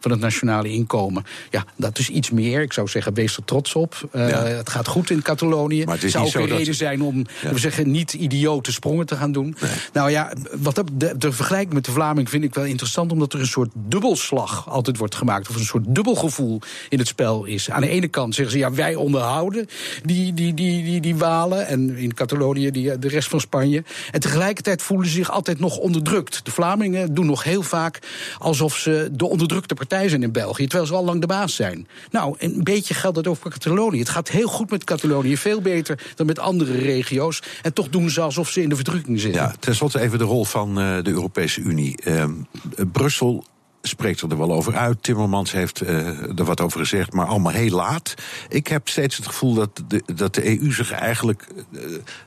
van 0.00 0.10
het 0.10 0.20
nationale 0.20 0.68
inkomen. 0.68 1.24
Ja, 1.50 1.64
dat 1.76 1.98
is 1.98 2.08
iets 2.08 2.30
meer. 2.30 2.62
Ik 2.62 2.72
zou 2.72 2.88
zeggen, 2.88 3.14
wees 3.14 3.36
er 3.36 3.44
trots 3.44 3.74
op. 3.74 4.08
Eh, 4.12 4.28
Ja. 4.28 4.44
Het 4.44 4.70
gaat 4.70 4.88
goed 4.88 5.10
in 5.10 5.22
Catalonië. 5.22 5.84
Maar 5.84 5.94
het 5.94 6.04
is 6.04 6.12
zou 6.12 6.24
niet 6.24 6.32
ook 6.34 6.38
zo 6.40 6.44
een 6.44 6.50
dat- 6.50 6.58
reden 6.58 6.74
zijn 6.74 7.02
om, 7.02 7.24
Ja. 7.42 7.52
we 7.52 7.58
zeggen, 7.58 7.90
niet 7.90 8.12
idiote 8.56 8.72
sprongen 8.72 9.06
te 9.06 9.16
gaan 9.16 9.32
doen. 9.32 9.56
Nou 9.92 10.10
ja, 10.10 10.32
wat 10.52 10.74
dat, 10.74 10.88
de, 10.92 11.16
de 11.18 11.32
vergelijking 11.32 11.74
met 11.74 11.84
de 11.84 11.90
Vlaming 11.90 12.30
vind 12.30 12.44
ik 12.44 12.54
wel 12.54 12.64
interessant, 12.64 13.12
omdat 13.12 13.32
er 13.32 13.40
een 13.40 13.46
soort 13.46 13.70
dubbelslag 13.74 14.70
altijd 14.70 14.96
wordt 14.96 15.14
gemaakt. 15.14 15.48
Of 15.48 15.56
een 15.56 15.64
soort 15.64 15.84
dubbelgevoel 15.88 16.60
in 16.88 16.98
het 16.98 17.08
spel 17.08 17.44
is. 17.44 17.70
Aan 17.70 17.80
de 17.80 17.88
ene 17.88 18.08
kant 18.08 18.34
zeggen 18.34 18.52
ze, 18.52 18.58
ja, 18.58 18.72
wij 18.72 18.94
onderhouden 18.94 19.66
die, 20.02 20.34
die, 20.34 20.54
die, 20.54 20.84
die, 20.84 21.00
die 21.00 21.16
Walen. 21.16 21.66
En 21.66 21.96
in 21.96 22.14
Catalonië 22.14 22.70
die, 22.70 22.98
de 22.98 23.08
rest 23.08 23.28
van 23.28 23.40
Spanje. 23.40 23.84
En 24.10 24.20
tegelijkertijd 24.20 24.82
voelen 24.82 25.06
ze 25.06 25.12
zich 25.12 25.30
altijd 25.30 25.60
nog 25.60 25.76
onderdrukt. 25.76 26.44
De 26.44 26.50
Vlamingen 26.50 27.14
doen 27.14 27.26
nog 27.26 27.42
heel 27.42 27.62
vaak 27.62 27.98
alsof 28.38 28.76
ze 28.76 29.08
de 29.12 29.26
onderdrukte 29.26 29.74
partij 29.74 30.08
zijn 30.08 30.22
in 30.22 30.32
België. 30.32 30.66
Terwijl 30.66 30.88
ze 30.88 30.94
al 30.94 31.04
lang 31.04 31.20
de 31.20 31.26
baas 31.26 31.54
zijn. 31.54 31.88
Nou, 32.10 32.34
een 32.38 32.64
beetje 32.64 32.94
geldt 32.94 33.16
dat 33.16 33.26
ook 33.26 33.36
voor 33.36 33.50
Catalonië. 33.50 33.98
Het 33.98 34.08
gaat 34.08 34.28
heel 34.28 34.48
goed 34.48 34.70
met 34.70 34.84
Catalonië. 34.84 35.36
Veel 35.36 35.60
beter 35.60 35.98
dan 36.14 36.26
met 36.26 36.38
andere 36.38 36.78
regio's. 36.78 37.42
En 37.62 37.72
toch 37.72 37.88
doen 37.88 38.10
ze 38.10 38.20
alsof 38.20 38.35
ze 38.44 38.62
in 38.62 38.68
de 38.68 38.76
verdrukking 38.76 39.20
zitten. 39.20 39.42
Ja, 39.42 39.54
ten 39.58 39.74
slotte 39.74 40.00
even 40.00 40.18
de 40.18 40.24
rol 40.24 40.44
van 40.44 40.80
eh, 40.80 41.02
de 41.02 41.10
Europese 41.10 41.60
Unie. 41.60 41.96
Ehm, 42.02 42.32
eh, 42.76 42.84
Brussel 42.92 43.44
spreekt 43.88 44.20
er 44.20 44.38
wel 44.38 44.52
over 44.52 44.76
uit. 44.76 45.02
Timmermans 45.02 45.52
heeft 45.52 45.80
eh, 45.80 46.38
er 46.38 46.44
wat 46.44 46.60
over 46.60 46.80
gezegd, 46.80 47.12
maar 47.12 47.26
allemaal 47.26 47.52
heel 47.52 47.70
laat. 47.70 48.14
Ik 48.48 48.66
heb 48.66 48.88
steeds 48.88 49.16
het 49.16 49.26
gevoel 49.26 49.54
dat 49.54 49.82
de, 49.88 50.02
dat 50.14 50.34
de 50.34 50.60
EU 50.60 50.72
zich 50.72 50.90
eigenlijk 50.90 51.46
eh, 51.72 51.80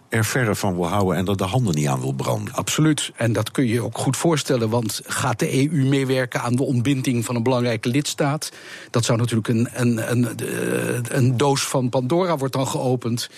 er 0.10 0.26
verre 0.26 0.56
van 0.56 0.76
wil 0.76 0.88
houden 0.88 1.18
en 1.18 1.28
er 1.28 1.38
de 1.38 1.44
handen 1.44 1.76
niet 1.76 1.88
aan 1.88 2.02
wil 2.02 2.12
branden. 2.12 2.54
Absoluut. 2.54 3.12
En 3.16 3.34
dat 3.34 3.52
kun 3.52 3.68
je 3.68 3.84
ook 3.84 3.98
goed 3.98 4.18
voorstellen. 4.18 4.70
Want 4.70 5.02
gaat 5.06 5.40
de 5.40 5.72
EU 5.72 5.86
meewerken 5.86 6.42
aan 6.42 6.56
de 6.56 6.64
ontbinding 6.64 7.26
van 7.26 7.36
een 7.36 7.44
belangrijke 7.44 7.90
lidstaat? 7.90 8.52
Dat 8.90 9.06
zou 9.06 9.18
natuurlijk 9.18 9.48
een, 9.48 9.68
een, 9.74 10.12
een, 10.12 10.38
eh, 10.38 11.18
een 11.18 11.38
doos 11.38 11.62
van 11.62 11.90
Pandora 11.90 12.38
wordt 12.38 12.54
dan 12.54 12.68
geopend. 12.68 13.30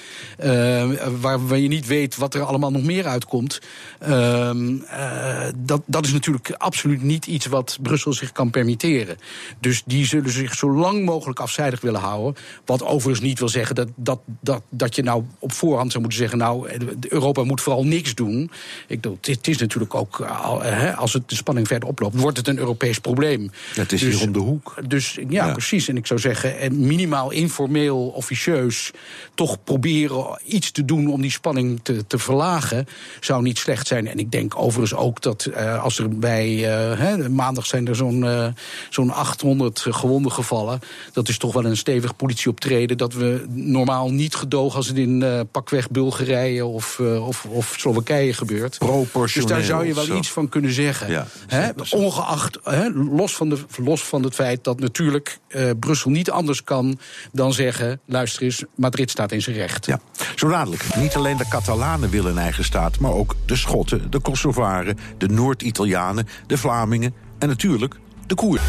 waar, 1.22 1.48
waar 1.48 1.58
je 1.58 1.68
niet 1.68 1.88
weet 1.88 2.16
wat 2.16 2.34
er 2.34 2.44
allemaal 2.44 2.72
nog 2.72 2.84
meer 2.84 3.06
uitkomt. 3.06 3.62
Ehm, 4.00 4.78
eh, 4.88 5.48
dat, 5.56 5.82
dat 5.86 6.06
is 6.06 6.12
natuurlijk 6.12 6.52
absoluut 6.52 7.02
niet 7.02 7.26
iets 7.26 7.46
wat 7.46 7.78
Brussel 7.82 8.14
zich 8.14 8.32
kan 8.32 8.50
permitteren. 8.50 9.18
Dus 9.60 9.84
die 9.86 10.06
zullen 10.06 10.32
zich 10.32 10.54
zo 10.54 10.72
lang 10.72 11.06
mogelijk 11.06 11.40
afzijdig 11.40 11.82
willen 11.82 12.00
houden. 12.00 12.42
Wat 12.66 12.84
overigens 12.84 13.28
niet 13.28 13.40
wil 13.40 13.50
zeggen 13.50 13.76
dat, 13.76 13.88
dat, 13.96 14.20
dat, 14.40 14.62
dat 14.70 14.96
je 14.96 15.04
nou 15.04 15.24
op 15.40 15.52
voorhand 15.52 15.92
zou 15.92 16.04
moeten 16.04 16.20
zeggen... 16.20 16.38
nou, 16.38 16.61
Europa 17.10 17.44
moet 17.44 17.62
vooral 17.62 17.84
niks 17.86 18.16
doen. 18.16 18.52
Ik 18.88 19.02
bedoel, 19.02 19.18
het 19.22 19.48
is 19.48 19.58
natuurlijk 19.58 19.96
ook, 19.96 20.20
eh, 20.20 20.58
hè, 20.62 20.96
als 20.96 21.14
het 21.14 21.30
de 21.30 21.36
spanning 21.36 21.68
verder 21.68 21.90
oploopt... 21.90 22.20
wordt 22.20 22.38
het 22.38 22.48
een 22.48 22.58
Europees 22.58 23.00
probleem. 23.00 23.52
Het 23.76 23.92
is 23.92 24.02
hier 24.02 24.22
om 24.22 24.32
de 24.32 24.40
hoek. 24.40 24.76
Dus 24.88 25.14
ja, 25.30 25.46
Ja. 25.46 25.52
precies. 25.52 25.88
En 25.88 25.98
ik 25.98 26.08
zou 26.08 26.20
zeggen, 26.20 26.58
eh, 26.60 26.70
minimaal 26.70 27.32
informeel, 27.32 28.08
officieus... 28.08 28.92
toch 29.36 29.64
proberen 29.64 30.40
iets 30.46 30.72
te 30.72 30.86
doen 30.86 31.08
om 31.12 31.22
die 31.22 31.32
spanning 31.32 31.80
te, 31.84 32.08
te 32.08 32.18
verlagen... 32.18 32.88
zou 33.20 33.42
niet 33.42 33.58
slecht 33.58 33.88
zijn. 33.88 34.08
En 34.08 34.20
ik 34.20 34.32
denk 34.32 34.54
overigens 34.58 35.00
ook 35.00 35.22
dat 35.22 35.46
eh, 35.46 35.84
als 35.84 36.00
er 36.00 36.10
bij... 36.20 36.70
eh, 36.98 37.28
maandag 37.28 37.66
zijn 37.66 37.88
er 37.88 37.96
zo'n 37.96 38.24
eh, 38.26 38.48
zo'n 38.90 39.12
800 39.12 39.86
gewonden 39.90 40.32
gevallen... 40.32 40.80
dat 41.14 41.28
is 41.30 41.38
toch 41.38 41.54
wel 41.54 41.66
een 41.66 41.78
stevig 41.78 42.16
politieoptreden... 42.16 42.98
dat 42.98 43.14
we 43.14 43.46
normaal 43.50 44.12
niet 44.12 44.36
gedogen 44.36 44.78
als 44.78 44.88
het 44.88 44.98
in 44.98 45.24
eh, 45.24 45.40
pakweg 45.52 45.90
Bulgarije 45.90 46.51
of, 46.60 47.00
eh, 47.00 47.28
of, 47.28 47.46
of 47.46 47.74
Slowakije 47.78 48.34
gebeurt. 48.34 48.78
Proportioneel. 48.78 49.48
Dus 49.48 49.58
daar 49.58 49.66
zou 49.66 49.86
je 49.88 49.94
wel 49.94 50.04
zo. 50.04 50.16
iets 50.18 50.32
van 50.32 50.50
kunnen 50.50 50.74
zeggen. 50.74 51.12
Ja, 51.12 51.28
Hè? 51.48 51.70
Ongeacht, 51.90 52.60
hè, 52.64 52.90
los, 52.90 53.36
van 53.36 53.50
de, 53.50 53.58
los 53.84 54.04
van 54.04 54.24
het 54.24 54.36
feit 54.36 54.64
dat 54.64 54.80
natuurlijk 54.80 55.40
eh, 55.48 55.70
Brussel 55.80 56.12
niet 56.12 56.32
anders 56.32 56.64
kan 56.64 57.00
dan 57.32 57.54
zeggen: 57.54 58.00
luister 58.06 58.44
eens, 58.44 58.64
Madrid 58.76 59.10
staat 59.10 59.32
in 59.32 59.42
zijn 59.42 59.56
recht. 59.56 59.86
Ja, 59.86 60.00
zo 60.36 60.50
dadelijk. 60.50 60.96
Niet 60.96 61.16
alleen 61.16 61.38
de 61.38 61.48
Catalanen 61.50 62.10
willen 62.10 62.32
een 62.32 62.38
eigen 62.38 62.64
staat, 62.64 63.00
maar 63.00 63.12
ook 63.12 63.36
de 63.46 63.56
Schotten, 63.56 64.12
de 64.12 64.20
Kosovaren, 64.20 64.98
de 65.18 65.28
Noord-Italianen, 65.28 66.28
de 66.48 66.58
Vlamingen 66.58 67.14
en 67.40 67.48
natuurlijk 67.48 67.96
de 68.28 68.36
Koer. 68.36 68.60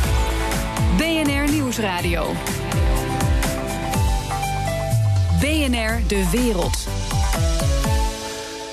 BNR 0.97 1.51
Nieuwsradio. 1.51 2.35
BNR 5.41 6.01
De 6.09 6.29
Wereld. 6.33 6.87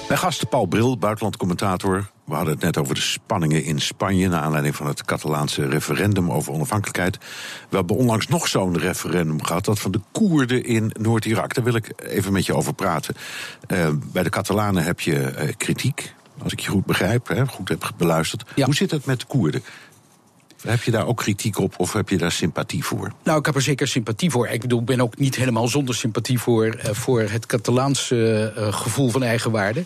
Mijn 0.10 0.22
gast 0.22 0.50
Paul 0.50 0.66
Bril, 0.66 0.98
buitenlandcommentator. 0.98 2.10
We 2.26 2.34
hadden 2.34 2.54
het 2.54 2.64
net 2.64 2.78
over 2.78 2.96
de 2.96 3.02
spanningen 3.02 3.64
in 3.64 3.82
Spanje... 3.82 4.28
naar 4.28 4.42
aanleiding 4.42 4.76
van 4.76 4.88
het 4.88 5.06
Catalaanse 5.06 5.68
referendum 5.68 6.32
over 6.32 6.54
onafhankelijkheid. 6.54 7.18
We 7.70 7.76
hebben 7.76 7.96
onlangs 7.96 8.28
nog 8.28 8.48
zo'n 8.48 8.78
referendum 8.78 9.44
gehad... 9.44 9.66
dat 9.66 9.80
van 9.80 9.92
de 9.92 10.00
Koerden 10.12 10.64
in 10.64 10.92
Noord-Irak. 11.00 11.54
Daar 11.54 11.64
wil 11.64 11.76
ik 11.76 11.92
even 11.98 12.34
met 12.34 12.46
je 12.46 12.54
over 12.54 12.74
praten. 12.74 13.16
Uh, 13.68 13.90
bij 14.12 14.24
de 14.24 14.30
Catalanen 14.30 14.84
heb 14.84 15.00
je 15.00 15.14
uh, 15.14 15.50
kritiek, 15.58 16.14
als 16.44 16.52
ik 16.52 16.60
je 16.60 16.70
goed 16.70 16.86
begrijp, 16.86 17.28
hè, 17.28 17.48
goed 17.48 17.70
heb 17.70 17.92
beluisterd. 17.98 18.44
Ja. 18.56 18.66
Hoe 18.66 18.76
zit 18.76 18.92
het 18.92 19.06
met 19.06 19.20
de 19.20 19.26
Koerden? 19.26 19.64
Heb 20.62 20.84
je 20.84 20.92
daar 20.92 21.06
ook 21.06 21.18
kritiek 21.18 21.58
op 21.58 21.74
of 21.78 21.94
heb 21.94 22.10
je 22.10 22.18
daar 22.18 22.32
sympathie 22.32 22.84
voor? 22.84 23.12
Nou, 23.24 23.40
ik 23.40 23.46
heb 23.46 23.56
er 23.56 23.62
zeker 23.62 23.88
sympathie 23.88 24.32
voor. 24.32 24.48
Ik 24.48 24.62
bedoel, 24.62 24.80
ik 24.80 24.86
ben 24.86 25.02
ook 25.02 25.18
niet 25.18 25.36
helemaal 25.36 25.68
zonder 25.68 25.96
sympathie 25.96 26.40
voor, 26.40 26.66
uh, 26.66 26.92
voor 26.92 27.22
het 27.22 27.46
Catalaanse 27.46 28.54
uh, 28.58 28.74
gevoel 28.74 29.10
van 29.10 29.24
eigenwaarde. 29.24 29.84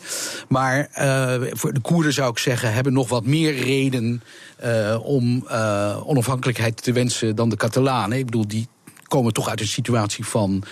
Maar 0.47 0.89
uh, 0.99 1.35
voor 1.51 1.73
de 1.73 1.79
Koerden 1.79 2.13
zou 2.13 2.31
ik 2.31 2.37
zeggen, 2.37 2.73
hebben 2.73 2.93
nog 2.93 3.09
wat 3.09 3.25
meer 3.25 3.55
reden 3.55 4.23
om 5.01 5.47
onafhankelijkheid 6.05 6.83
te 6.83 6.91
wensen 6.91 7.35
dan 7.35 7.49
de 7.49 7.55
Catalanen. 7.55 8.17
Ik 8.17 8.25
bedoel, 8.25 8.47
die 8.47 8.67
komen 9.07 9.33
toch 9.33 9.49
uit 9.49 9.59
een 9.59 9.67
situatie 9.67 10.25
van 10.25 10.63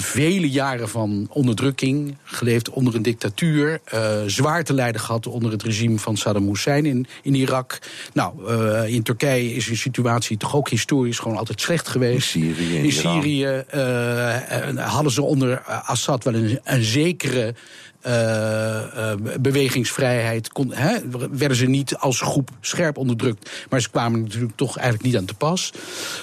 vele 0.00 0.50
jaren 0.50 0.88
van 0.88 1.26
onderdrukking, 1.30 2.16
geleefd 2.24 2.70
onder 2.70 2.94
een 2.94 3.02
dictatuur, 3.02 3.80
uh, 3.94 4.22
zwaar 4.26 4.64
te 4.64 4.72
lijden 4.72 5.00
gehad 5.00 5.26
onder 5.26 5.50
het 5.50 5.62
regime 5.62 5.98
van 5.98 6.16
Saddam 6.16 6.46
Hussein 6.46 6.86
in, 6.86 7.06
in 7.22 7.34
Irak. 7.34 7.78
Nou, 8.12 8.32
uh, 8.48 8.94
in 8.94 9.02
Turkije 9.02 9.54
is 9.54 9.66
de 9.66 9.76
situatie 9.76 10.36
toch 10.36 10.56
ook 10.56 10.68
historisch 10.68 11.18
gewoon 11.18 11.36
altijd 11.36 11.60
slecht 11.60 11.88
geweest. 11.88 12.34
In 12.34 12.54
Syrië, 12.54 12.76
in 12.76 12.92
Syrië 12.92 13.64
uh, 13.74 14.86
hadden 14.86 15.12
ze 15.12 15.22
onder 15.22 15.60
Assad 15.62 16.24
wel 16.24 16.34
een, 16.34 16.60
een 16.64 16.82
zekere 16.82 17.54
uh, 18.06 18.12
uh, 18.12 19.12
bewegingsvrijheid. 19.40 20.52
Kon, 20.52 20.72
hè, 20.72 20.96
werden 21.30 21.56
ze 21.56 21.66
niet 21.66 21.96
als 21.96 22.20
groep 22.20 22.50
scherp 22.60 22.96
onderdrukt. 22.96 23.50
Maar 23.70 23.80
ze 23.80 23.90
kwamen 23.90 24.20
natuurlijk 24.20 24.56
toch 24.56 24.76
eigenlijk 24.76 25.06
niet 25.06 25.16
aan 25.16 25.24
te 25.24 25.34
pas. 25.34 25.72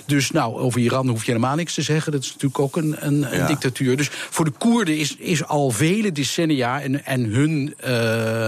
Dus 0.06 0.32
nou, 0.32 0.58
over 0.58 0.82
Iran 0.82 1.08
hoef 1.08 1.26
je 1.26 1.32
helemaal 1.32 1.56
niks 1.56 1.74
te 1.74 1.82
zeggen. 1.82 2.12
Dat 2.12 2.22
is 2.22 2.28
natuurlijk 2.28 2.60
ook 2.60 2.76
een, 2.76 2.96
een, 3.00 3.40
een 3.40 3.48
dictatuur. 3.48 3.98
Dus 3.98 4.10
voor 4.12 4.46
de 4.46 4.52
Koerden 4.52 4.98
is, 4.98 5.16
is 5.16 5.46
al 5.46 5.72
vele 5.72 6.12
decennia 6.12 6.82
en, 6.82 7.06
en 7.06 7.24
hun, 7.24 7.76
uh, 7.88 8.48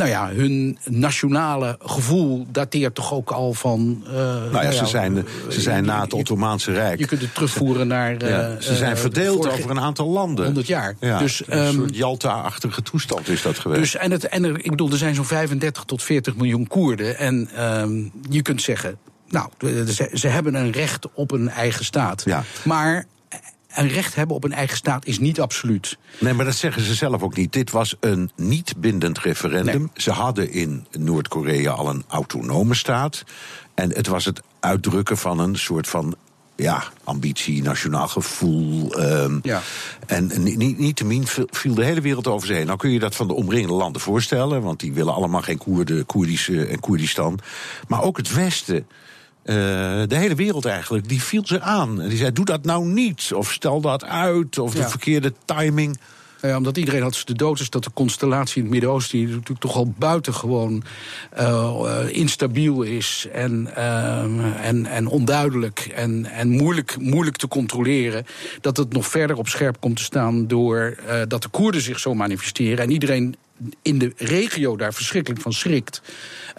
nou 0.00 0.12
ja, 0.12 0.30
hun 0.34 0.78
nationale 0.84 1.78
gevoel 1.82 2.46
dateert 2.52 2.94
toch 2.94 3.12
ook 3.12 3.30
al 3.30 3.52
van. 3.52 4.04
nou 4.52 4.62
ja, 4.62 4.70
ze 4.70 4.86
zijn, 4.86 5.26
ze 5.48 5.60
zijn 5.60 5.84
na 5.84 6.00
het 6.00 6.12
Ottomaanse 6.12 6.72
Rijk. 6.72 6.98
Je 6.98 7.06
kunt 7.06 7.20
het 7.20 7.34
terugvoeren 7.34 7.86
naar. 7.86 8.28
Ja, 8.28 8.60
ze 8.60 8.76
zijn 8.76 8.96
verdeeld 8.96 9.48
over 9.48 9.70
een 9.70 9.80
aantal 9.80 10.08
landen. 10.08 10.44
100 10.44 10.66
jaar. 10.66 10.96
Ja, 11.00 11.18
dus, 11.18 11.42
een 11.46 11.66
um, 11.66 11.74
soort 11.74 11.96
Jalta 11.96 12.50
toestand 12.82 13.28
is 13.28 13.42
dat 13.42 13.58
geweest. 13.58 13.80
Dus, 13.80 13.96
en, 13.96 14.10
het, 14.10 14.28
en 14.28 14.44
er, 14.44 14.64
ik 14.64 14.70
bedoel, 14.70 14.90
er 14.90 14.96
zijn 14.96 15.14
zo'n 15.14 15.24
35 15.24 15.84
tot 15.84 16.02
40 16.02 16.36
miljoen 16.36 16.66
Koerden. 16.66 17.18
En 17.18 17.64
um, 17.80 18.12
je 18.30 18.42
kunt 18.42 18.62
zeggen, 18.62 18.98
nou, 19.28 19.48
ze, 19.86 20.10
ze, 20.12 20.28
hebben 20.28 20.54
een 20.54 20.72
recht 20.72 21.06
op 21.14 21.30
een 21.30 21.48
eigen 21.48 21.84
staat. 21.84 22.22
Ja. 22.24 22.44
Maar 22.64 23.06
een 23.74 23.88
recht 23.88 24.14
hebben 24.14 24.36
op 24.36 24.44
een 24.44 24.52
eigen 24.52 24.76
staat 24.76 25.06
is 25.06 25.18
niet 25.18 25.40
absoluut. 25.40 25.98
Nee, 26.18 26.32
maar 26.32 26.44
dat 26.44 26.54
zeggen 26.54 26.82
ze 26.82 26.94
zelf 26.94 27.22
ook 27.22 27.36
niet. 27.36 27.52
Dit 27.52 27.70
was 27.70 27.96
een 28.00 28.30
niet 28.36 28.74
bindend 28.76 29.18
referendum. 29.18 29.80
Nee. 29.80 29.90
Ze 29.94 30.10
hadden 30.10 30.52
in 30.52 30.86
Noord-Korea 30.98 31.70
al 31.70 31.88
een 31.88 32.04
autonome 32.08 32.74
staat. 32.74 33.24
En 33.74 33.94
het 33.94 34.06
was 34.06 34.24
het 34.24 34.42
uitdrukken 34.60 35.16
van 35.16 35.38
een 35.38 35.56
soort 35.58 35.88
van 35.88 36.16
ja, 36.56 36.82
ambitie, 37.04 37.62
nationaal 37.62 38.08
gevoel. 38.08 39.00
Um, 39.00 39.40
ja. 39.42 39.62
En 40.06 40.30
niet, 40.42 40.78
niet 40.78 40.96
te 40.96 41.04
min 41.04 41.26
viel 41.50 41.74
de 41.74 41.84
hele 41.84 42.00
wereld 42.00 42.26
over 42.26 42.46
zich 42.46 42.56
heen. 42.56 42.66
Nou 42.66 42.78
kun 42.78 42.90
je 42.90 42.98
dat 42.98 43.16
van 43.16 43.28
de 43.28 43.34
omringende 43.34 43.74
landen 43.74 44.00
voorstellen, 44.00 44.62
want 44.62 44.80
die 44.80 44.92
willen 44.92 45.14
allemaal 45.14 45.42
geen 45.42 45.58
Koerden, 45.58 46.06
Koerdische 46.06 46.66
en 46.66 46.80
Koerdistan. 46.80 47.38
Maar 47.88 48.02
ook 48.02 48.16
het 48.16 48.34
Westen. 48.34 48.86
Uh, 49.44 49.56
de 50.06 50.16
hele 50.16 50.34
wereld 50.34 50.64
eigenlijk, 50.64 51.08
die 51.08 51.22
viel 51.22 51.46
ze 51.46 51.60
aan. 51.60 52.00
En 52.00 52.08
die 52.08 52.18
zei: 52.18 52.32
doe 52.32 52.44
dat 52.44 52.64
nou 52.64 52.86
niet. 52.86 53.30
Of 53.34 53.52
stel 53.52 53.80
dat 53.80 54.04
uit. 54.04 54.58
Of 54.58 54.74
Ja. 54.74 54.82
de 54.82 54.88
verkeerde 54.88 55.32
timing. 55.44 55.98
Ja, 56.42 56.56
omdat 56.56 56.76
iedereen 56.76 57.02
had 57.02 57.22
de 57.24 57.34
dood 57.34 57.60
is 57.60 57.70
dat 57.70 57.84
de 57.84 57.90
constellatie 57.94 58.56
in 58.56 58.62
het 58.62 58.70
Midden-Oosten... 58.70 59.18
die 59.18 59.28
natuurlijk 59.28 59.60
toch 59.60 59.76
al 59.76 59.94
buitengewoon 59.98 60.82
uh, 61.38 61.84
instabiel 62.08 62.82
is 62.82 63.26
en, 63.32 63.68
uh, 63.76 64.66
en, 64.66 64.86
en 64.86 65.06
onduidelijk... 65.06 65.78
en, 65.94 66.26
en 66.26 66.48
moeilijk, 66.48 66.96
moeilijk 66.98 67.36
te 67.36 67.48
controleren... 67.48 68.26
dat 68.60 68.76
het 68.76 68.92
nog 68.92 69.06
verder 69.06 69.36
op 69.36 69.48
scherp 69.48 69.80
komt 69.80 69.96
te 69.96 70.02
staan... 70.02 70.46
door 70.46 70.96
uh, 71.08 71.20
dat 71.28 71.42
de 71.42 71.48
Koerden 71.48 71.80
zich 71.80 71.98
zo 71.98 72.14
manifesteren... 72.14 72.84
en 72.84 72.90
iedereen 72.90 73.36
in 73.82 73.98
de 73.98 74.12
regio 74.16 74.76
daar 74.76 74.94
verschrikkelijk 74.94 75.42
van 75.42 75.52
schrikt. 75.52 76.02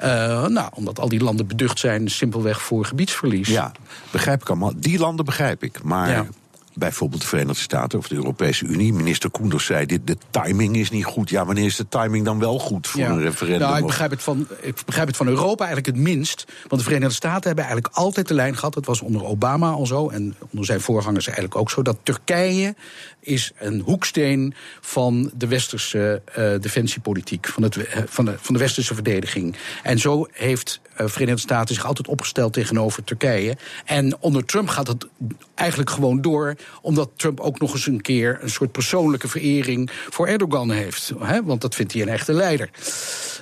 Uh, 0.03 0.45
nou, 0.47 0.69
omdat 0.73 0.99
al 0.99 1.09
die 1.09 1.23
landen 1.23 1.47
beducht 1.47 1.79
zijn 1.79 2.09
simpelweg 2.09 2.61
voor 2.61 2.85
gebiedsverlies. 2.85 3.47
Ja, 3.47 3.71
begrijp 4.11 4.41
ik 4.41 4.49
allemaal. 4.49 4.73
Die 4.75 4.99
landen 4.99 5.25
begrijp 5.25 5.63
ik. 5.63 5.83
Maar 5.83 6.09
Ja. 6.09 6.25
bijvoorbeeld 6.73 7.21
de 7.21 7.27
Verenigde 7.27 7.61
Staten 7.61 7.99
of 7.99 8.07
de 8.07 8.15
Europese 8.15 8.65
Unie. 8.65 8.93
Minister 8.93 9.29
Koenders 9.29 9.65
zei: 9.65 9.85
dit, 9.85 10.07
de 10.07 10.17
timing 10.29 10.75
is 10.75 10.89
niet 10.89 11.05
goed. 11.05 11.29
Ja, 11.29 11.45
wanneer 11.45 11.65
is 11.65 11.75
de 11.75 11.87
timing 11.89 12.25
dan 12.25 12.39
wel 12.39 12.59
goed 12.59 12.87
voor 12.87 13.01
een 13.01 13.21
referendum? 13.21 13.67
Nou, 13.67 13.77
ik 13.79 13.85
begrijp, 13.85 14.11
het 14.11 14.23
van, 14.23 14.47
ik 14.61 14.81
begrijp 14.85 15.07
het 15.07 15.17
van 15.17 15.27
Europa 15.27 15.65
eigenlijk 15.65 15.95
het 15.97 16.05
minst. 16.05 16.45
Want 16.67 16.81
de 16.81 16.87
Verenigde 16.87 17.15
Staten 17.15 17.47
hebben 17.47 17.65
eigenlijk 17.65 17.95
altijd 17.95 18.27
de 18.27 18.33
lijn 18.33 18.55
gehad. 18.55 18.73
Dat 18.73 18.85
was 18.85 19.01
onder 19.01 19.23
Obama 19.25 19.69
al 19.69 19.85
zo. 19.85 20.09
En 20.09 20.35
onder 20.49 20.65
zijn 20.65 20.81
voorgangers 20.81 21.25
eigenlijk 21.25 21.55
ook 21.55 21.69
zo. 21.71 21.81
Dat 21.81 21.97
Turkije 22.03 22.75
is 23.21 23.51
een 23.57 23.79
hoeksteen 23.79 24.53
van 24.81 25.31
de 25.35 25.47
westerse 25.47 26.21
eh, 26.25 26.51
defensiepolitiek. 26.59 27.47
Van, 27.47 27.63
het, 27.63 27.77
eh, 27.77 28.01
van, 28.05 28.25
de, 28.25 28.35
van 28.37 28.53
de 28.53 28.59
westerse 28.59 28.93
verdediging. 28.93 29.55
En 29.83 29.99
zo 29.99 30.27
heeft 30.31 30.81
eh 30.95 31.07
Verenigde 31.07 31.41
Staten 31.41 31.75
zich 31.75 31.85
altijd 31.85 32.07
opgesteld 32.07 32.53
tegenover 32.53 33.03
Turkije. 33.03 33.57
En 33.85 34.17
onder 34.19 34.45
Trump 34.45 34.67
gaat 34.67 34.87
het 34.87 35.07
eigenlijk 35.55 35.89
gewoon 35.89 36.21
door. 36.21 36.55
Omdat 36.81 37.09
Trump 37.15 37.39
ook 37.39 37.59
nog 37.59 37.73
eens 37.73 37.87
een 37.87 38.01
keer 38.01 38.37
een 38.41 38.49
soort 38.49 38.71
persoonlijke 38.71 39.27
verering 39.27 39.89
voor 40.09 40.27
Erdogan 40.27 40.71
heeft. 40.71 41.13
Hè? 41.19 41.43
Want 41.43 41.61
dat 41.61 41.75
vindt 41.75 41.93
hij 41.93 42.01
een 42.01 42.07
echte 42.07 42.33
leider. 42.33 42.69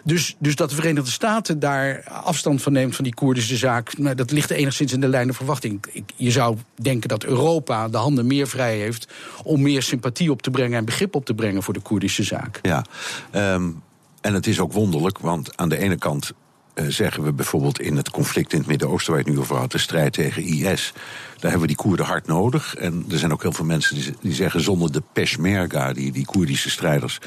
Dus, 0.03 0.35
dus 0.39 0.55
dat 0.55 0.69
de 0.69 0.75
Verenigde 0.75 1.11
Staten 1.11 1.59
daar 1.59 2.03
afstand 2.03 2.61
van 2.61 2.73
neemt 2.73 2.95
van 2.95 3.03
die 3.03 3.13
Koerdische 3.13 3.57
zaak, 3.57 3.97
nou, 3.97 4.15
dat 4.15 4.31
ligt 4.31 4.49
enigszins 4.49 4.93
in 4.93 5.01
de 5.01 5.07
lijn 5.07 5.25
der 5.25 5.35
verwachting. 5.35 6.03
Je 6.15 6.31
zou 6.31 6.57
denken 6.75 7.09
dat 7.09 7.23
Europa 7.23 7.89
de 7.89 7.97
handen 7.97 8.27
meer 8.27 8.47
vrij 8.47 8.77
heeft 8.77 9.07
om 9.43 9.61
meer 9.69 9.83
sympathie 9.83 10.31
op 10.31 10.41
te 10.41 10.49
brengen 10.49 10.77
en 10.77 10.85
begrip 10.85 11.15
op 11.15 11.25
te 11.25 11.33
brengen 11.33 11.63
voor 11.63 11.73
de 11.73 11.79
Koerdische 11.79 12.23
zaak. 12.23 12.59
Ja, 12.61 12.85
ehm, 13.31 13.69
en 14.21 14.33
het 14.33 14.47
is 14.47 14.59
ook 14.59 14.73
wonderlijk, 14.73 15.19
want 15.19 15.57
aan 15.57 15.69
de 15.69 15.77
ene 15.77 15.97
kant 15.97 16.33
eh, 16.73 16.85
zeggen 16.87 17.23
we 17.23 17.33
bijvoorbeeld 17.33 17.79
in 17.79 17.95
het 17.95 18.09
conflict 18.09 18.53
in 18.53 18.59
het 18.59 18.67
Midden-Oosten, 18.67 19.13
waar 19.13 19.21
je 19.21 19.27
het 19.27 19.35
nu 19.35 19.41
over 19.41 19.55
had, 19.55 19.71
de 19.71 19.77
strijd 19.77 20.13
tegen 20.13 20.43
IS, 20.43 20.93
daar 21.39 21.51
hebben 21.51 21.61
we 21.61 21.67
die 21.67 21.75
Koerden 21.75 22.05
hard 22.05 22.27
nodig. 22.27 22.75
En 22.75 23.05
er 23.09 23.17
zijn 23.17 23.31
ook 23.31 23.41
heel 23.41 23.51
veel 23.51 23.65
mensen 23.65 23.95
die, 23.95 24.13
die 24.21 24.33
zeggen, 24.33 24.61
zonder 24.61 24.91
de 24.91 25.03
Peshmerga, 25.13 25.93
die, 25.93 26.11
die 26.11 26.25
Koerdische 26.25 26.69
strijders, 26.69 27.19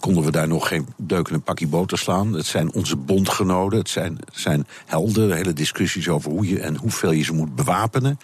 konden 0.00 0.24
we 0.24 0.30
daar 0.30 0.48
nog 0.48 0.68
geen 0.68 0.86
deuk 0.96 1.28
in 1.28 1.34
een 1.34 1.42
pakje 1.42 1.66
boter 1.66 1.98
slaan. 1.98 2.32
Het 2.32 2.46
zijn 2.46 2.72
onze 2.72 2.96
bondgenoten, 2.96 3.78
het 3.78 3.88
zijn, 3.88 4.18
zijn 4.32 4.66
helden, 4.86 5.32
hele 5.32 5.52
discussies 5.52 6.08
over 6.08 6.30
hoe 6.30 6.48
je 6.48 6.60
en 6.60 6.76
hoeveel 6.76 7.12
je 7.12 7.24
ze 7.24 7.32
moet 7.32 7.54
bewapenen. 7.54 8.18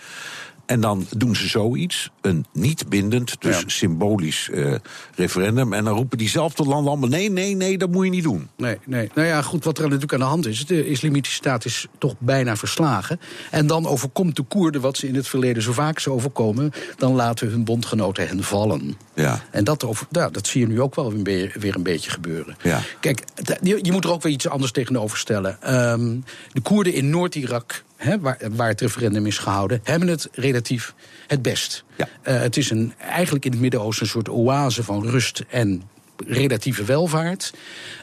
En 0.66 0.80
dan 0.80 1.06
doen 1.16 1.36
ze 1.36 1.48
zoiets, 1.48 2.10
een 2.20 2.44
niet 2.52 2.88
bindend, 2.88 3.36
dus 3.38 3.58
Ja. 3.60 3.62
symbolisch 3.66 4.50
eh, 4.50 4.74
referendum. 5.14 5.72
En 5.72 5.84
dan 5.84 5.94
roepen 5.96 6.18
diezelfde 6.18 6.64
landen 6.64 6.90
allemaal: 6.90 7.08
nee, 7.08 7.30
nee, 7.30 7.54
nee, 7.56 7.78
dat 7.78 7.90
moet 7.90 8.04
je 8.04 8.10
niet 8.10 8.22
doen. 8.22 8.48
Nee, 8.56 8.78
nee. 8.86 9.10
Nou 9.14 9.28
ja, 9.28 9.42
goed, 9.42 9.64
wat 9.64 9.76
er 9.78 9.84
natuurlijk 9.84 10.12
aan 10.12 10.18
de 10.18 10.24
hand 10.24 10.46
is. 10.46 10.66
De 10.66 10.86
islamitische 10.88 11.36
staat 11.36 11.64
is 11.64 11.86
toch 11.98 12.14
bijna 12.18 12.56
verslagen. 12.56 13.20
En 13.50 13.66
dan 13.66 13.86
overkomt 13.86 14.36
de 14.36 14.42
Koerden 14.42 14.80
wat 14.80 14.96
ze 14.96 15.06
in 15.08 15.14
het 15.14 15.28
verleden 15.28 15.62
zo 15.62 15.72
vaak 15.72 15.96
is 15.96 16.08
overkomen. 16.08 16.72
Dan 16.96 17.14
laten 17.14 17.48
hun 17.48 17.64
bondgenoten 17.64 18.28
hen 18.28 18.42
vallen. 18.42 18.96
Ja. 19.14 19.42
En 19.50 19.64
dat, 19.64 19.84
over, 19.84 20.06
nou, 20.10 20.32
dat 20.32 20.46
zie 20.46 20.60
je 20.60 20.66
nu 20.66 20.80
ook 20.80 20.94
wel 20.94 21.12
weer, 21.12 21.74
een 21.74 21.82
beetje 21.82 22.10
gebeuren. 22.10 22.56
Ja. 22.62 22.80
Kijk, 23.00 23.24
je 23.62 23.92
moet 23.92 24.04
er 24.04 24.12
ook 24.12 24.22
weer 24.22 24.32
iets 24.32 24.48
anders 24.48 24.72
tegenover 24.72 25.18
stellen. 25.18 25.62
Ehm, 25.62 26.16
de 26.52 26.60
Koerden 26.60 26.92
in 26.94 27.10
Noord-Irak, 27.10 27.84
hè, 28.04 28.20
waar, 28.20 28.38
waar 28.50 28.68
het 28.68 28.80
referendum 28.80 29.26
is 29.26 29.38
gehouden, 29.38 29.80
hebben 29.82 30.08
het 30.08 30.28
relatief 30.32 30.94
het 31.26 31.42
best. 31.42 31.84
Ja. 31.96 32.08
Eh, 32.22 32.40
het 32.40 32.56
is 32.56 32.70
een, 32.70 32.92
eigenlijk 32.98 33.44
in 33.44 33.50
het 33.50 33.60
Midden-Oosten 33.60 34.04
een 34.04 34.10
soort 34.10 34.28
oase 34.28 34.82
van 34.82 35.08
rust 35.08 35.44
en 35.48 35.82
relatieve 36.26 36.84
welvaart. 36.84 37.54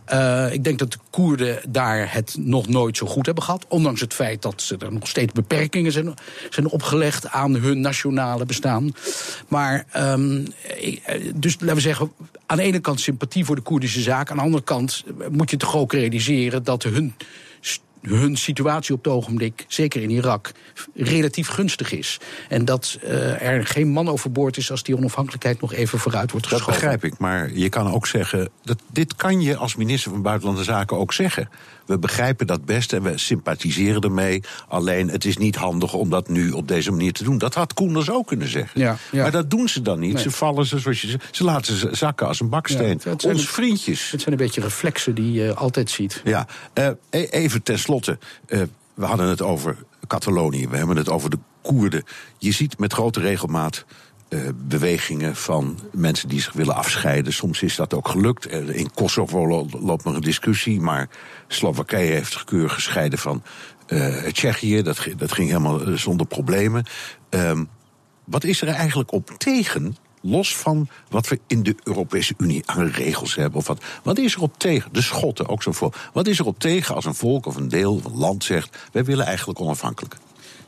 Eh, 0.05 0.53
ik 0.53 0.63
denk 0.63 0.79
dat 0.79 0.91
de 0.91 0.97
Koerden 1.09 1.59
daar 1.69 2.13
het 2.13 2.35
nog 2.39 2.67
nooit 2.67 2.97
zo 2.97 3.05
goed 3.05 3.25
hebben 3.25 3.43
gehad. 3.43 3.65
Ondanks 3.67 4.01
het 4.01 4.13
feit 4.13 4.41
dat 4.41 4.61
ze 4.61 4.77
er 4.77 4.93
nog 4.93 5.07
steeds 5.07 5.33
beperkingen 5.33 5.91
zijn, 5.91 6.13
zijn 6.49 6.67
opgelegd 6.67 7.29
aan 7.29 7.55
hun 7.55 7.81
nationale 7.81 8.45
bestaan. 8.45 8.93
Maar, 9.47 9.85
ehm, 9.91 10.45
eh, 11.05 11.31
dus 11.35 11.55
laten 11.59 11.75
we 11.75 11.81
zeggen, 11.81 12.11
aan 12.45 12.57
de 12.57 12.63
ene 12.63 12.79
kant 12.79 12.99
sympathie 12.99 13.45
voor 13.45 13.55
de 13.55 13.61
Koerdische 13.61 14.01
zaak. 14.01 14.29
Aan 14.29 14.37
de 14.37 14.43
andere 14.43 14.63
kant 14.63 15.03
moet 15.31 15.49
je 15.49 15.57
toch 15.57 15.75
ook 15.75 15.93
realiseren 15.93 16.63
dat 16.63 16.83
hun 16.83 17.13
hun 18.01 18.37
situatie 18.37 18.93
op 18.93 19.03
het 19.03 19.13
ogenblik, 19.13 19.65
zeker 19.67 20.01
in 20.01 20.09
Irak, 20.09 20.51
relatief 20.95 21.47
gunstig 21.47 21.91
is. 21.91 22.19
En 22.49 22.65
dat 22.65 22.99
uh, 23.03 23.41
er 23.41 23.65
geen 23.65 23.87
man 23.87 24.07
overboord 24.07 24.57
is 24.57 24.71
als 24.71 24.83
die 24.83 24.97
onafhankelijkheid 24.97 25.61
nog 25.61 25.73
even 25.73 25.99
vooruit 25.99 26.31
wordt 26.31 26.47
geschoven. 26.47 26.73
Dat 26.73 26.81
begrijp 26.81 27.03
ik, 27.03 27.19
maar 27.19 27.53
je 27.53 27.69
kan 27.69 27.91
ook 27.91 28.07
zeggen, 28.07 28.49
dat, 28.63 28.81
dit 28.91 29.15
kan 29.15 29.41
je 29.41 29.55
als 29.55 29.75
minister 29.75 30.11
van 30.11 30.21
Buitenlandse 30.21 30.63
Zaken 30.63 30.97
ook 30.97 31.13
zeggen. 31.13 31.49
We 31.85 31.99
begrijpen 31.99 32.47
dat 32.47 32.65
best 32.65 32.93
en 32.93 33.03
we 33.03 33.17
sympathiseren 33.17 34.01
ermee. 34.01 34.43
Alleen 34.67 35.09
het 35.09 35.25
is 35.25 35.37
niet 35.37 35.55
handig 35.55 35.93
om 35.93 36.09
dat 36.09 36.29
nu 36.29 36.51
op 36.51 36.67
deze 36.67 36.91
manier 36.91 37.13
te 37.13 37.23
doen. 37.23 37.37
Dat 37.37 37.53
had 37.53 37.73
Koenders 37.73 38.09
ook 38.09 38.27
kunnen 38.27 38.47
zeggen. 38.47 38.81
Ja, 38.81 38.97
ja. 39.11 39.21
Maar 39.21 39.31
dat 39.31 39.49
doen 39.49 39.67
ze 39.67 39.81
dan 39.81 39.99
niet. 39.99 40.19
Ze 40.19 40.31
vallen 40.31 40.65
ze, 40.65 40.79
zoals 40.79 41.01
je 41.01 41.07
zegt, 41.07 41.35
ze 41.35 41.43
laten 41.43 41.75
ze 41.75 41.89
zakken 41.91 42.27
als 42.27 42.39
een 42.39 42.49
baksteen. 42.49 43.01
Ja, 43.03 43.29
Ons 43.29 43.49
vriendjes. 43.49 44.11
Het 44.11 44.21
zijn 44.21 44.31
een 44.33 44.45
beetje 44.45 44.61
reflexen 44.61 45.15
die 45.15 45.31
je 45.31 45.53
altijd 45.53 45.89
ziet. 45.89 46.21
Ja, 46.23 46.47
uh, 46.73 46.89
even 47.29 47.63
tenslotte. 47.63 48.17
Uh, 48.47 48.61
we 48.93 49.05
hadden 49.05 49.27
het 49.27 49.41
over 49.41 49.77
Catalonië, 50.07 50.67
we 50.67 50.77
hebben 50.77 50.97
het 50.97 51.09
over 51.09 51.29
de 51.29 51.37
Koerden. 51.61 52.03
Je 52.37 52.51
ziet 52.51 52.79
met 52.79 52.93
grote 52.93 53.19
regelmaat 53.19 53.85
uh, 54.33 54.49
bewegingen 54.55 55.35
van 55.35 55.79
mensen 55.91 56.29
die 56.29 56.41
zich 56.41 56.53
willen 56.53 56.75
afscheiden. 56.75 57.33
Soms 57.33 57.61
is 57.61 57.75
dat 57.75 57.93
ook 57.93 58.07
gelukt. 58.07 58.47
In 58.51 58.91
Kosovo 58.93 59.67
loopt 59.81 60.03
nog 60.03 60.15
een 60.15 60.21
discussie, 60.21 60.81
maar 60.81 61.09
Slowakije 61.47 62.11
heeft 62.11 62.31
zich 62.31 62.43
keurig 62.43 62.73
gescheiden 62.73 63.19
van 63.19 63.43
uh, 63.87 64.23
Tsjechië. 64.23 64.81
Dat, 64.81 65.07
dat 65.17 65.31
ging 65.31 65.47
helemaal 65.47 65.97
zonder 65.97 66.27
problemen. 66.27 66.85
Um, 67.29 67.69
wat 68.23 68.43
is 68.43 68.61
er 68.61 68.67
eigenlijk 68.67 69.11
op 69.11 69.29
tegen 69.37 69.95
los 70.21 70.55
van 70.57 70.87
wat 71.09 71.27
we 71.27 71.39
in 71.47 71.63
de 71.63 71.75
Europese 71.83 72.33
Unie 72.37 72.63
aan 72.65 72.85
regels 72.85 73.35
hebben. 73.35 73.59
Of 73.59 73.67
wat, 73.67 73.83
wat 74.03 74.17
is 74.17 74.35
er 74.35 74.41
op 74.41 74.59
tegen? 74.59 74.93
De 74.93 75.01
Schotten 75.01 75.47
ook 75.47 75.63
zo 75.63 75.71
voor. 75.71 75.95
Wat 76.13 76.27
is 76.27 76.39
er 76.39 76.45
op 76.45 76.59
tegen 76.59 76.95
als 76.95 77.05
een 77.05 77.15
volk 77.15 77.45
of 77.45 77.55
een 77.55 77.69
deel 77.69 77.93
of 77.93 78.05
een 78.05 78.17
land 78.17 78.43
zegt: 78.43 78.77
wij 78.91 79.03
willen 79.03 79.25
eigenlijk 79.25 79.59
onafhankelijk? 79.59 80.15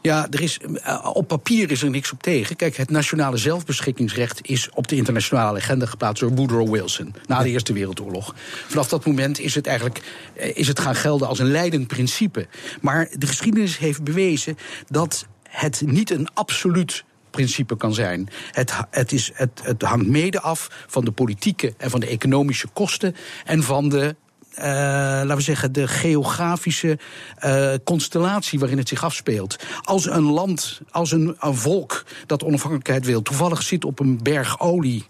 Ja, 0.04 0.28
er 0.30 0.42
is, 0.42 0.60
eh, 0.84 1.10
op 1.14 1.28
papier 1.28 1.72
is 1.72 1.84
er 1.84 1.90
niks 1.90 2.12
op 2.12 2.22
tegen. 2.22 2.56
Kijk, 2.56 2.76
het 2.76 2.90
nationale 2.90 3.38
zelfbeschikkingsrecht 3.38 4.48
is 4.48 4.70
op 4.74 4.88
de 4.88 4.96
internationale 4.96 5.60
agenda 5.60 5.86
geplaatst 5.86 6.22
door 6.22 6.36
Woodrow 6.36 6.72
Wilson 6.72 7.16
na 7.28 7.42
de 7.42 7.50
Eerste 7.50 7.74
Wereldoorlog. 7.74 8.36
Vanaf 8.68 8.88
dat 8.88 9.06
moment 9.06 9.40
is 9.40 9.56
het 9.56 9.68
eigenlijk 9.68 10.02
eh, 10.34 10.56
is 10.56 10.68
het 10.68 10.80
gaan 10.80 10.96
gelden 10.96 11.28
als 11.28 11.40
een 11.40 11.52
leidend 11.52 11.88
principe. 11.88 12.48
Maar 12.82 13.08
de 13.18 13.28
geschiedenis 13.28 13.78
heeft 13.78 14.04
bewezen 14.04 14.58
dat 14.88 15.28
het 15.44 15.82
niet 15.86 16.10
een 16.10 16.28
absoluut 16.34 17.04
principe 17.30 17.78
kan 17.78 17.94
zijn. 17.94 18.30
Het, 18.52 18.74
het, 18.90 19.12
is, 19.12 19.32
het, 19.34 19.62
het 19.64 19.82
hangt 19.82 20.08
mede 20.08 20.40
af 20.40 20.86
van 20.88 21.06
de 21.06 21.12
politieke 21.12 21.74
en 21.78 21.90
van 21.90 22.00
de 22.00 22.08
economische 22.08 22.68
kosten 22.68 23.16
en 23.46 23.64
van 23.64 23.90
de 23.90 24.16
uh, 24.58 24.64
laten 24.66 25.36
we 25.36 25.42
zeggen, 25.42 25.72
de 25.72 25.88
geografische 25.88 27.00
uh, 27.46 27.74
constellatie 27.84 28.60
waarin 28.60 28.78
het 28.78 28.88
zich 28.88 29.04
afspeelt. 29.04 29.56
Als 29.82 30.06
een 30.06 30.24
land, 30.32 30.82
als 30.92 31.12
een, 31.12 31.36
een 31.40 31.56
volk 31.56 32.06
dat 32.26 32.44
onafhankelijkheid 32.44 33.06
wil, 33.06 33.22
toevallig 33.22 33.62
zit 33.64 33.86
op 33.86 34.00
een 34.00 34.24
berg 34.24 34.60
olie 34.60 35.06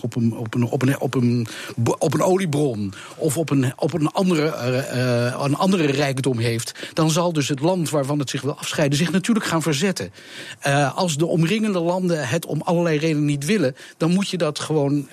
op 0.00 0.16
een, 0.16 0.36
op 0.36 0.54
op 0.54 0.82
op 0.98 1.14
een, 1.14 1.46
op 1.98 2.14
een 2.14 2.22
oliebron 2.22 2.92
of 3.16 3.36
op 3.38 3.50
een, 3.50 3.72
op 3.76 3.92
een, 3.92 4.06
andere, 4.06 4.44
uh, 4.94 5.44
een 5.44 5.56
andere 5.56 5.86
rijkdom 5.86 6.38
heeft, 6.38 6.72
dan 6.92 7.10
zal 7.10 7.32
dus 7.32 7.48
het 7.48 7.60
land 7.60 7.90
waarvan 7.90 8.18
het 8.18 8.30
zich 8.30 8.42
wil 8.42 8.58
afscheiden 8.58 8.98
zich 8.98 9.12
natuurlijk 9.12 9.46
gaan 9.46 9.62
verzetten. 9.62 10.12
Uh, 10.66 10.96
als 10.96 11.16
de 11.16 11.26
omringende 11.26 11.80
landen 11.80 12.28
het 12.28 12.46
om 12.46 12.60
allerlei 12.60 12.98
redenen 12.98 13.24
niet 13.24 13.44
willen, 13.44 13.76
dan 13.96 14.12
moet 14.12 14.28
je 14.28 14.36
dat 14.36 14.58
gewoon 14.58 15.08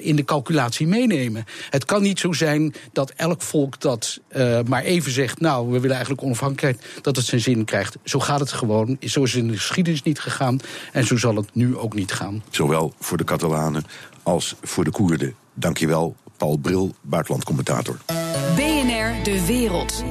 in 0.00 0.16
de 0.16 0.24
calculatie 0.24 0.86
meenemen. 0.86 1.44
Het 1.70 1.84
kan 1.84 2.02
niet 2.02 2.18
zo 2.18 2.32
zijn 2.32 2.74
dat 2.92 3.12
elk 3.16 3.42
volk 3.42 3.80
dat 3.80 4.20
maar 4.66 4.82
even 4.82 5.12
zegt, 5.12 5.40
nou, 5.40 5.66
we 5.66 5.72
willen 5.72 5.90
eigenlijk 5.90 6.22
onafhankelijkheid, 6.22 7.02
dat 7.02 7.16
het 7.16 7.24
zijn 7.24 7.40
zin 7.40 7.64
krijgt. 7.64 7.96
Zo 8.04 8.20
gaat 8.20 8.40
het 8.40 8.52
gewoon. 8.52 8.96
Zo 9.00 9.22
is 9.22 9.32
het 9.32 9.42
in 9.42 9.48
de 9.48 9.56
geschiedenis 9.56 10.02
niet 10.02 10.20
gegaan 10.20 10.60
en 10.92 11.06
zo 11.06 11.16
zal 11.16 11.36
het 11.36 11.54
nu 11.54 11.76
ook 11.76 11.94
niet 11.94 12.12
gaan. 12.12 12.42
Zowel 12.50 12.94
voor 12.98 13.16
de 13.16 13.24
Catalanen 13.24 13.84
als 14.22 14.56
voor 14.62 14.84
de 14.84 14.90
Koerden. 14.90 15.34
Dankjewel, 15.54 16.16
Paul 16.36 16.56
Bril, 16.56 16.94
buitenlandcommentator. 17.00 17.96
BNR 18.56 19.22
De 19.22 19.44
Wereld. 19.46 20.04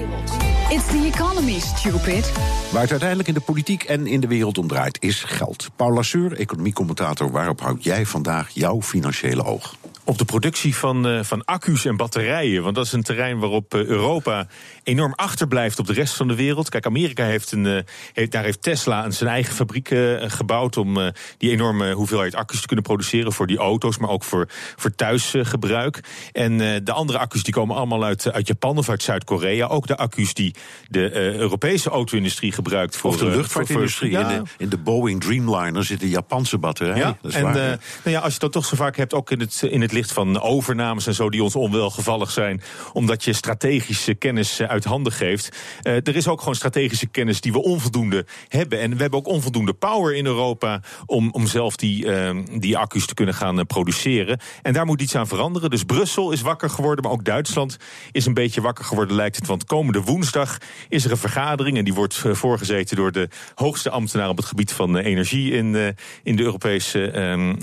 It's 0.71 0.87
the 0.87 1.09
economy, 1.13 1.59
stupid. 1.59 2.31
Waar 2.71 2.81
het 2.81 2.91
uiteindelijk 2.91 3.27
in 3.27 3.33
de 3.33 3.41
politiek 3.41 3.83
en 3.83 4.07
in 4.07 4.19
de 4.19 4.27
wereld 4.27 4.57
om 4.57 4.67
draait, 4.67 4.97
is 5.01 5.23
geld. 5.23 5.69
Paul 5.75 5.93
Lasseur, 5.93 6.33
economiecommentator, 6.33 7.31
waarop 7.31 7.61
houd 7.61 7.83
jij 7.83 8.05
vandaag 8.05 8.49
jouw 8.49 8.81
financiële 8.81 9.43
oog? 9.43 9.75
op 10.03 10.17
de 10.17 10.25
productie 10.25 10.75
van, 10.75 11.07
uh, 11.07 11.23
van 11.23 11.45
accu's 11.45 11.85
en 11.85 11.97
batterijen. 11.97 12.63
Want 12.63 12.75
dat 12.75 12.85
is 12.85 12.91
een 12.91 13.03
terrein 13.03 13.39
waarop 13.39 13.73
uh, 13.73 13.85
Europa 13.85 14.47
enorm 14.83 15.13
achterblijft 15.13 15.79
op 15.79 15.87
de 15.87 15.93
rest 15.93 16.13
van 16.13 16.27
de 16.27 16.35
wereld. 16.35 16.69
Kijk, 16.69 16.85
Amerika 16.85 17.25
heeft 17.25 17.51
een, 17.51 17.65
uh, 17.65 17.79
heeft, 18.13 18.31
daar 18.31 18.43
heeft 18.43 18.61
Tesla 18.61 19.05
een, 19.05 19.13
zijn 19.13 19.29
eigen 19.29 19.53
fabriek 19.53 19.89
gebouwd 20.19 20.77
om 20.77 21.11
die 21.37 21.51
enorme 21.51 21.93
hoeveelheid 21.93 22.35
accu's 22.35 22.61
te 22.61 22.67
kunnen 22.67 22.85
produceren 22.85 23.33
voor 23.33 23.47
die 23.47 23.57
auto's, 23.57 23.97
maar 23.97 24.09
ook 24.09 24.23
voor, 24.23 24.47
voor 24.75 24.95
thuisgebruik. 24.95 25.99
en 26.31 26.57
de 26.83 26.91
andere 26.91 27.17
accu's 27.17 27.43
die 27.43 27.53
komen 27.53 27.75
allemaal 27.75 28.03
uit, 28.03 28.31
uit 28.31 28.47
Japan 28.47 28.77
of 28.77 28.89
uit 28.89 29.03
Zuid-Korea. 29.03 29.67
Ook 29.67 29.87
de 29.87 29.97
accu's 29.97 30.33
die 30.33 30.55
de 30.89 31.35
Europese 31.35 31.89
auto-industrie 31.89 32.51
gebruikt 32.51 32.95
voor 32.95 33.09
of 33.09 33.17
de 33.17 33.25
luchtvaartindustrie. 33.25 34.11
Ja. 34.11 34.29
In, 34.29 34.43
de, 34.43 34.49
in, 34.57 34.69
de, 34.69 34.77
Boeing 34.77 35.21
Dreamliner 35.21 35.83
zit 35.83 36.01
een 36.01 36.09
Japanse 36.09 36.57
batterij. 36.57 36.97
Ja, 36.97 37.17
dat 37.21 37.31
is 37.31 37.37
en 37.37 37.43
waar. 37.43 37.53
nou 37.53 37.79
ja, 38.03 38.19
als 38.19 38.33
je 38.33 38.39
dat 38.39 38.51
toch 38.51 38.65
zo 38.65 38.75
vaak 38.75 38.97
hebt, 38.97 39.13
ook 39.13 39.31
in 39.31 39.39
het, 39.39 39.61
in 39.61 39.81
het 39.81 39.91
licht 39.91 40.11
van 40.11 40.41
overnames 40.41 41.07
en 41.07 41.13
zo 41.13 41.29
die 41.29 41.43
ons 41.43 41.55
onwelgevallig 41.55 42.31
zijn, 42.31 42.61
omdat 42.93 43.23
je 43.23 43.33
strategische 43.33 44.13
kennis 44.13 44.59
eh, 44.59 44.69
uit 44.69 44.83
handen 44.83 45.13
geeft. 45.13 45.57
Er 45.81 46.15
is 46.15 46.27
ook 46.27 46.39
gewoon 46.39 46.55
strategische 46.55 47.07
kennis 47.07 47.41
die 47.41 47.51
we 47.51 47.61
onvoldoende 47.61 48.25
hebben. 48.47 48.79
En 48.79 48.95
we 48.95 49.01
hebben 49.01 49.19
ook 49.19 49.27
onvoldoende 49.27 49.73
power 49.73 50.15
in 50.15 50.25
Europa 50.25 50.81
om, 51.05 51.29
om 51.31 51.47
zelf 51.47 51.75
die, 51.75 52.05
uh, 52.05 52.37
die 52.59 52.77
accu's 52.77 53.05
te 53.05 53.13
kunnen 53.13 53.35
gaan 53.35 53.65
produceren. 53.65 54.39
En 54.61 54.73
daar 54.73 54.85
moet 54.85 55.01
iets 55.01 55.15
aan 55.15 55.27
veranderen. 55.27 55.69
Dus 55.69 55.83
Brussel 55.83 56.31
is 56.31 56.41
wakker 56.41 56.69
geworden, 56.69 57.03
maar 57.03 57.13
ook 57.13 57.25
Duitsland 57.25 57.77
is 58.11 58.25
een 58.25 58.33
beetje 58.33 58.61
wakker 58.61 58.85
geworden, 58.85 59.15
lijkt 59.15 59.35
het. 59.35 59.47
Want 59.47 59.65
komende 59.65 60.01
woensdag 60.01 60.50
is 60.89 61.05
er 61.05 61.11
een 61.11 61.17
vergadering 61.17 61.77
en 61.77 61.83
die 61.83 61.93
wordt 61.93 62.21
voorgezeten 62.31 62.95
door 62.95 63.11
de 63.11 63.27
hoogste 63.55 63.89
ambtenaar 63.89 64.29
op 64.29 64.37
het 64.37 64.45
gebied 64.45 64.71
van 64.71 64.97
energie 64.97 65.51
in, 65.51 65.95
in 66.23 66.35
de 66.35 66.43
Europese 66.43 67.11
ehm, 67.11 67.55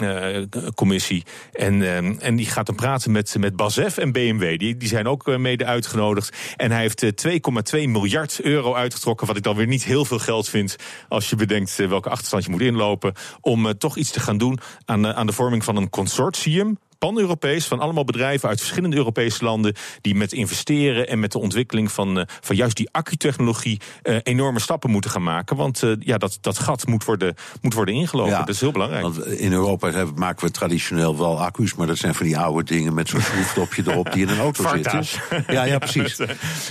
Commissie. 0.74 1.24
En, 1.52 1.82
ehm, 1.82 2.14
en 2.18 2.36
die 2.36 2.46
gaat 2.46 2.66
dan 2.66 2.74
praten 2.74 3.12
met, 3.12 3.36
met 3.38 3.56
BASF 3.56 3.98
en 3.98 4.12
BMW. 4.12 4.58
Die, 4.58 4.76
die 4.76 4.88
zijn 4.88 5.06
ook 5.06 5.28
eh, 5.28 5.36
mede 5.36 5.64
uitgenodigd. 5.64 6.36
En 6.56 6.70
hij 6.70 6.80
heeft 6.80 7.26
2,2 7.26 7.80
eh, 7.80 7.88
miljard 7.88 8.40
euro 8.40 8.74
uitgetrokken. 8.74 9.26
Wat 9.26 9.36
ik 9.36 9.42
dan 9.42 9.56
weer 9.56 9.66
niet 9.66 9.84
heel 9.84 10.04
veel 10.04 10.18
geld 10.18 10.48
vind. 10.48 10.76
Als 11.08 11.30
je 11.30 11.36
bedenkt 11.36 11.78
eh, 11.78 11.88
welke 11.88 12.08
achterstand 12.08 12.44
je 12.44 12.50
moet 12.50 12.60
inlopen. 12.60 13.14
Om 13.40 13.78
toch 13.78 13.96
iets 13.96 14.10
te 14.10 14.20
gaan 14.20 14.38
doen 14.38 14.58
aan, 14.84 15.06
aan 15.06 15.26
de 15.26 15.32
vorming 15.32 15.64
van 15.64 15.76
een 15.76 15.90
consortium 15.90 16.78
pan-Europees 16.98 17.66
van 17.66 17.80
allemaal 17.80 18.04
bedrijven 18.04 18.48
uit 18.48 18.58
verschillende 18.58 18.96
Europese 18.96 19.44
landen 19.44 19.74
die 20.00 20.14
met 20.14 20.32
investeren 20.32 21.08
en 21.08 21.20
met 21.20 21.32
de 21.32 21.38
ontwikkeling 21.38 21.92
van, 21.92 22.18
uh, 22.18 22.24
van 22.40 22.56
juist 22.56 22.76
die 22.76 22.88
accutechnologie 22.92 23.80
uh, 24.02 24.16
enorme 24.22 24.60
stappen 24.60 24.90
moeten 24.90 25.10
gaan 25.10 25.22
maken. 25.22 25.56
Want 25.56 25.82
uh, 25.82 25.92
ja, 25.98 26.18
dat, 26.18 26.38
dat 26.40 26.58
gat 26.58 26.86
moet 26.86 27.04
worden, 27.04 27.34
moet 27.60 27.74
worden 27.74 27.94
ingelopen. 27.94 28.32
Ja, 28.32 28.38
dat 28.38 28.54
is 28.54 28.60
heel 28.60 28.72
belangrijk. 28.72 29.02
Want 29.02 29.26
in 29.26 29.52
Europa 29.52 29.90
hebben, 29.90 30.14
maken 30.18 30.46
we 30.46 30.50
traditioneel 30.50 31.18
wel 31.18 31.40
accu's, 31.40 31.74
maar 31.74 31.86
dat 31.86 31.98
zijn 31.98 32.14
van 32.14 32.26
die 32.26 32.38
oude 32.38 32.64
dingen 32.64 32.94
met 32.94 33.08
zo'n 33.08 33.20
schroefdopje 33.20 33.82
erop 33.86 34.12
die 34.12 34.22
in 34.22 34.28
een 34.28 34.38
auto 34.38 34.68
zitten. 34.68 35.04
Ja, 35.46 35.64
ja, 35.64 35.78
precies. 35.88 36.18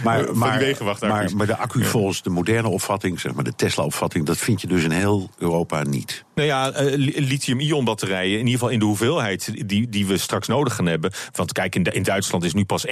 Maar, 0.03 0.35
maar, 0.35 0.75
maar, 0.99 1.29
maar 1.35 1.47
de 1.47 1.57
accu 1.57 1.83
volgens 1.83 2.21
de 2.21 2.29
moderne 2.29 2.67
opvatting, 2.67 3.19
zeg 3.19 3.33
maar 3.33 3.43
de 3.43 3.55
Tesla-opvatting, 3.55 4.25
dat 4.25 4.37
vind 4.37 4.61
je 4.61 4.67
dus 4.67 4.83
in 4.83 4.91
heel 4.91 5.29
Europa 5.37 5.83
niet. 5.83 6.25
Nou 6.35 6.47
ja, 6.47 6.71
lithium-ion 7.15 7.85
batterijen, 7.85 8.31
in 8.31 8.37
ieder 8.37 8.51
geval 8.51 8.69
in 8.69 8.79
de 8.79 8.85
hoeveelheid 8.85 9.67
die, 9.67 9.89
die 9.89 10.05
we 10.07 10.16
straks 10.19 10.47
nodig 10.47 10.75
gaan 10.75 10.85
hebben. 10.85 11.11
Want 11.31 11.51
kijk, 11.51 11.75
in, 11.75 11.83
in 11.83 12.03
Duitsland 12.03 12.43
is 12.43 12.53
nu 12.53 12.65
pas 12.65 12.87
1% 12.87 12.91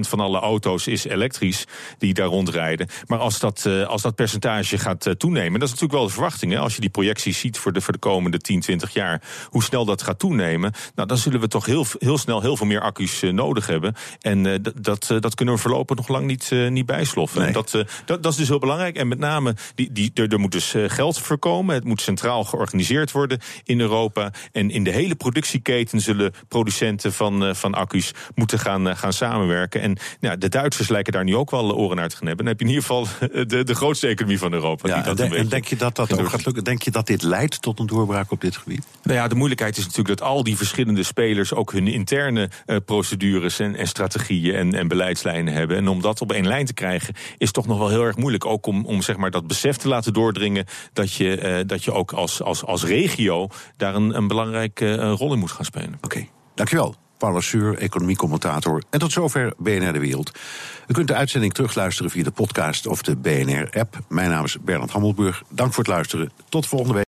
van 0.00 0.20
alle 0.20 0.38
auto's 0.38 0.86
is 0.86 1.04
elektrisch 1.04 1.64
die 1.98 2.14
daar 2.14 2.26
rondrijden. 2.26 2.88
Maar 3.06 3.18
als 3.18 3.38
dat, 3.38 3.64
uh, 3.66 3.86
als 3.86 4.02
dat 4.02 4.14
percentage 4.14 4.78
gaat 4.78 5.06
uh, 5.06 5.12
toenemen, 5.12 5.60
dat 5.60 5.68
is 5.68 5.74
natuurlijk 5.74 5.98
wel 5.98 6.06
de 6.06 6.12
verwachting. 6.12 6.52
Hè? 6.52 6.58
Als 6.58 6.74
je 6.74 6.80
die 6.80 6.90
projecties 6.90 7.38
ziet 7.38 7.58
voor 7.58 7.72
de, 7.72 7.80
voor 7.80 7.92
de 7.92 7.98
komende 7.98 8.38
10, 8.38 8.60
20 8.60 8.92
jaar, 8.92 9.22
hoe 9.48 9.62
snel 9.62 9.84
dat 9.84 10.02
gaat 10.02 10.18
toenemen, 10.18 10.72
nou, 10.94 11.08
dan 11.08 11.18
zullen 11.18 11.40
we 11.40 11.48
toch 11.48 11.66
heel, 11.66 11.86
heel 11.98 12.18
snel 12.18 12.40
heel 12.40 12.56
veel 12.56 12.66
meer 12.66 12.80
accu's 12.80 13.22
uh, 13.22 13.32
nodig 13.32 13.66
hebben. 13.66 13.94
En 14.20 14.62
dat, 14.80 15.06
dat 15.20 15.34
kunnen 15.34 15.54
we 15.54 15.60
voorlopig 15.60 15.96
nog 15.96 16.08
lang 16.08 16.26
niet, 16.26 16.50
niet 16.68 16.86
bijsloffen. 16.86 17.42
Nee. 17.42 17.52
Dat, 17.52 17.70
dat, 18.04 18.22
dat 18.22 18.32
is 18.32 18.36
dus 18.36 18.48
heel 18.48 18.58
belangrijk. 18.58 18.96
En 18.96 19.08
met 19.08 19.18
name, 19.18 19.54
die, 19.74 19.92
die, 19.92 20.10
er, 20.14 20.32
er 20.32 20.40
moet 20.40 20.52
dus 20.52 20.74
geld 20.86 21.18
voorkomen. 21.18 21.74
Het 21.74 21.84
moet 21.84 22.00
centraal 22.00 22.44
georganiseerd 22.44 23.12
worden 23.12 23.40
in 23.64 23.80
Europa. 23.80 24.32
En 24.52 24.70
in 24.70 24.84
de 24.84 24.90
hele 24.90 25.14
productieketen 25.14 26.00
zullen 26.00 26.32
producenten 26.48 26.63
producenten 26.64 27.12
van, 27.12 27.56
van 27.56 27.74
accu's 27.74 28.12
moeten 28.34 28.58
gaan, 28.58 28.96
gaan 28.96 29.12
samenwerken. 29.12 29.80
En 29.80 29.96
nou, 30.20 30.38
de 30.38 30.48
Duitsers 30.48 30.88
lijken 30.88 31.12
daar 31.12 31.24
nu 31.24 31.36
ook 31.36 31.50
wel 31.50 31.76
oren 31.76 32.00
uit 32.00 32.10
te 32.10 32.16
gaan 32.16 32.26
hebben. 32.26 32.44
Dan 32.44 32.54
heb 32.54 32.62
je 32.62 32.68
in 32.68 32.74
ieder 32.74 32.88
geval 32.88 33.06
de, 33.46 33.64
de 33.64 33.74
grootste 33.74 34.06
economie 34.06 34.38
van 34.38 34.52
Europa. 34.52 34.88
Ja, 34.88 35.16
en, 35.16 35.48
denk 35.48 35.64
je 35.64 35.76
dat 35.76 35.96
dat 35.96 36.18
ook 36.18 36.28
gaat 36.28 36.44
lukken? 36.44 36.64
Denk 36.64 36.82
je 36.82 36.90
dat 36.90 37.06
dit 37.06 37.22
leidt 37.22 37.62
tot 37.62 37.78
een 37.78 37.86
doorbraak 37.86 38.30
op 38.30 38.40
dit 38.40 38.56
gebied? 38.56 38.86
Nou 39.02 39.18
ja, 39.18 39.28
de 39.28 39.34
moeilijkheid 39.34 39.76
is 39.76 39.84
natuurlijk 39.84 40.18
dat 40.18 40.28
al 40.28 40.42
die 40.42 40.56
verschillende 40.56 41.02
spelers 41.02 41.54
ook 41.54 41.72
hun 41.72 41.88
interne 41.88 42.50
uh, 42.66 42.76
procedures 42.84 43.58
en, 43.58 43.76
en 43.76 43.86
strategieën 43.86 44.54
en, 44.54 44.74
en, 44.74 44.88
beleidslijnen 44.88 45.54
hebben. 45.54 45.76
En 45.76 45.88
om 45.88 46.00
dat 46.00 46.20
op 46.20 46.32
één 46.32 46.46
lijn 46.46 46.66
te 46.66 46.74
krijgen, 46.74 47.14
is 47.38 47.50
toch 47.50 47.66
nog 47.66 47.78
wel 47.78 47.88
heel 47.88 48.04
erg 48.04 48.16
moeilijk. 48.16 48.46
Ook 48.46 48.66
om, 48.66 48.86
om 48.86 49.02
zeg 49.02 49.16
maar 49.16 49.30
dat 49.30 49.46
besef 49.46 49.76
te 49.76 49.88
laten 49.88 50.12
doordringen 50.12 50.66
dat 50.92 51.12
je, 51.12 51.42
uh, 51.42 51.66
dat 51.66 51.84
je 51.84 51.92
ook 51.92 52.12
als, 52.12 52.42
als, 52.42 52.64
als 52.64 52.84
regio 52.84 53.48
daar 53.76 53.94
een, 53.94 54.16
een 54.16 54.28
belangrijke 54.28 54.86
uh, 54.86 55.12
rol 55.16 55.32
in 55.32 55.38
moet 55.38 55.50
gaan 55.50 55.64
spelen. 55.64 55.94
Oké, 55.94 56.04
okay. 56.04 56.30
Dankjewel. 56.54 56.94
Paul 57.18 57.40
Suur, 57.40 57.78
economiecommentator. 57.78 58.82
En 58.90 58.98
tot 58.98 59.12
zover 59.12 59.52
BNR 59.58 59.92
De 59.92 59.98
Wereld. 59.98 60.38
U 60.86 60.92
kunt 60.92 61.08
de 61.08 61.14
uitzending 61.14 61.54
terugluisteren 61.54 62.10
via 62.10 62.22
de 62.22 62.30
podcast 62.30 62.86
of 62.86 63.02
de 63.02 63.16
BNR-app. 63.16 63.98
Mijn 64.08 64.30
naam 64.30 64.44
is 64.44 64.56
Bernard 64.60 64.90
Hammelburg. 64.90 65.42
Dank 65.48 65.72
voor 65.72 65.84
het 65.84 65.92
luisteren. 65.92 66.30
Tot 66.48 66.66
volgende 66.66 66.94
week. 66.94 67.02